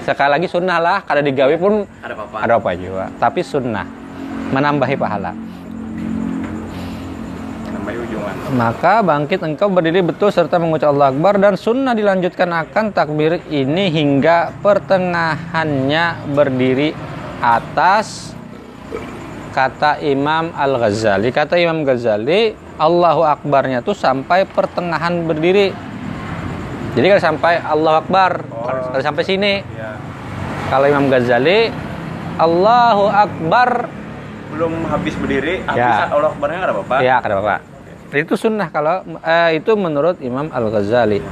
Sekali 0.00 0.30
lagi 0.32 0.46
sunnah 0.48 0.78
lah. 0.80 0.98
Kada 1.04 1.20
digawe 1.20 1.54
pun 1.54 1.84
ada 2.00 2.14
apa 2.16 2.36
ada 2.40 2.52
apa 2.56 2.70
juga. 2.72 3.06
Tapi 3.20 3.44
sunnah. 3.44 3.84
Menambahi 4.50 4.96
pahala 4.98 5.30
Maka 8.50 9.00
bangkit 9.00 9.40
engkau 9.42 9.70
berdiri 9.70 10.02
betul 10.02 10.34
serta 10.34 10.58
mengucap 10.58 10.90
Allah 10.90 11.14
Akbar 11.14 11.38
dan 11.38 11.54
sunnah 11.54 11.94
dilanjutkan 11.94 12.50
akan 12.50 12.90
takbir 12.90 13.38
ini 13.48 13.88
hingga 13.90 14.54
pertengahannya 14.58 16.34
berdiri 16.34 16.92
atas 17.40 18.36
kata 19.50 19.98
Imam 20.02 20.54
Al-Ghazali. 20.54 21.30
Kata 21.34 21.58
Imam 21.58 21.82
Ghazali, 21.82 22.54
Allahu 22.78 23.22
Akbarnya 23.26 23.82
tuh 23.82 23.94
sampai 23.94 24.46
pertengahan 24.46 25.26
berdiri. 25.26 25.74
Jadi 26.94 27.06
kalau 27.06 27.22
sampai 27.22 27.62
Allahu 27.62 27.96
Akbar, 28.02 28.42
kalau 28.90 29.04
sampai 29.04 29.22
sini. 29.26 29.52
Ya. 29.78 29.94
Kalau 30.70 30.86
Imam 30.86 31.10
Ghazali, 31.10 31.70
Allahu 32.38 33.10
Akbar 33.10 33.90
Belum 34.50 34.72
habis 34.90 35.14
berdiri, 35.14 35.62
habis 35.62 35.78
Ya. 35.78 36.10
Allah 36.10 36.30
Akbarnya 36.34 36.56
nggak 36.58 36.70
ada 36.70 36.74
apa-apa. 36.74 36.96
Ya, 37.00 37.16
kata 37.22 37.34
Bapak. 37.38 37.60
Itu 38.10 38.34
sunnah 38.34 38.68
kalau 38.74 39.06
eh, 39.22 39.62
itu 39.62 39.70
menurut 39.78 40.18
Imam 40.18 40.50
Al-Ghazali. 40.50 41.22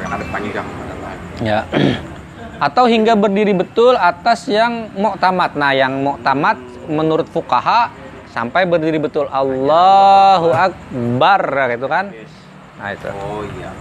Karena 0.00 0.14
ada 0.16 0.26
panggilan. 0.32 0.66
Ya. 1.44 1.60
Atau 2.66 2.84
hingga 2.88 3.16
berdiri 3.16 3.56
betul 3.56 3.96
atas 3.96 4.48
yang 4.48 4.92
muktamad. 4.96 5.56
Nah, 5.56 5.72
yang 5.72 6.00
muktamad 6.00 6.60
menurut 6.88 7.28
fukaha 7.28 7.88
sampai 8.32 8.68
berdiri 8.68 9.00
betul 9.00 9.28
Allahu 9.28 10.52
Akbar 10.52 11.40
gitu 11.72 11.86
kan. 11.88 12.12
Nah, 12.80 12.88
itu. 12.92 13.08
Oh 13.12 13.44
iya. 13.44 13.72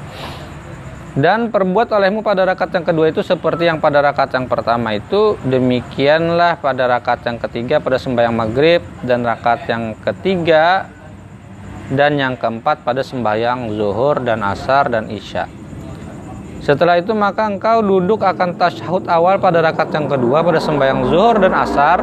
Dan 1.20 1.52
perbuat 1.52 1.92
olehmu 1.92 2.24
pada 2.24 2.48
rakaat 2.48 2.80
yang 2.80 2.88
kedua 2.88 3.12
itu 3.12 3.20
seperti 3.20 3.68
yang 3.68 3.84
pada 3.84 4.00
rakaat 4.00 4.32
yang 4.40 4.48
pertama 4.48 4.96
itu 4.96 5.36
demikianlah 5.44 6.64
pada 6.64 6.88
rakaat 6.88 7.28
yang 7.28 7.36
ketiga 7.44 7.84
pada 7.84 8.00
sembahyang 8.00 8.32
maghrib 8.32 8.80
dan 9.04 9.28
rakaat 9.28 9.68
yang 9.68 10.00
ketiga 10.00 10.88
dan 11.92 12.16
yang 12.16 12.40
keempat 12.40 12.88
pada 12.88 13.04
sembahyang 13.04 13.68
zuhur 13.76 14.24
dan 14.24 14.48
asar 14.48 14.88
dan 14.88 15.12
isya. 15.12 15.52
Setelah 16.64 17.04
itu 17.04 17.12
maka 17.12 17.52
engkau 17.52 17.84
duduk 17.84 18.24
akan 18.24 18.56
tasyahud 18.56 19.04
awal 19.12 19.44
pada 19.44 19.60
rakaat 19.60 19.92
yang 19.92 20.08
kedua 20.08 20.40
pada 20.40 20.64
sembahyang 20.64 21.04
zuhur 21.12 21.36
dan 21.36 21.52
asar 21.52 22.00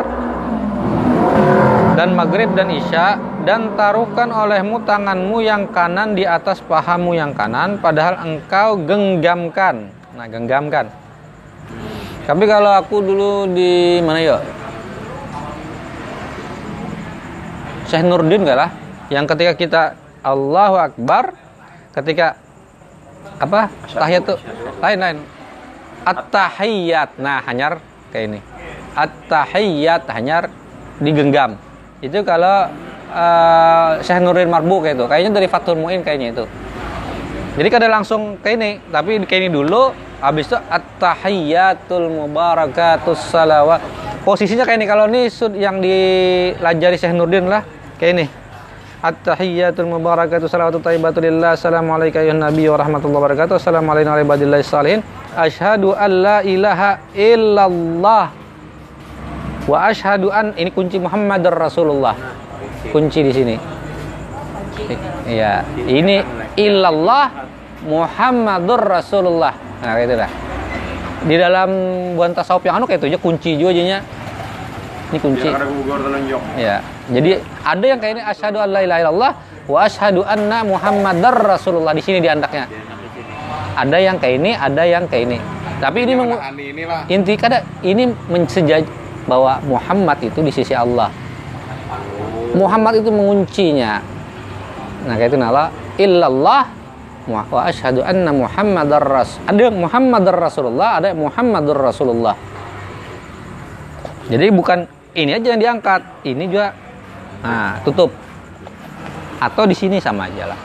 dan 1.97 2.13
maghrib 2.13 2.53
dan 2.53 2.69
isya 2.69 3.17
dan 3.47 3.79
taruhkan 3.79 4.27
olehmu 4.35 4.83
tanganmu 4.83 5.39
yang 5.39 5.71
kanan 5.71 6.19
di 6.19 6.27
atas 6.27 6.59
pahamu 6.67 7.15
yang 7.15 7.31
kanan 7.31 7.79
padahal 7.79 8.19
engkau 8.27 8.75
genggamkan. 8.83 9.87
Nah 10.19 10.27
genggamkan. 10.27 10.91
Tapi 12.27 12.43
kalau 12.51 12.75
aku 12.75 12.99
dulu 13.07 13.47
di 13.47 14.03
mana 14.03 14.19
ya? 14.19 14.43
Syekh 17.87 18.03
Nurdin 18.03 18.43
enggak 18.43 18.59
lah? 18.67 18.71
Yang 19.15 19.25
ketika 19.31 19.53
kita 19.55 19.83
Allahu 20.27 20.77
Akbar 20.83 21.39
ketika 21.95 22.35
apa? 23.39 23.71
Tahiyat 23.95 24.23
tuh 24.27 24.43
lain 24.83 24.99
lain. 24.99 25.19
At-tahiyyat 26.03 27.23
nah 27.23 27.39
hanyar 27.47 27.79
kayak 28.11 28.27
ini. 28.27 28.41
At-tahiyyat 28.99 30.03
hanyar 30.11 30.51
digenggam. 30.99 31.55
Itu 32.03 32.27
kalau 32.27 32.67
eh, 33.17 33.91
Syekh 34.05 34.21
Nurdin 34.21 34.53
Marbu 34.53 34.85
kayak 34.85 35.01
itu 35.01 35.05
kayaknya 35.09 35.31
dari 35.41 35.49
Fathul 35.49 35.81
Muin 35.81 36.05
kayaknya 36.05 36.37
itu. 36.37 36.45
Jadi 37.57 37.69
kada 37.73 37.89
langsung 37.89 38.37
kayak 38.45 38.57
ini 38.61 38.71
tapi 38.93 39.17
kayak 39.25 39.49
ini 39.49 39.51
dulu 39.57 39.97
habis 40.21 40.45
itu 40.45 40.59
at-tahiyyatul 40.61 42.13
mubarakatus 42.13 43.33
salawat. 43.33 43.81
Posisinya 44.21 44.69
kayak 44.69 44.79
ini 44.85 44.87
kalau 44.87 45.09
ini 45.09 45.33
yang 45.57 45.81
dilajari 45.81 46.97
Syekh 47.01 47.17
Nurdin 47.17 47.49
lah 47.49 47.65
kayak 47.97 48.13
ini. 48.21 48.27
At-tahiyyatul 48.97 49.87
mubarakatuh 49.87 50.49
salawatu 50.49 50.81
tayyibatu 50.83 51.21
lillah. 51.21 51.55
Assalamualaikum 51.55 52.27
ya 52.27 52.33
nabi 52.33 52.65
wa 52.67 52.81
rahmatullahi 52.81 53.23
wabarakatuh 53.23 53.55
Assalamualaikum 53.61 54.13
warahmatullahi 54.13 54.65
salihin. 54.67 55.01
Ashhadu 55.37 55.93
an 55.93 56.11
la 56.25 56.39
ilaha 56.41 56.97
illallah 57.13 58.33
Wa 59.69 59.93
ashhadu 59.93 60.33
an 60.33 60.57
Ini 60.57 60.73
kunci 60.73 60.97
Muhammad 60.97 61.45
Rasulullah 61.53 62.17
Kunci 62.93 63.21
di 63.23 63.33
sini 63.33 63.57
Iya 65.27 65.65
Ini 65.79 66.17
illallah 66.55 67.27
Muhammadur 67.87 68.81
Rasulullah 68.81 69.55
Nah 69.83 69.93
kayak 69.95 70.07
itu 70.07 70.15
dah 70.17 70.31
Di 71.27 71.37
dalam 71.37 71.69
buan 72.15 72.33
tasawuf 72.33 72.63
yang 72.65 72.79
anu 72.79 72.87
kayak 72.87 73.03
itu 73.03 73.15
aja 73.15 73.19
kunci 73.19 73.51
juga 73.59 73.73
jadinya 73.75 74.01
Ini 75.07 75.19
kunci. 75.23 75.47
Ya. 76.59 76.83
Jadi 77.07 77.39
ada 77.63 77.85
yang 77.87 77.99
kayak 78.03 78.13
ini 78.19 78.23
asyhadu 78.27 78.59
an 78.59 78.75
la 78.75 78.83
ilaha 78.83 79.01
illallah 79.07 79.33
wa 79.71 79.79
asyhadu 79.87 80.27
anna 80.27 80.67
Muhammadar 80.67 81.31
Rasulullah 81.31 81.95
di 81.95 82.03
sini 82.03 82.19
di 82.19 82.27
andaknya. 82.27 82.67
Ada 83.79 84.03
yang 84.03 84.19
kayak 84.19 84.35
ini, 84.43 84.51
ada 84.51 84.83
yang 84.83 85.07
kayak 85.07 85.31
ini. 85.31 85.39
Tapi 85.79 85.99
ini 86.03 86.13
mengu- 86.19 86.41
inilah. 86.41 87.07
inti 87.07 87.39
kada 87.39 87.63
ini 87.87 88.11
mensejaj 88.27 88.83
bahwa 89.31 89.63
Muhammad 89.63 90.19
itu 90.27 90.43
di 90.43 90.51
sisi 90.51 90.75
Allah. 90.75 91.07
Muhammad 92.57 93.05
itu 93.05 93.13
menguncinya. 93.13 94.01
Nah, 95.05 95.15
kayak 95.15 95.31
itu 95.31 95.39
nala 95.39 95.69
illallah 96.01 96.65
wa 97.29 97.61
asyhadu 97.69 98.01
anna 98.01 98.33
Muhammadar 98.33 99.05
Ras. 99.05 99.37
Ada 99.45 99.69
yang 99.69 99.77
Muhammadar 99.77 100.35
Rasulullah, 100.35 100.99
ada 100.99 101.13
yang 101.13 101.21
Muhammadur 101.21 101.77
Rasulullah. 101.77 102.35
Jadi 104.27 104.47
bukan 104.51 104.89
ini 105.15 105.31
aja 105.37 105.55
yang 105.55 105.61
diangkat, 105.61 106.27
ini 106.27 106.51
juga 106.51 106.75
nah 107.45 107.79
tutup. 107.85 108.11
Atau 109.37 109.69
di 109.69 109.77
sini 109.77 110.01
sama 110.01 110.27
aja 110.27 110.51
lah. 110.51 110.61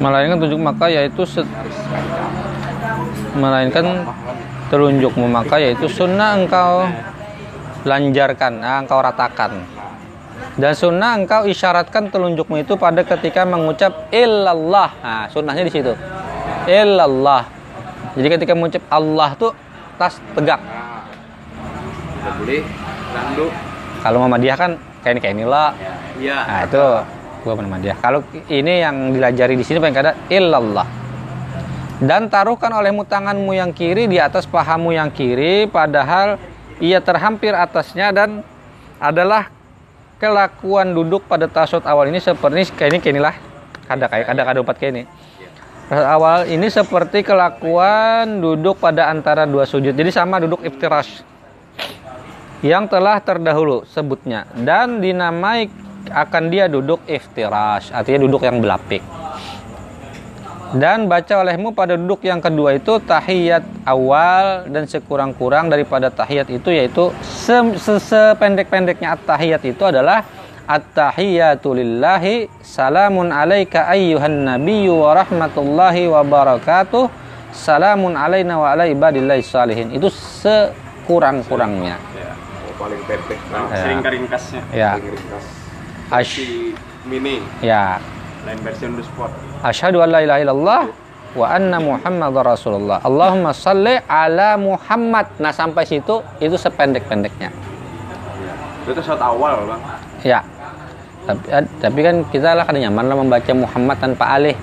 Melainkan 0.00 0.40
tunjuk 0.40 0.56
maka 0.56 0.88
yaitu 0.88 1.28
set- 1.28 1.44
melainkan 3.36 4.06
telunjukmu 4.70 5.26
maka 5.26 5.58
yaitu 5.58 5.90
sunnah 5.90 6.38
engkau 6.38 6.86
lanjarkan, 7.84 8.60
nah, 8.60 8.78
engkau 8.80 9.00
ratakan. 9.00 9.64
Dan 10.60 10.76
sunnah 10.76 11.16
engkau 11.16 11.48
isyaratkan 11.48 12.12
telunjukmu 12.12 12.60
itu 12.60 12.76
pada 12.76 13.00
ketika 13.00 13.48
mengucap 13.48 14.12
illallah. 14.12 14.90
Nah, 15.00 15.24
sunnahnya 15.32 15.64
di 15.64 15.72
situ. 15.72 15.92
Illallah. 16.68 17.48
Jadi 18.18 18.28
ketika 18.28 18.52
mengucap 18.52 18.82
Allah 18.92 19.32
tuh 19.38 19.56
tas 19.96 20.20
tegak. 20.36 20.60
Boleh. 22.20 22.62
Tanduk. 23.10 23.50
Kalau 24.00 24.16
Muhammadiyah 24.24 24.56
kan 24.56 24.70
kayak 25.00 25.12
ini 25.16 25.20
kayak 25.20 25.34
inilah. 25.40 25.68
Iya. 26.20 26.38
Nah, 26.44 26.60
itu 26.68 26.84
gua 27.40 27.52
Muhammadiyah. 27.56 27.96
Kalau 27.96 28.20
ini 28.52 28.84
yang 28.84 29.16
dilajari 29.16 29.56
di 29.56 29.64
sini 29.64 29.80
paling 29.80 29.96
kada 29.96 30.12
illallah. 30.28 30.99
Dan 32.00 32.32
taruhkan 32.32 32.72
olehmu 32.72 33.04
tanganmu 33.04 33.52
yang 33.52 33.76
kiri 33.76 34.08
di 34.08 34.16
atas 34.16 34.48
pahamu 34.48 34.88
yang 34.88 35.12
kiri 35.12 35.68
padahal 35.68 36.40
ia 36.80 36.96
terhampir 36.96 37.52
atasnya 37.52 38.08
dan 38.08 38.40
adalah 38.96 39.52
kelakuan 40.16 40.96
duduk 40.96 41.28
pada 41.28 41.44
tasawuf 41.44 41.84
awal 41.84 42.08
ini 42.08 42.16
seperti 42.16 42.72
kayak 42.72 42.96
ini 42.96 42.98
kayak 43.04 43.14
inilah. 43.20 43.36
Kada 43.84 44.08
kayak 44.08 44.32
kada 44.32 44.42
kada 44.48 44.58
empat 44.64 44.76
kayak 44.80 44.92
ini. 44.96 45.02
Tasawuf 45.92 46.08
awal 46.08 46.40
ini 46.48 46.68
seperti 46.72 47.20
kelakuan 47.20 48.40
duduk 48.40 48.80
pada 48.80 49.12
antara 49.12 49.44
dua 49.44 49.68
sujud. 49.68 49.92
Jadi 49.92 50.08
sama 50.08 50.40
duduk 50.40 50.64
iftirash 50.64 51.20
yang 52.64 52.88
telah 52.88 53.20
terdahulu 53.20 53.84
sebutnya. 53.84 54.48
Dan 54.56 55.04
dinamai 55.04 55.68
akan 56.08 56.48
dia 56.48 56.64
duduk 56.64 57.04
iftirash 57.04 57.92
artinya 57.92 58.24
duduk 58.24 58.40
yang 58.48 58.56
belapik 58.64 59.04
dan 60.72 61.06
baca 61.06 61.40
olehmu 61.40 61.70
pada 61.70 61.94
duduk 61.94 62.22
yang 62.22 62.38
kedua 62.38 62.74
itu 62.74 62.98
tahiyat 62.98 63.62
awal 63.82 64.66
dan 64.66 64.86
sekurang-kurang 64.86 65.66
daripada 65.66 66.08
tahiyat 66.08 66.46
itu 66.48 66.70
yaitu 66.70 67.10
se- 67.22 67.74
se- 67.76 67.98
sependek-pendeknya 68.00 69.14
at-tahiyat 69.14 69.62
itu 69.64 69.82
adalah 69.82 70.22
at-tahiyatu 70.64 71.74
lillahi 71.74 72.46
salamun 72.62 73.30
alaika 73.30 73.90
ayyuhan 73.90 74.46
nabiyyu 74.46 74.94
wa 74.94 75.18
rahmatullahi 75.18 76.06
wa 76.06 76.22
barakatuh 76.22 77.10
salamun 77.50 78.14
alaina 78.14 78.54
wa 78.54 78.70
ala 78.70 78.86
ibadillahi 78.86 79.42
salihin 79.42 79.90
itu 79.90 80.06
sekurang-kurangnya 80.06 81.98
Ya. 82.14 82.30
Oh, 82.30 82.72
paling 82.78 83.02
pendek. 83.04 83.40
Nah, 83.50 83.66
Ya. 83.66 83.76
sering 83.82 84.00
keringkasnya. 84.00 84.62
Ya. 84.70 84.90
Ringkas. 84.94 85.46
Ash- 86.10 86.78
mini. 87.02 87.42
ya 87.58 87.98
Lain 88.50 88.60
versi. 88.66 88.84
Asyhadu 89.62 90.02
an 90.02 90.10
la 90.10 90.20
ilaha 90.26 90.40
illallah 90.42 90.82
wa 91.38 91.46
anna 91.46 91.78
Muhammadar 91.78 92.42
Rasulullah. 92.42 92.98
Allahumma 93.06 93.54
salli 93.54 93.94
ala 94.10 94.58
Muhammad. 94.58 95.30
Nah, 95.38 95.54
sampai 95.54 95.86
situ 95.86 96.18
itu 96.42 96.58
sependek-pendeknya. 96.58 97.54
Itu 98.90 98.98
saat 99.06 99.22
awal, 99.22 99.70
Bang. 99.70 99.82
Ya. 100.26 100.42
Tapi, 101.30 101.44
eh, 101.46 101.64
tapi 101.78 101.98
kan 102.02 102.26
kita 102.26 102.58
lah 102.58 102.66
kadang 102.66 102.90
nyaman 102.90 103.06
lah 103.06 103.16
membaca 103.22 103.52
Muhammad 103.54 103.96
tanpa 104.02 104.34
alih. 104.34 104.58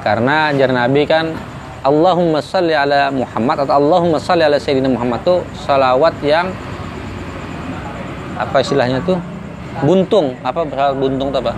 Karena 0.00 0.48
jar 0.56 0.72
Nabi 0.72 1.04
kan 1.04 1.36
Allahumma 1.84 2.40
salli 2.40 2.72
ala 2.72 3.12
Muhammad 3.12 3.68
atau 3.68 3.76
Allahumma 3.76 4.16
salli 4.16 4.48
ala 4.48 4.56
Sayyidina 4.56 4.88
Muhammad 4.88 5.20
tuh 5.28 5.44
salawat 5.68 6.16
yang 6.24 6.48
apa 8.36 8.64
istilahnya 8.64 9.00
tuh 9.04 9.16
buntung 9.84 10.36
apa 10.44 10.64
buntung 10.92 11.32
tuh 11.32 11.40
apa 11.40 11.52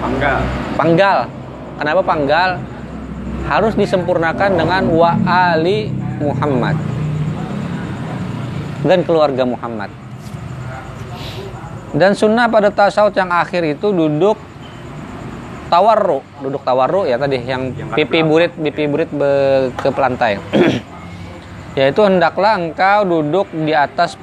Panggal. 0.00 0.38
panggal. 0.80 1.18
Kenapa 1.76 2.00
panggal? 2.04 2.50
Harus 3.48 3.72
disempurnakan 3.76 4.50
dengan 4.56 4.82
wa 4.92 5.12
ali 5.24 5.92
Muhammad. 6.20 6.76
Dan 8.80 9.04
keluarga 9.04 9.44
Muhammad. 9.44 9.92
Dan 11.90 12.14
sunnah 12.14 12.46
pada 12.46 12.70
tasawuf 12.70 13.12
yang 13.12 13.28
akhir 13.28 13.76
itu 13.76 13.90
duduk 13.90 14.38
tawarru. 15.68 16.22
Duduk 16.40 16.62
tawarru 16.64 17.04
ya 17.04 17.20
tadi 17.20 17.42
yang 17.44 17.74
Yang 17.74 17.96
pipi 17.98 18.20
burit 18.24 18.52
pipi 18.56 18.84
burit 18.88 19.10
be- 19.12 19.74
ke 19.74 19.88
pelantai. 19.92 20.38
Yaitu 21.78 22.00
hendaklah 22.02 22.56
engkau 22.56 23.04
duduk 23.04 23.46
di 23.52 23.74
atas 23.74 24.14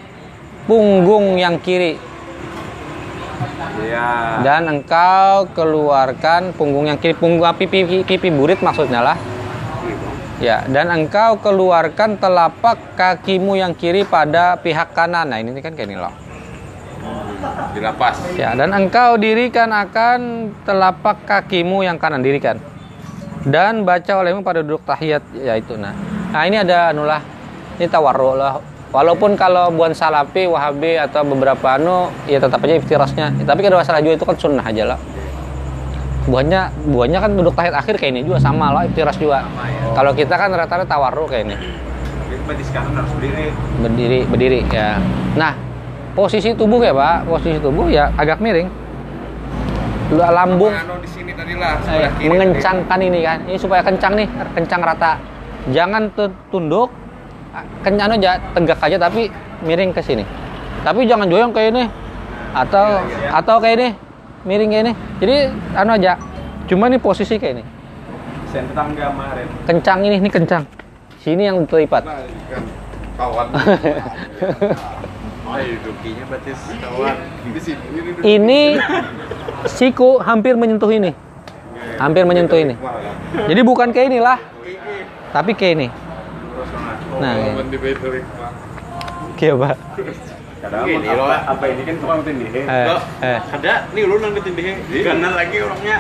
punggung 0.68 1.40
yang 1.40 1.60
kiri 1.60 1.96
Iya. 3.78 4.42
dan 4.42 4.66
engkau 4.66 5.46
keluarkan 5.54 6.58
punggung 6.58 6.90
yang 6.90 6.98
kiri 6.98 7.14
punggung 7.14 7.46
pipi 7.54 8.02
pipi 8.02 8.30
burit 8.34 8.60
maksudnya 8.66 9.06
lah. 9.06 9.18
Ya 10.38 10.66
dan 10.70 10.90
engkau 10.94 11.42
keluarkan 11.42 12.18
telapak 12.18 12.98
kakimu 12.98 13.58
yang 13.58 13.74
kiri 13.74 14.06
pada 14.06 14.58
pihak 14.58 14.94
kanan. 14.94 15.34
Nah 15.34 15.42
ini 15.42 15.54
kan 15.62 15.74
kayak 15.74 15.90
ini 15.90 15.98
loh. 15.98 16.14
Dilapas. 17.78 18.18
ya 18.34 18.58
dan 18.58 18.74
engkau 18.74 19.22
dirikan 19.22 19.70
akan 19.70 20.50
telapak 20.66 21.26
kakimu 21.30 21.86
yang 21.86 22.02
kanan 22.02 22.26
dirikan. 22.26 22.58
Dan 23.46 23.86
baca 23.86 24.18
olehmu 24.18 24.42
pada 24.42 24.66
duduk 24.66 24.82
tahiyat 24.82 25.22
yaitu 25.38 25.78
nah. 25.78 25.94
Nah 26.34 26.44
ini 26.50 26.58
ada 26.58 26.90
anulah 26.90 27.22
ini 27.78 27.86
tawarru 27.86 28.34
lah 28.34 28.77
walaupun 28.90 29.36
kalau 29.36 29.70
buan 29.70 29.92
salafi 29.92 30.48
wahabi 30.48 30.96
atau 30.96 31.24
beberapa 31.28 31.76
anu 31.76 32.08
ya 32.26 32.40
tetap 32.40 32.64
aja 32.64 32.76
iftirasnya. 32.80 33.26
Ya, 33.36 33.44
tapi 33.46 33.64
kalau 33.64 33.78
masalah 33.80 34.00
juga 34.00 34.16
itu 34.16 34.26
kan 34.26 34.36
sunnah 34.40 34.64
aja 34.64 34.96
lah. 34.96 35.00
Buahnya 36.28 36.76
buahnya 36.92 37.24
kan 37.24 37.32
duduk 37.40 37.56
tahiyat 37.56 37.76
akhir 37.80 37.96
kayak 37.96 38.12
ini 38.20 38.22
juga 38.28 38.40
sama 38.44 38.76
lah 38.76 38.84
iftiras 38.84 39.16
juga. 39.16 39.48
Kalau 39.96 40.12
kita 40.12 40.36
kan 40.36 40.52
rata-rata 40.52 40.84
tawarru 40.84 41.24
kayak 41.24 41.44
ini. 41.48 41.56
Berarti 42.44 42.64
sekarang 42.68 42.92
harus 42.96 43.12
berdiri. 43.16 43.46
berdiri 43.80 44.20
berdiri 44.28 44.60
ya. 44.68 45.00
Nah 45.40 45.56
posisi 46.16 46.52
tubuh 46.52 46.84
ya 46.84 46.92
pak. 46.92 47.28
Posisi 47.32 47.60
tubuh 47.64 47.88
ya 47.88 48.12
agak 48.20 48.44
miring. 48.44 48.68
Lu- 50.12 50.24
lambung. 50.24 50.72
Anu 50.72 51.00
di 51.04 51.10
sini 51.12 51.32
tadi 51.36 51.56
lah. 51.56 51.80
eh, 51.92 52.12
mengencangkan 52.28 53.00
ini 53.04 53.20
kan. 53.24 53.38
Ini 53.48 53.60
supaya 53.60 53.84
kencang 53.84 54.16
nih 54.16 54.28
kencang 54.56 54.82
rata. 54.84 55.20
Jangan 55.72 56.12
tu- 56.16 56.32
tunduk 56.52 56.92
kencang 57.82 58.18
aja 58.18 58.42
tegak 58.54 58.80
aja 58.82 58.98
tapi 58.98 59.32
miring 59.64 59.92
ke 59.94 60.02
sini 60.02 60.24
tapi 60.86 61.06
jangan 61.10 61.30
joyong 61.30 61.54
kayak 61.54 61.74
ini 61.74 61.84
atau 62.54 63.02
atau 63.34 63.56
kayak 63.62 63.76
ini 63.80 63.90
miring 64.46 64.70
kayak 64.72 64.84
ini 64.86 64.94
jadi 65.22 65.36
anu 65.78 65.92
aja 65.98 66.14
cuma 66.68 66.92
ini 66.92 66.98
posisi 67.00 67.38
kayak 67.38 67.54
ini 67.60 67.64
tadi. 67.64 67.76
Sentang 68.48 68.96
kemarin. 68.96 69.48
kencang 69.68 70.00
ini 70.08 70.16
ini 70.24 70.30
kencang 70.32 70.64
sini 71.22 71.44
yang 71.46 71.68
terlipat 71.68 72.04
Nah, 72.08 72.24
ini 72.24 72.42
kan 72.48 72.64
kawan. 73.18 73.48
Oh, 75.48 75.56
dukinya 75.56 76.24
berarti 76.28 76.52
kawan. 76.54 77.16
Di 77.56 77.62
sini. 77.64 77.84
Ini 77.88 78.00
duduk. 78.04 78.24
ini 78.24 78.62
siku 79.66 80.22
hampir 80.22 80.54
menyentuh 80.54 80.92
ini 80.92 81.12
hampir 81.98 82.24
menyentuh 82.24 82.60
ini 82.60 82.76
jadi 83.50 83.62
bukan 83.66 83.90
kayak 83.90 84.14
inilah 84.14 84.40
tapi 85.34 85.58
kayak 85.58 85.74
ini 85.82 85.88
nah 87.18 87.34
Lawan 87.36 87.68
di 87.68 87.78
Beterik, 87.78 88.26
Pak. 88.26 88.52
kayak 89.38 89.54
apa? 89.58 89.70
Kadang 90.58 90.90
apa, 91.46 91.64
ini 91.70 91.82
kan 91.86 91.96
tukang 92.02 92.22
tindih. 92.26 92.50
eh, 92.50 92.98
eh, 93.22 93.40
ada? 93.40 93.74
Nih 93.94 94.04
lu 94.04 94.18
nang 94.18 94.34
ketindih 94.34 94.82
kanan 95.06 95.34
lagi 95.38 95.58
orangnya. 95.62 95.98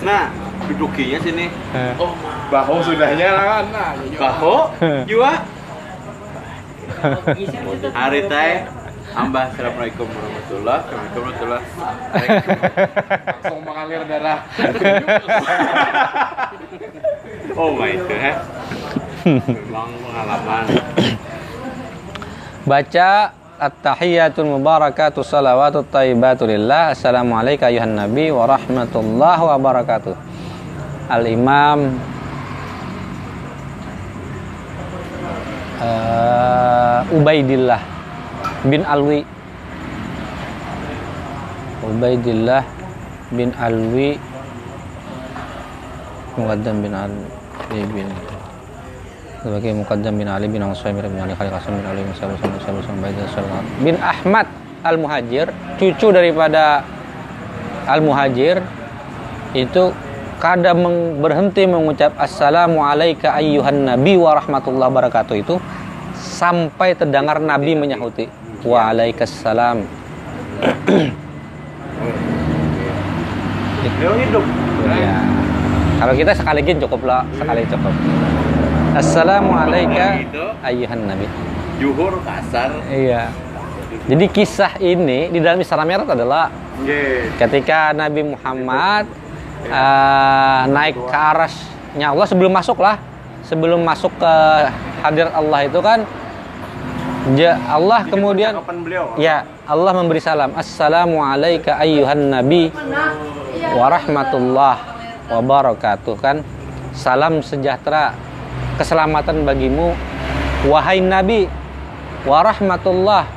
Nah 0.00 0.32
dudukinya 0.66 1.18
sini. 1.20 1.46
Eh. 1.74 1.94
oh 2.00 2.12
Bahu 2.50 2.82
sudahnya 2.82 3.28
lah. 3.30 3.62
Nah, 3.68 3.90
baho 4.16 4.72
jua 5.06 5.32
hari 7.96 8.20
teh 8.26 8.54
Ambah, 9.10 9.50
Assalamualaikum 9.50 10.06
warahmatullahi 10.06 10.86
wabarakatuh. 10.86 11.60
langsung 13.26 13.60
mengalir 13.66 14.06
darah. 14.06 14.46
Oh 17.58 17.74
my 17.74 17.90
god. 17.98 18.38
Memang 19.24 19.90
pengalaman. 20.00 20.64
baca 22.64 23.34
at-tahiyatul 23.60 24.48
mubarakatuh 24.56 25.20
salawatut 25.20 25.88
tayyibatu 25.92 26.48
lillah. 26.48 26.96
Assalamualaikum 26.96 27.68
ayuhan 27.68 27.92
nabi 27.92 28.32
wa 28.32 28.48
rahmatullahi 28.48 29.42
wa 29.44 29.56
barakatuh. 29.60 30.14
Al-imam 31.10 31.98
eh, 35.84 37.16
Ubaidillah 37.16 37.82
bin 38.64 38.86
Alwi. 38.86 39.20
Ubaidillah 41.84 42.64
bin 43.34 43.50
Alwi. 43.58 44.16
Muqaddam 46.38 46.80
bin 46.80 46.94
Ali 46.94 47.82
bin 47.90 48.08
sebagai 49.40 49.72
Muqaddam 49.72 50.14
bin 50.20 50.28
Ali 50.28 50.46
bin 50.52 50.60
Ansari 50.60 50.92
bin 50.96 51.20
Ali 51.20 51.32
Khalil 51.32 51.52
Qasim 51.52 51.72
bin 51.72 51.86
Ali 51.88 52.04
bin 52.04 52.12
Sabu 52.12 52.36
Sabu 52.36 52.78
Baidah 53.00 53.24
Salam 53.32 53.64
bin 53.80 53.96
Ahmad 53.96 54.46
Al 54.84 54.96
Muhajir 55.00 55.48
cucu 55.80 56.12
daripada 56.12 56.84
Al 57.88 58.04
Muhajir 58.04 58.60
itu 59.56 59.92
meng- 60.72 61.20
berhenti 61.20 61.64
mengucap 61.64 62.12
Assalamu 62.16 62.84
alayka 62.84 63.32
ayyuhan 63.32 63.84
nabi 63.88 64.16
wa 64.16 64.36
rahmatullahi 64.36 64.88
wabarakatuh 64.88 65.36
itu 65.36 65.56
sampai 66.16 66.92
terdengar 66.92 67.40
Nabi 67.40 67.76
menyahuti 67.76 68.28
wa 68.64 68.92
alaikassalam 68.92 69.84
Beliau 74.00 74.16
hidup. 74.16 74.44
ya. 74.96 75.16
kalau 76.00 76.12
kita 76.16 76.32
sekali 76.32 76.60
cukup 76.80 77.04
lah 77.04 77.20
sekali 77.36 77.64
cukup 77.68 77.92
Assalamu 78.90 79.54
alayka 79.54 80.18
Itu? 80.20 80.44
Ayyuhan 80.60 81.00
nabi. 81.06 81.26
Juhur 81.78 82.18
kasar. 82.20 82.74
Iya. 82.90 83.30
Jadi 84.04 84.26
kisah 84.26 84.74
ini 84.78 85.30
di 85.30 85.38
dalam 85.38 85.58
Isra 85.58 85.82
Mi'raj 85.82 86.08
adalah 86.08 86.50
ketika 87.36 87.92
Nabi 87.92 88.26
Muhammad 88.26 89.04
eh, 89.62 90.62
naik 90.66 90.96
ke 90.98 91.14
arasnya 91.14 92.06
Allah 92.10 92.26
sebelum 92.26 92.50
masuk 92.50 92.80
lah, 92.80 92.98
sebelum 93.44 93.80
masuk 93.80 94.10
ke 94.16 94.34
hadirat 95.00 95.32
Allah 95.32 95.60
itu 95.62 95.78
kan 95.78 95.98
ja- 97.36 97.60
Allah 97.68 98.02
kemudian 98.04 98.56
Kapan 98.58 98.78
beliau? 98.82 99.04
ya 99.14 99.44
Allah 99.68 99.92
memberi 99.94 100.18
salam 100.18 100.50
Assalamu 100.56 101.22
alayka 101.22 101.78
ayyuhan 101.78 102.32
nabi. 102.32 102.74
Wa 103.70 103.86
rahmatullah 103.86 104.76
wa 105.30 105.38
barakatuh 105.38 106.16
kan. 106.18 106.42
Salam 106.90 107.38
sejahtera 107.38 108.18
keselamatan 108.80 109.44
bagimu. 109.44 109.92
Wahai 110.64 111.04
nabi 111.04 111.44
wa 112.24 112.40
rahmatullah 112.40 113.28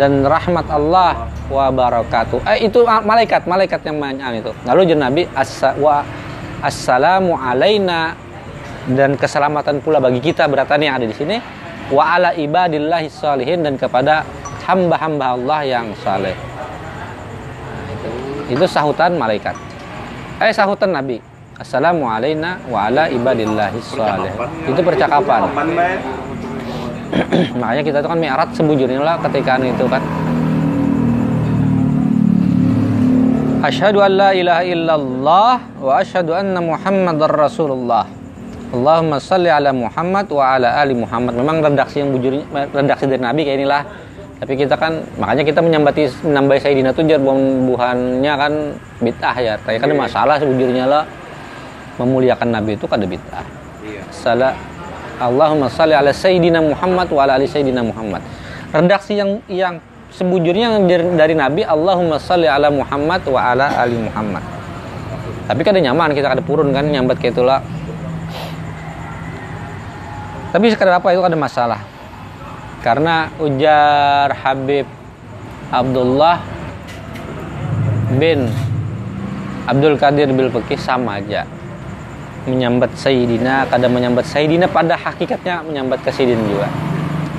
dan 0.00 0.24
rahmat 0.24 0.64
Allah 0.72 1.28
wa 1.52 1.68
barakatuh. 1.68 2.40
Eh 2.56 2.64
itu 2.64 2.80
ah, 2.88 3.04
malaikat 3.04 3.44
malaikat 3.44 3.84
yang 3.84 4.00
menyan 4.00 4.40
itu. 4.40 4.52
Lalu 4.64 4.96
nabi 4.96 5.28
assa, 5.36 5.76
wa 5.76 6.00
assalamu 6.64 7.36
alaina. 7.36 8.16
Dan 8.86 9.18
keselamatan 9.18 9.82
pula 9.82 9.98
bagi 9.98 10.22
kita 10.22 10.46
beratan 10.46 10.78
yang 10.78 10.94
ada 10.96 11.06
di 11.10 11.16
sini. 11.16 11.36
Wa 11.90 12.16
ala 12.16 12.32
ibadillahi 12.38 13.10
salihin 13.10 13.66
dan 13.66 13.74
kepada 13.74 14.22
hamba-hamba 14.62 15.34
Allah 15.34 15.60
yang 15.66 15.86
saleh. 16.06 16.34
Nah, 17.66 17.86
itu. 17.90 18.08
itu 18.54 18.64
sahutan 18.70 19.18
malaikat. 19.18 19.58
Eh 20.38 20.54
sahutan 20.54 20.94
nabi 20.94 21.18
assalamu 21.56 22.04
alaina 22.04 22.60
wa 22.68 22.84
ala 22.84 23.08
ibadillahi 23.08 23.80
salihin 23.80 24.36
itu 24.68 24.80
percakapan 24.84 25.48
makanya 27.60 27.80
kita 27.80 28.04
itu 28.04 28.08
kan 28.12 28.18
mi'raj 28.20 28.50
sebujurnya 28.52 29.00
lah 29.00 29.16
ketika 29.24 29.56
itu 29.60 29.86
kan 29.88 30.04
Asyhadu 33.66 33.98
an 33.98 34.12
la 34.14 34.30
ilaha 34.30 34.62
illallah 34.62 35.54
wa 35.82 35.98
asyhadu 35.98 36.38
anna 36.38 36.62
Muhammadar 36.62 37.34
Rasulullah. 37.34 38.06
Allahumma 38.70 39.18
salli 39.18 39.50
ala 39.50 39.74
Muhammad 39.74 40.30
wa 40.30 40.54
ala 40.54 40.78
ali 40.78 40.94
Muhammad. 40.94 41.34
Memang 41.34 41.66
redaksi 41.66 41.98
yang 41.98 42.14
bujurnya 42.14 42.46
redaksi 42.70 43.10
dari 43.10 43.18
Nabi 43.18 43.42
kayak 43.42 43.58
inilah. 43.58 43.82
Tapi 44.38 44.54
kita 44.54 44.78
kan 44.78 45.02
makanya 45.18 45.42
kita 45.42 45.66
menyambati 45.66 46.06
menambahi 46.30 46.62
Sayyidina 46.62 46.94
itu 46.94 47.10
jar 47.10 47.18
buhannya 47.18 48.32
kan 48.38 48.52
bid'ah 49.02 49.36
ya. 49.42 49.58
Tapi 49.58 49.82
kan 49.82 49.90
ada 49.90 49.98
masalah 49.98 50.38
sebujurnya 50.38 50.86
lah 50.86 51.02
memuliakan 51.96 52.48
Nabi 52.52 52.76
itu 52.76 52.84
kan 52.84 53.00
ada 53.00 53.08
bid'ah. 53.08 53.46
Iya. 53.84 54.02
Sala 54.12 54.48
Allahumma 55.16 55.72
salli 55.72 55.96
ala 55.96 56.12
Sayyidina 56.12 56.60
Muhammad 56.60 57.08
wa 57.08 57.20
ala 57.24 57.40
ali 57.40 57.48
Sayyidina 57.48 57.80
Muhammad. 57.80 58.20
Redaksi 58.68 59.16
yang 59.16 59.40
yang 59.48 59.80
sebujurnya 60.12 60.76
dari, 61.16 61.32
Nabi 61.32 61.64
Allahumma 61.64 62.20
salli 62.20 62.44
ala 62.44 62.68
Muhammad 62.68 63.24
wa 63.24 63.40
ala 63.40 63.72
ali 63.80 63.96
Muhammad. 63.96 64.44
Tapi 65.46 65.60
kada 65.64 65.80
nyaman 65.80 66.12
kita 66.12 66.28
kada 66.36 66.42
purun 66.44 66.68
kan 66.76 66.84
nyambat 66.84 67.16
kayak 67.16 67.32
itulah. 67.32 67.64
Tapi 70.52 70.64
sekedar 70.68 71.00
apa 71.00 71.08
itu 71.16 71.24
ada 71.24 71.38
masalah. 71.38 71.80
Karena 72.84 73.32
ujar 73.40 74.36
Habib 74.36 74.84
Abdullah 75.72 76.44
bin 78.20 78.46
Abdul 79.66 79.96
Qadir 79.98 80.30
bil 80.30 80.52
Fikih 80.52 80.78
sama 80.78 81.18
aja 81.18 81.55
menyambat 82.46 82.94
Sayyidina 82.94 83.66
kadang 83.66 83.92
menyambat 83.92 84.24
Sayyidina 84.26 84.70
pada 84.70 84.94
hakikatnya 84.94 85.66
menyambat 85.66 86.00
ke 86.02 86.10
Sayyidina 86.14 86.42
juga 86.46 86.68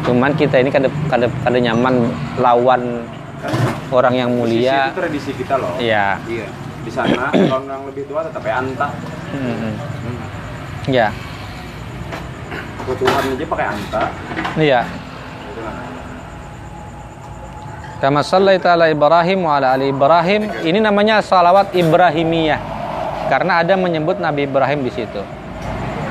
cuman 0.08 0.32
kita 0.36 0.60
ini 0.64 0.72
kadang 0.72 0.94
kadang 1.12 1.32
kadang 1.44 1.64
nyaman 1.64 1.96
lawan 2.40 3.04
orang 3.92 4.14
yang 4.16 4.30
mulia 4.32 4.92
itu 4.92 5.00
tradisi 5.00 5.32
kita 5.36 5.56
loh. 5.60 5.76
ya 5.80 6.20
Iya. 6.28 6.48
Di 6.84 6.92
sana 6.92 7.28
kalau 7.52 7.68
yang 7.68 7.84
lebih 7.88 8.08
tua 8.08 8.24
tetap 8.24 8.40
ya 8.44 8.64
anta. 8.64 8.88
Mm-mm. 9.36 9.74
ya 10.88 11.08
Ketuhan 12.88 13.24
aja 13.36 13.46
pakai 13.52 13.68
anta. 13.68 14.04
iya. 14.56 14.82
Kama 18.00 18.22
sallaita 18.24 18.78
ala 18.78 18.88
Ibrahim 18.88 19.44
wa 19.44 19.58
ala 19.60 19.76
ali 19.76 19.92
Ibrahim. 19.92 20.48
Ini 20.64 20.80
namanya 20.80 21.20
salawat 21.20 21.76
Ibrahimiyah. 21.76 22.77
Karena 23.28 23.62
ada 23.62 23.76
menyebut 23.76 24.18
Nabi 24.18 24.48
Ibrahim 24.48 24.88
di 24.88 24.92
situ. 24.92 25.22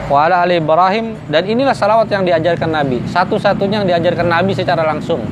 Wa 0.07 0.31
ala 0.31 0.47
ali 0.47 0.63
Ibrahim 0.63 1.19
dan 1.27 1.43
inilah 1.49 1.75
salawat 1.75 2.07
yang 2.13 2.23
diajarkan 2.23 2.71
Nabi. 2.71 3.03
Satu-satunya 3.11 3.83
yang 3.83 3.89
diajarkan 3.89 4.29
Nabi 4.31 4.55
secara 4.55 4.87
langsung. 4.87 5.25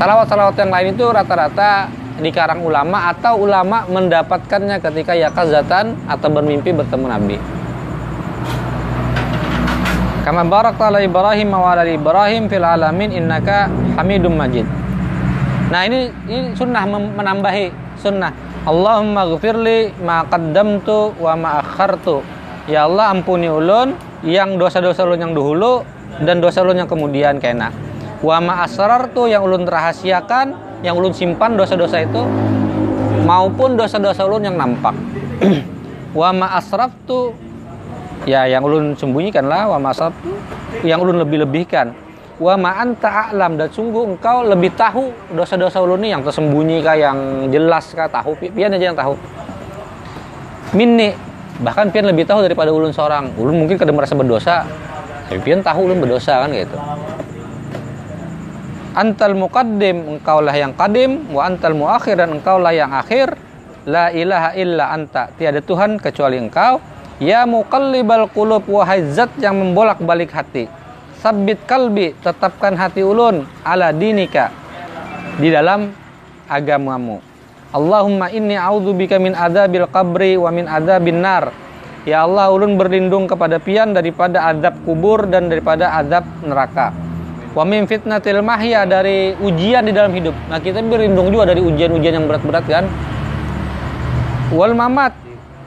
Salawat-salawat 0.00 0.56
yang 0.56 0.70
lain 0.72 0.96
itu 0.96 1.04
rata-rata 1.10 1.90
dikarang 2.18 2.64
ulama 2.64 3.12
atau 3.12 3.38
ulama 3.38 3.86
mendapatkannya 3.86 4.82
ketika 4.82 5.12
yakazatan 5.14 5.94
atau 6.08 6.28
bermimpi 6.30 6.72
bertemu 6.72 7.06
Nabi. 7.06 7.36
Kama 10.26 10.44
barakta 10.44 10.92
Ibrahim 11.00 11.48
wa 11.56 11.72
ala 11.72 11.88
Ibrahim 11.88 12.52
fil 12.52 12.64
alamin 12.64 13.16
innaka 13.16 13.68
Hamidum 13.96 14.36
Majid. 14.36 14.66
Nah 15.68 15.84
ini 15.88 16.12
ini 16.28 16.52
sunnah 16.52 16.84
menambahi 16.88 17.96
sunnah. 17.96 18.32
Allahumma 18.68 19.24
ghafirli 19.24 19.96
ma 20.04 20.28
qaddamtu 20.28 21.16
wa 21.16 21.32
ma 21.40 21.50
akhartu. 21.64 22.20
Ya 22.68 22.84
Allah 22.84 23.16
ampuni 23.16 23.48
ulun 23.48 23.96
yang 24.20 24.60
dosa-dosa 24.60 25.08
ulun 25.08 25.24
yang 25.24 25.32
dahulu 25.32 25.88
dan 26.20 26.44
dosa 26.44 26.60
ulun 26.60 26.84
yang 26.84 26.90
kemudian 26.90 27.40
kena. 27.40 27.72
Wa 28.20 28.44
ma 28.44 28.68
asrartu 28.68 29.24
yang 29.24 29.40
ulun 29.40 29.64
rahasiakan, 29.64 30.52
yang 30.84 31.00
ulun 31.00 31.16
simpan 31.16 31.56
dosa-dosa 31.56 32.04
itu 32.04 32.20
maupun 33.24 33.80
dosa-dosa 33.80 34.28
ulun 34.28 34.44
yang 34.44 34.60
nampak. 34.60 34.92
wa 36.20 36.28
ma 36.36 36.60
asraftu 36.60 37.32
ya 38.28 38.44
yang 38.44 38.68
ulun 38.68 38.92
sembunyikan 39.00 39.48
lah 39.48 39.64
wa 39.72 39.80
ma 39.80 39.88
asraftu 39.96 40.28
yang 40.84 41.00
ulun 41.00 41.24
lebih-lebihkan 41.24 41.96
wa 42.38 42.54
ma 42.54 42.70
anta 42.78 43.28
a'lam. 43.28 43.58
Dan 43.58 43.68
sungguh 43.68 44.16
engkau 44.16 44.46
lebih 44.46 44.72
tahu 44.78 45.10
dosa-dosa 45.34 45.82
ulun 45.82 46.02
ini 46.02 46.14
yang 46.14 46.22
tersembunyi 46.22 46.78
kah 46.80 46.96
yang 46.96 47.50
jelas 47.50 47.90
kah 47.92 48.06
tahu. 48.06 48.38
Pi- 48.38 48.54
pian 48.54 48.70
aja 48.72 48.94
yang 48.94 48.98
tahu. 48.98 49.18
Minni 50.72 51.12
bahkan 51.58 51.90
pian 51.90 52.06
lebih 52.06 52.24
tahu 52.24 52.46
daripada 52.46 52.70
ulun 52.70 52.94
seorang. 52.94 53.34
Ulun 53.34 53.66
mungkin 53.66 53.76
kada 53.76 53.90
merasa 53.90 54.14
berdosa 54.14 54.62
tapi 55.28 55.44
pian 55.44 55.60
tahu 55.60 55.90
ulun 55.90 55.98
berdosa 56.00 56.46
kan 56.46 56.50
gitu. 56.54 56.78
Antal 58.96 59.34
muqaddim 59.36 60.18
engkaulah 60.18 60.54
yang 60.54 60.72
qadim. 60.72 61.28
Wa 61.34 61.50
antal 61.50 61.74
muakhir 61.74 62.18
dan 62.18 62.38
engkaulah 62.38 62.72
yang 62.72 62.94
akhir. 62.94 63.36
La 63.84 64.14
ilaha 64.14 64.54
illa 64.54 64.94
anta. 64.94 65.28
Tiada 65.34 65.60
tuhan 65.60 65.98
kecuali 65.98 66.38
engkau. 66.38 66.78
Ya 67.18 67.42
muqallibal 67.50 68.30
qulub 68.30 68.62
wahai 68.70 69.02
zat 69.10 69.34
yang 69.42 69.58
membolak-balik 69.58 70.30
hati 70.30 70.77
sabit 71.18 71.58
kalbi 71.66 72.14
tetapkan 72.22 72.78
hati 72.78 73.02
ulun 73.02 73.46
ala 73.66 73.90
dinika 73.90 74.54
di 75.38 75.50
dalam 75.50 75.90
agamamu. 76.46 77.22
Allahumma 77.68 78.32
inni 78.32 78.56
a'udzubika 78.56 79.20
min 79.20 79.36
adzabil 79.36 79.84
qabri 79.92 80.40
wa 80.40 80.48
min 80.48 80.64
adzabin 80.64 81.20
nar. 81.20 81.52
Ya 82.08 82.24
Allah 82.24 82.48
ulun 82.48 82.80
berlindung 82.80 83.28
kepada 83.28 83.60
pian 83.60 83.92
daripada 83.92 84.48
azab 84.48 84.80
kubur 84.88 85.28
dan 85.28 85.52
daripada 85.52 85.92
azab 85.92 86.24
neraka. 86.40 86.96
Wa 87.52 87.68
min 87.68 87.84
fitnatil 87.84 88.40
mahya 88.40 88.88
dari 88.88 89.36
ujian 89.36 89.84
di 89.84 89.92
dalam 89.92 90.16
hidup. 90.16 90.32
Nah 90.48 90.56
kita 90.56 90.80
berlindung 90.80 91.28
juga 91.28 91.52
dari 91.52 91.60
ujian-ujian 91.60 92.14
yang 92.16 92.24
berat-berat 92.24 92.64
kan? 92.64 92.84
Wal 94.48 94.72
mamat 94.72 95.12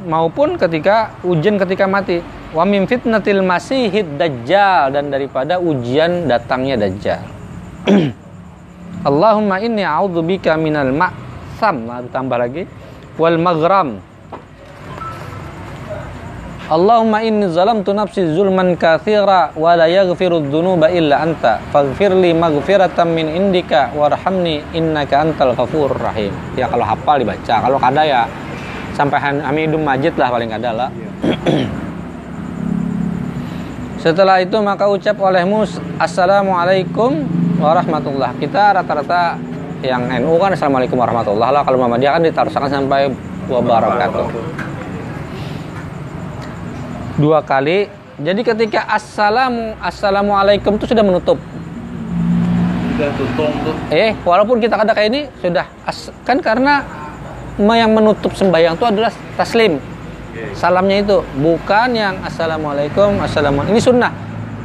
maupun 0.09 0.57
ketika 0.57 1.13
ujian 1.21 1.61
ketika 1.61 1.85
mati 1.85 2.25
wa 2.51 2.63
min 2.67 2.83
fitnatil 2.83 3.39
masihid 3.43 4.19
dajjal 4.19 4.91
dan 4.91 5.07
daripada 5.07 5.57
ujian 5.57 6.27
datangnya 6.27 6.75
dajjal. 6.87 7.23
Allahumma 9.09 9.57
inni 9.63 9.81
a'udzubika 9.81 10.53
minal 10.59 10.93
ma'sam. 10.93 11.89
Nah, 11.89 12.03
ditambah 12.05 12.37
lagi. 12.37 12.63
Wal 13.17 13.39
maghram. 13.41 13.97
Allahumma 16.71 17.19
inni 17.25 17.51
zalamtu 17.51 17.91
nafsi 17.91 18.23
zulman 18.31 18.79
kathira 18.79 19.51
wa 19.57 19.75
la 19.75 19.91
yaghfiru 19.91 20.45
dzunuba 20.47 20.87
illa 20.93 21.19
anta. 21.19 21.59
Faghfirli 21.73 22.31
maghfiratan 22.31 23.07
min 23.11 23.27
indika 23.27 23.91
warhamni 23.91 24.63
innaka 24.71 25.25
antal 25.25 25.57
ghafurur 25.57 25.97
rahim. 25.97 26.31
Ya 26.55 26.69
kalau 26.69 26.85
hafal 26.85 27.19
dibaca. 27.19 27.55
Kalau 27.59 27.75
kada 27.81 28.05
ya 28.05 28.21
sampai 28.93 29.19
Hamidum 29.19 29.81
Majid 29.81 30.13
lah 30.19 30.29
paling 30.29 30.51
kada 30.51 30.71
lah 30.75 30.89
setelah 34.01 34.41
itu 34.41 34.57
maka 34.59 34.89
ucap 34.89 35.15
olehmu 35.21 35.61
Assalamualaikum 36.01 37.21
warahmatullah. 37.61 38.33
Kita 38.41 38.81
rata-rata 38.81 39.37
yang 39.85 40.09
NU 40.25 40.41
kan 40.41 40.57
Assalamualaikum 40.57 40.97
warahmatullah 40.97 41.53
lah. 41.53 41.61
Kalau 41.61 41.77
Muhammadiyah 41.77 42.17
kan 42.17 42.23
ditaruhkan 42.25 42.69
sampai 42.69 43.13
wabarakatuh 43.45 44.27
dua 47.21 47.45
kali. 47.45 47.85
Jadi 48.21 48.41
ketika 48.41 48.85
assalamu 48.89 49.77
assalamualaikum 49.77 50.77
itu 50.77 50.89
sudah 50.89 51.05
menutup. 51.05 51.37
Tuh. 53.01 53.73
eh 53.89 54.13
walaupun 54.21 54.61
kita 54.61 54.77
kada 54.77 54.93
kayak 54.93 55.09
ini 55.09 55.21
sudah 55.41 55.65
as- 55.89 56.13
kan 56.21 56.37
karena 56.37 56.85
yang 57.57 57.97
menutup 57.97 58.29
sembahyang 58.37 58.77
itu 58.77 58.85
adalah 58.85 59.09
taslim 59.33 59.81
salamnya 60.55 61.03
itu 61.03 61.17
bukan 61.39 61.89
yang 61.95 62.15
assalamualaikum 62.23 63.19
assalamualaikum 63.19 63.73
ini 63.75 63.81
sunnah. 63.83 64.11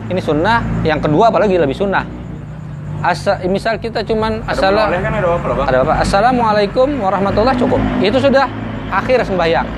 Ini 0.07 0.21
sunnah 0.23 0.63
yang 0.87 1.03
kedua 1.03 1.35
apalagi 1.35 1.59
lebih 1.59 1.75
sunnah. 1.75 2.07
Asa, 3.05 3.39
misal 3.45 3.77
kita 3.77 4.01
cuman 4.03 4.41
assalam 4.49 4.89
kan 4.89 5.13
ada 5.13 5.29
apa 5.37 5.49
bang? 5.53 5.67
ada 5.69 5.79
apa? 5.85 5.95
Assalamualaikum 6.01 6.89
warahmatullah 6.97 7.55
cukup 7.55 7.79
itu 8.01 8.17
sudah 8.17 8.49
akhir 8.89 9.27
sembahyang. 9.27 9.69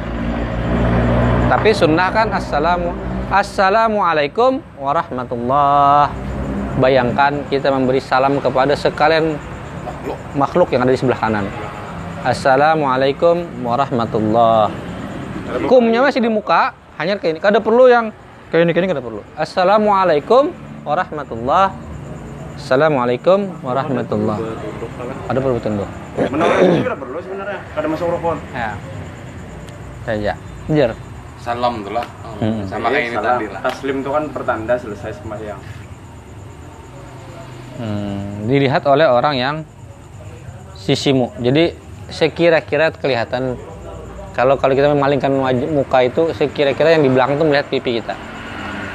Tapi 1.48 1.70
sunnah 1.74 2.08
kan 2.14 2.28
assalamu 2.30 2.94
assalamualaikum 3.32 4.62
warahmatullah 4.78 6.12
bayangkan 6.78 7.42
kita 7.50 7.72
memberi 7.74 7.98
salam 7.98 8.38
kepada 8.38 8.76
sekalian 8.78 9.34
makhluk 10.38 10.70
yang 10.70 10.86
ada 10.86 10.92
di 10.94 11.00
sebelah 11.00 11.18
kanan. 11.18 11.44
Assalamualaikum 12.22 13.44
warahmatullah 13.66 14.87
kumnya 15.68 16.04
masih 16.04 16.20
di 16.20 16.30
muka 16.30 16.74
hanya 17.00 17.16
kayak 17.16 17.38
ini. 17.38 17.40
Kada 17.40 17.58
perlu 17.62 17.88
yang 17.88 18.10
kayak 18.52 18.68
ini 18.68 18.72
kayak 18.72 18.84
ini 18.84 18.92
kada 18.92 19.02
perlu. 19.04 19.22
Assalamualaikum 19.34 20.52
warahmatullah. 20.84 21.72
Assalamualaikum 22.58 23.54
warahmatullah. 23.62 24.38
Ada 25.30 25.38
perlu 25.38 25.58
tunduk 25.62 25.90
tidak 26.18 26.98
perlu 26.98 27.18
sebenarnya. 27.22 27.58
Kada 27.74 27.86
masuk 27.86 28.06
rukun. 28.18 28.38
ya. 28.50 28.72
Saja. 30.02 30.32
Jer 30.68 30.92
salam 31.38 31.86
tuh 31.86 31.94
lah. 31.94 32.06
Hmm. 32.38 32.66
sama 32.66 32.90
kayak 32.92 33.04
ini 33.08 33.16
tadi 33.18 33.46
lah. 33.50 33.60
Taslim 33.62 33.96
itu 34.02 34.10
kan 34.10 34.24
pertanda 34.30 34.74
selesai 34.76 35.22
sembahyang. 35.22 35.60
Hmm, 37.78 38.50
dilihat 38.50 38.82
oleh 38.90 39.06
orang 39.06 39.34
yang 39.38 39.56
sisimu. 40.74 41.30
Jadi 41.38 41.72
sekira-kira 42.10 42.90
kelihatan 42.90 43.54
kalau 44.38 44.54
kalau 44.54 44.70
kita 44.70 44.94
memalingkan 44.94 45.34
wajah, 45.34 45.66
muka 45.66 45.98
itu 46.06 46.30
sekira-kira 46.30 46.94
yang 46.94 47.02
di 47.02 47.10
belakang 47.10 47.42
itu 47.42 47.46
melihat 47.50 47.66
pipi 47.66 47.98
kita. 47.98 48.14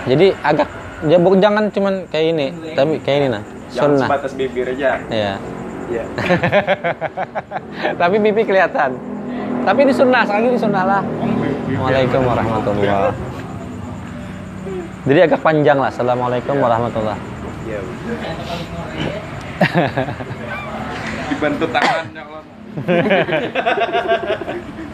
Jadi 0.08 0.32
agak 0.40 0.72
ya, 1.04 1.20
bu- 1.20 1.36
jangan 1.36 1.68
cuman 1.68 2.08
kayak 2.08 2.26
ini, 2.32 2.48
tapi 2.80 3.04
kayak 3.04 3.18
ini 3.20 3.28
nah. 3.28 3.44
Jangan 3.76 4.00
Sunnah. 4.00 4.08
sebatas 4.08 4.32
bibir 4.40 4.72
aja. 4.72 5.04
Ya. 5.12 5.36
Iya. 5.92 6.08
tapi 8.02 8.24
pipi 8.24 8.48
kelihatan. 8.48 8.96
Tapi 9.68 9.80
ini 9.84 9.92
sunnah, 9.92 10.24
lagi 10.24 10.48
ini 10.48 10.60
sunnah 10.60 10.84
lah. 10.88 11.04
Waalaikumsalam 11.74 12.28
warahmatullahi 12.28 13.12
Jadi 15.04 15.20
agak 15.28 15.40
panjang 15.44 15.76
lah. 15.76 15.92
Assalamualaikum 15.92 16.56
warahmatullah. 16.56 17.20
Iya. 17.68 17.80
Dibantu 21.36 21.66
tangannya 21.68 22.22
Allah. 22.24 22.44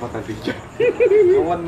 Tadi? 0.00 0.34
Kawan. 1.34 1.60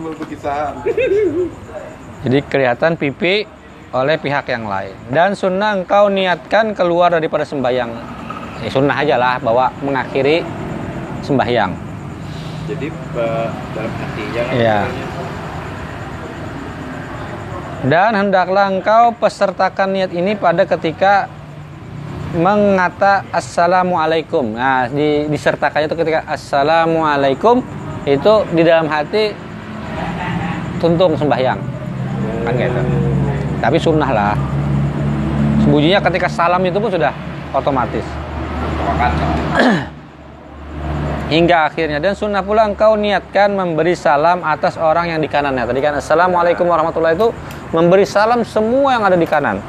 Jadi 2.22 2.38
kelihatan 2.46 2.92
pipi 2.96 3.44
oleh 3.92 4.16
pihak 4.16 4.46
yang 4.48 4.64
lain. 4.66 4.94
Dan 5.12 5.36
sunnah 5.36 5.76
engkau 5.76 6.08
niatkan 6.08 6.72
keluar 6.72 7.12
daripada 7.12 7.44
sembahyang. 7.44 7.90
Ya, 8.62 8.70
sunnah 8.70 8.96
aja 8.96 9.16
lah 9.18 9.36
bahwa 9.42 9.74
mengakhiri 9.82 10.46
sembahyang. 11.20 11.74
Jadi 12.70 12.86
dalam 13.74 13.92
hati 13.98 14.22
jangan 14.32 14.52
Iya. 14.54 14.78
sebenarnya. 14.86 15.06
Dan 17.82 18.10
hendaklah 18.14 18.66
engkau 18.70 19.10
pesertakan 19.18 19.90
niat 19.90 20.14
ini 20.14 20.38
pada 20.38 20.62
ketika 20.62 21.26
mengata 22.32 23.28
assalamualaikum. 23.28 24.56
Nah, 24.56 24.88
di, 24.88 25.28
disertakannya 25.28 25.86
itu 25.88 25.96
ketika 26.00 26.24
assalamualaikum 26.24 27.60
itu 28.08 28.32
di 28.56 28.62
dalam 28.64 28.88
hati 28.88 29.36
tuntung 30.80 31.14
sembahyang. 31.14 31.60
Kan 32.42 32.52
gitu. 32.56 32.80
Tapi 33.62 33.76
sunnah 33.78 34.10
lah. 34.10 34.34
Sembunyinya 35.62 36.02
ketika 36.02 36.26
salam 36.26 36.58
itu 36.66 36.80
pun 36.82 36.90
sudah 36.90 37.14
otomatis. 37.54 38.02
Hingga 41.32 41.70
akhirnya 41.70 41.96
dan 41.96 42.12
sunnah 42.12 42.44
pula 42.44 42.68
engkau 42.68 42.92
niatkan 42.98 43.56
memberi 43.56 43.96
salam 43.96 44.44
atas 44.44 44.76
orang 44.76 45.14
yang 45.14 45.20
di 45.22 45.30
kanannya. 45.30 45.64
Tadi 45.64 45.80
kan 45.80 45.94
assalamualaikum 45.96 46.66
warahmatullahi 46.66 47.16
itu 47.16 47.32
memberi 47.72 48.04
salam 48.04 48.42
semua 48.44 48.98
yang 48.98 49.04
ada 49.06 49.16
di 49.16 49.24
kanan. 49.24 49.62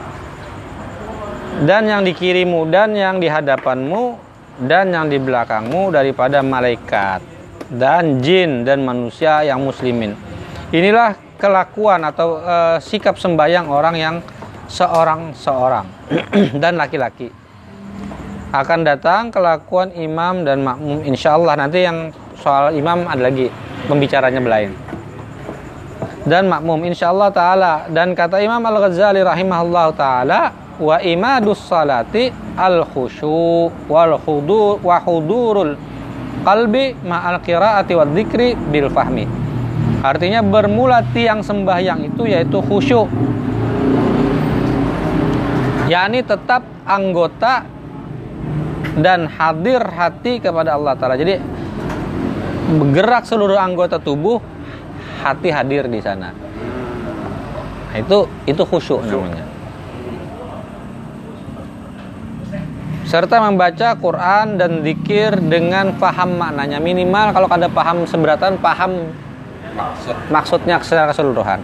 Dan 1.61 1.85
yang 1.85 2.01
di 2.01 2.17
kirimu 2.17 2.65
dan 2.73 2.97
yang 2.97 3.21
di 3.21 3.29
hadapanmu 3.29 4.17
dan 4.65 4.89
yang 4.89 5.05
di 5.05 5.21
belakangmu 5.21 5.93
daripada 5.93 6.41
malaikat 6.41 7.21
dan 7.69 8.21
jin 8.25 8.65
dan 8.65 8.81
manusia 8.81 9.45
yang 9.45 9.61
muslimin. 9.61 10.17
Inilah 10.73 11.13
kelakuan 11.37 12.01
atau 12.09 12.41
eh, 12.41 12.77
sikap 12.81 13.21
sembahyang 13.21 13.69
orang 13.69 13.95
yang 13.97 14.15
seorang 14.65 15.37
seorang 15.37 15.85
dan 16.61 16.73
laki-laki. 16.73 17.29
Akan 18.53 18.81
datang 18.85 19.29
kelakuan 19.29 19.93
imam 19.93 20.45
dan 20.45 20.61
makmum. 20.65 21.05
Insya 21.05 21.37
Allah 21.37 21.53
nanti 21.57 21.85
yang 21.85 22.09
soal 22.37 22.73
imam 22.73 23.05
ada 23.05 23.29
lagi 23.29 23.49
pembicaranya 23.85 24.41
belain 24.41 24.73
dan 26.23 26.47
makmum 26.47 26.79
insya 26.87 27.11
Allah 27.11 27.29
taala. 27.29 27.73
Dan 27.91 28.15
kata 28.15 28.39
Imam 28.39 28.63
Al 28.63 28.77
Ghazali 28.79 29.19
rahimahullah 29.21 29.87
taala 29.95 30.41
wa 30.83 30.99
imadus 30.99 31.63
salati 31.63 32.27
al 32.59 32.83
khusyu 32.83 33.71
wal 33.87 34.19
hudur 34.19 34.83
wa 34.83 34.99
hudurul 34.99 35.79
qalbi 36.43 36.91
ma'al 37.07 37.39
qiraati 37.39 37.95
wa 37.95 38.03
dzikri 38.03 38.59
bil 38.69 38.91
fahmi 38.91 39.23
artinya 40.03 40.43
bermula 40.43 40.99
tiang 41.15 41.39
sembahyang 41.39 42.11
itu 42.11 42.27
yaitu 42.27 42.59
khusyuk 42.59 43.07
yakni 45.87 46.19
tetap 46.23 46.63
anggota 46.83 47.63
dan 48.99 49.25
hadir 49.25 49.81
hati 49.81 50.37
kepada 50.37 50.77
Allah 50.77 50.93
Ta'ala. 50.93 51.17
Jadi 51.17 51.41
bergerak 52.77 53.25
seluruh 53.25 53.57
anggota 53.57 53.97
tubuh, 53.97 54.37
hati 55.21 55.49
hadir 55.49 55.89
di 55.89 55.99
sana. 56.01 56.29
Nah, 57.89 57.97
itu 57.97 58.25
itu 58.49 58.63
khusyuk 58.65 59.01
namanya. 59.05 59.45
Serta 63.13 63.37
membaca 63.45 63.93
Quran 63.93 64.57
dan 64.57 64.81
zikir 64.81 65.37
dengan 65.37 65.93
paham 66.01 66.33
maknanya 66.33 66.81
minimal 66.81 67.29
kalau 67.29 67.45
ada 67.45 67.69
paham 67.69 68.09
seberatan 68.09 68.57
paham 68.57 69.13
Maksud 69.73 70.15
maksudnya 70.29 70.77
secara 70.85 71.09
keseluruhan. 71.09 71.59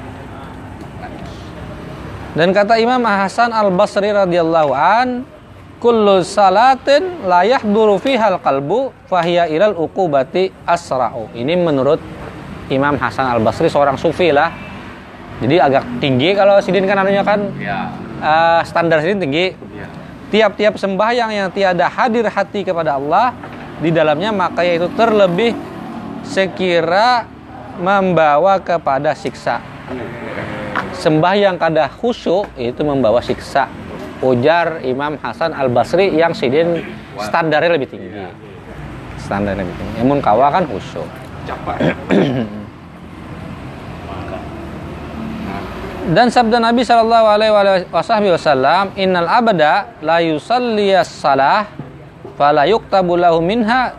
Dan 2.33 2.53
kata 2.53 2.77
Imam 2.77 3.01
Hasan 3.01 3.53
Al 3.53 3.69
Basri 3.73 4.09
radhiyallahu 4.09 4.71
an, 4.73 5.25
kullu 5.81 6.21
salatin 6.21 7.25
la 7.25 7.45
yahduru 7.45 7.97
fiha 7.97 8.33
qalbu 8.37 8.93
fahiya 9.09 9.49
ilal 9.49 9.77
uqubati 9.77 10.53
asra'u. 10.65 11.33
Ini 11.33 11.53
menurut 11.57 12.01
Imam 12.69 12.97
Hasan 12.97 13.25
Al 13.25 13.41
Basri 13.41 13.69
seorang 13.69 13.97
sufi 13.97 14.29
lah. 14.29 14.53
Jadi 15.39 15.55
agak 15.55 15.85
tinggi 16.03 16.35
kalau 16.35 16.59
sidin 16.59 16.83
kan 16.83 16.99
anunya 16.99 17.23
kan 17.23 17.39
ya. 17.57 17.89
eh, 18.21 18.61
standar 18.65 19.01
sidin 19.01 19.21
tinggi. 19.23 19.53
Ya. 19.73 19.87
Tiap-tiap 20.29 20.77
sembahyang 20.77 21.31
yang 21.33 21.49
tiada 21.49 21.89
hadir 21.89 22.29
hati 22.29 22.61
kepada 22.61 23.01
Allah 23.01 23.33
di 23.81 23.89
dalamnya 23.89 24.29
maka 24.29 24.61
yaitu 24.61 24.85
terlebih 24.93 25.57
sekira 26.21 27.25
membawa 27.81 28.61
kepada 28.61 29.17
siksa. 29.17 29.57
Sembahyang 30.93 31.57
kada 31.57 31.89
khusyuk 31.89 32.45
itu 32.61 32.81
membawa 32.85 33.23
siksa. 33.25 33.65
Ujar 34.19 34.83
Imam 34.83 35.15
Hasan 35.17 35.55
Al 35.55 35.71
Basri 35.71 36.11
yang 36.11 36.35
sidin 36.35 36.83
standarnya 37.17 37.79
lebih 37.79 37.89
tinggi. 37.89 38.11
Standarnya 39.17 39.63
lebih 39.63 39.75
tinggi. 39.79 39.95
Namun 40.03 40.19
kawa 40.19 40.53
kan 40.53 40.67
khusyuk. 40.69 41.07
Dan 46.09 46.33
sabda 46.33 46.57
Nabi 46.57 46.81
Shallallahu 46.81 47.25
Alaihi 47.29 47.53
Wasallam, 48.33 48.97
Innal 48.97 49.29
abada 49.29 49.93
la 50.01 50.17
yusalliyas 50.17 51.05
salah, 51.05 51.69
fala 52.33 52.65
yuktabu 52.65 53.13
lahu 53.13 53.37
minha 53.45 53.93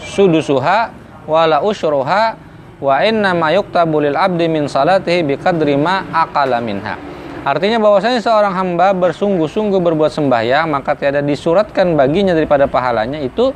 sudusuha, 0.00 0.88
wala 1.28 1.60
usyruha, 1.60 2.40
wa 2.80 2.96
inna 3.04 3.36
ma 3.36 3.52
yuktabu 3.52 4.00
lil 4.00 4.16
abdi 4.16 4.48
min 4.48 4.72
salatihi 4.72 5.20
biqadri 5.36 5.76
ma 5.76 6.08
aqala 6.16 6.64
minha. 6.64 6.96
Artinya 7.44 7.76
bahwasanya 7.76 8.24
seorang 8.24 8.56
hamba 8.56 8.96
bersungguh-sungguh 8.96 9.84
berbuat 9.84 10.16
sembahyang 10.16 10.64
maka 10.72 10.96
tiada 10.96 11.20
disuratkan 11.20 11.92
baginya 11.92 12.32
daripada 12.32 12.64
pahalanya 12.64 13.20
itu 13.20 13.52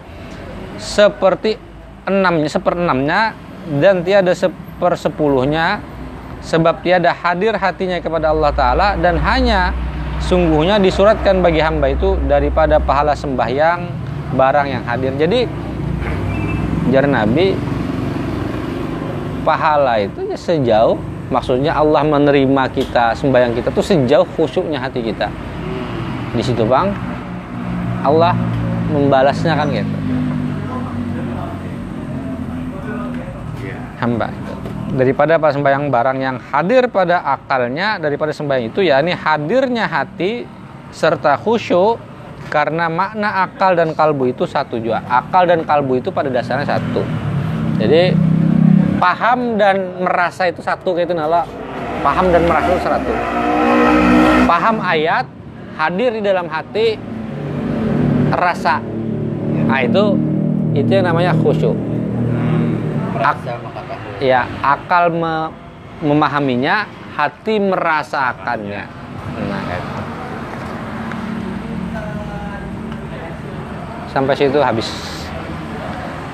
seperti 0.76 1.56
enamnya 2.04 2.52
seperenamnya 2.52 3.32
dan 3.80 4.04
tiada 4.04 4.36
sepersepuluhnya 4.36 5.80
sebab 6.42 6.80
tiada 6.82 7.10
hadir 7.12 7.54
hatinya 7.56 7.98
kepada 7.98 8.30
Allah 8.30 8.52
Ta'ala 8.54 8.88
dan 8.98 9.18
hanya 9.20 9.74
sungguhnya 10.22 10.78
disuratkan 10.82 11.40
bagi 11.42 11.62
hamba 11.62 11.92
itu 11.92 12.18
daripada 12.26 12.78
pahala 12.82 13.14
sembahyang 13.14 13.88
barang 14.34 14.66
yang 14.66 14.82
hadir. 14.84 15.12
Jadi 15.16 15.40
jar 16.90 17.04
Nabi 17.04 17.56
pahala 19.44 20.00
itu 20.00 20.20
ya 20.28 20.36
sejauh 20.36 20.96
maksudnya 21.28 21.76
Allah 21.76 22.04
menerima 22.04 22.64
kita 22.72 23.16
sembahyang 23.16 23.52
kita 23.56 23.68
tuh 23.72 23.84
sejauh 23.84 24.26
khusyuknya 24.36 24.80
hati 24.80 25.00
kita. 25.04 25.28
Di 26.36 26.42
situ 26.44 26.64
bang 26.64 26.92
Allah 28.04 28.36
membalasnya 28.92 29.52
kan 29.56 29.68
gitu. 29.72 29.94
Hamba. 33.98 34.30
itu 34.30 34.57
daripada 34.94 35.36
pas 35.36 35.52
sembahyang 35.52 35.92
barang 35.92 36.18
yang 36.18 36.36
hadir 36.40 36.88
pada 36.88 37.20
akalnya 37.20 38.00
daripada 38.00 38.32
sembahyang 38.32 38.72
itu 38.72 38.80
ya 38.80 39.04
ini 39.04 39.12
hadirnya 39.12 39.84
hati 39.84 40.48
serta 40.88 41.36
khusyuk 41.36 42.00
karena 42.48 42.88
makna 42.88 43.44
akal 43.44 43.76
dan 43.76 43.92
kalbu 43.92 44.32
itu 44.32 44.48
satu 44.48 44.80
juga. 44.80 45.04
Akal 45.04 45.44
dan 45.44 45.66
kalbu 45.68 46.00
itu 46.00 46.08
pada 46.08 46.32
dasarnya 46.32 46.64
satu. 46.64 47.04
Jadi 47.76 48.16
paham 48.96 49.60
dan 49.60 50.00
merasa 50.00 50.48
itu 50.48 50.64
satu 50.64 50.96
kayak 50.96 51.12
itu 51.12 51.14
nala 51.14 51.44
paham 52.00 52.32
dan 52.32 52.42
merasa 52.48 52.68
itu 52.72 52.82
satu. 52.82 53.12
Paham 54.48 54.80
ayat 54.80 55.28
hadir 55.76 56.16
di 56.16 56.22
dalam 56.24 56.48
hati 56.48 56.96
rasa. 58.32 58.80
Nah 59.68 59.84
itu 59.84 60.16
itu 60.72 60.88
yang 60.88 61.04
namanya 61.04 61.36
khusyuk. 61.36 61.76
Tahu. 63.18 63.77
Ya 64.18 64.46
akal 64.60 65.10
me- 65.10 65.52
memahaminya 66.02 66.86
hati 67.14 67.58
merasakannya 67.58 68.84
nah 69.38 69.62
itu. 69.66 70.00
sampai 74.10 74.34
situ 74.34 74.58
habis 74.62 74.88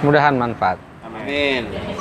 mudahan 0.01 0.37
manfaat 0.37 0.77
Amin. 1.05 1.94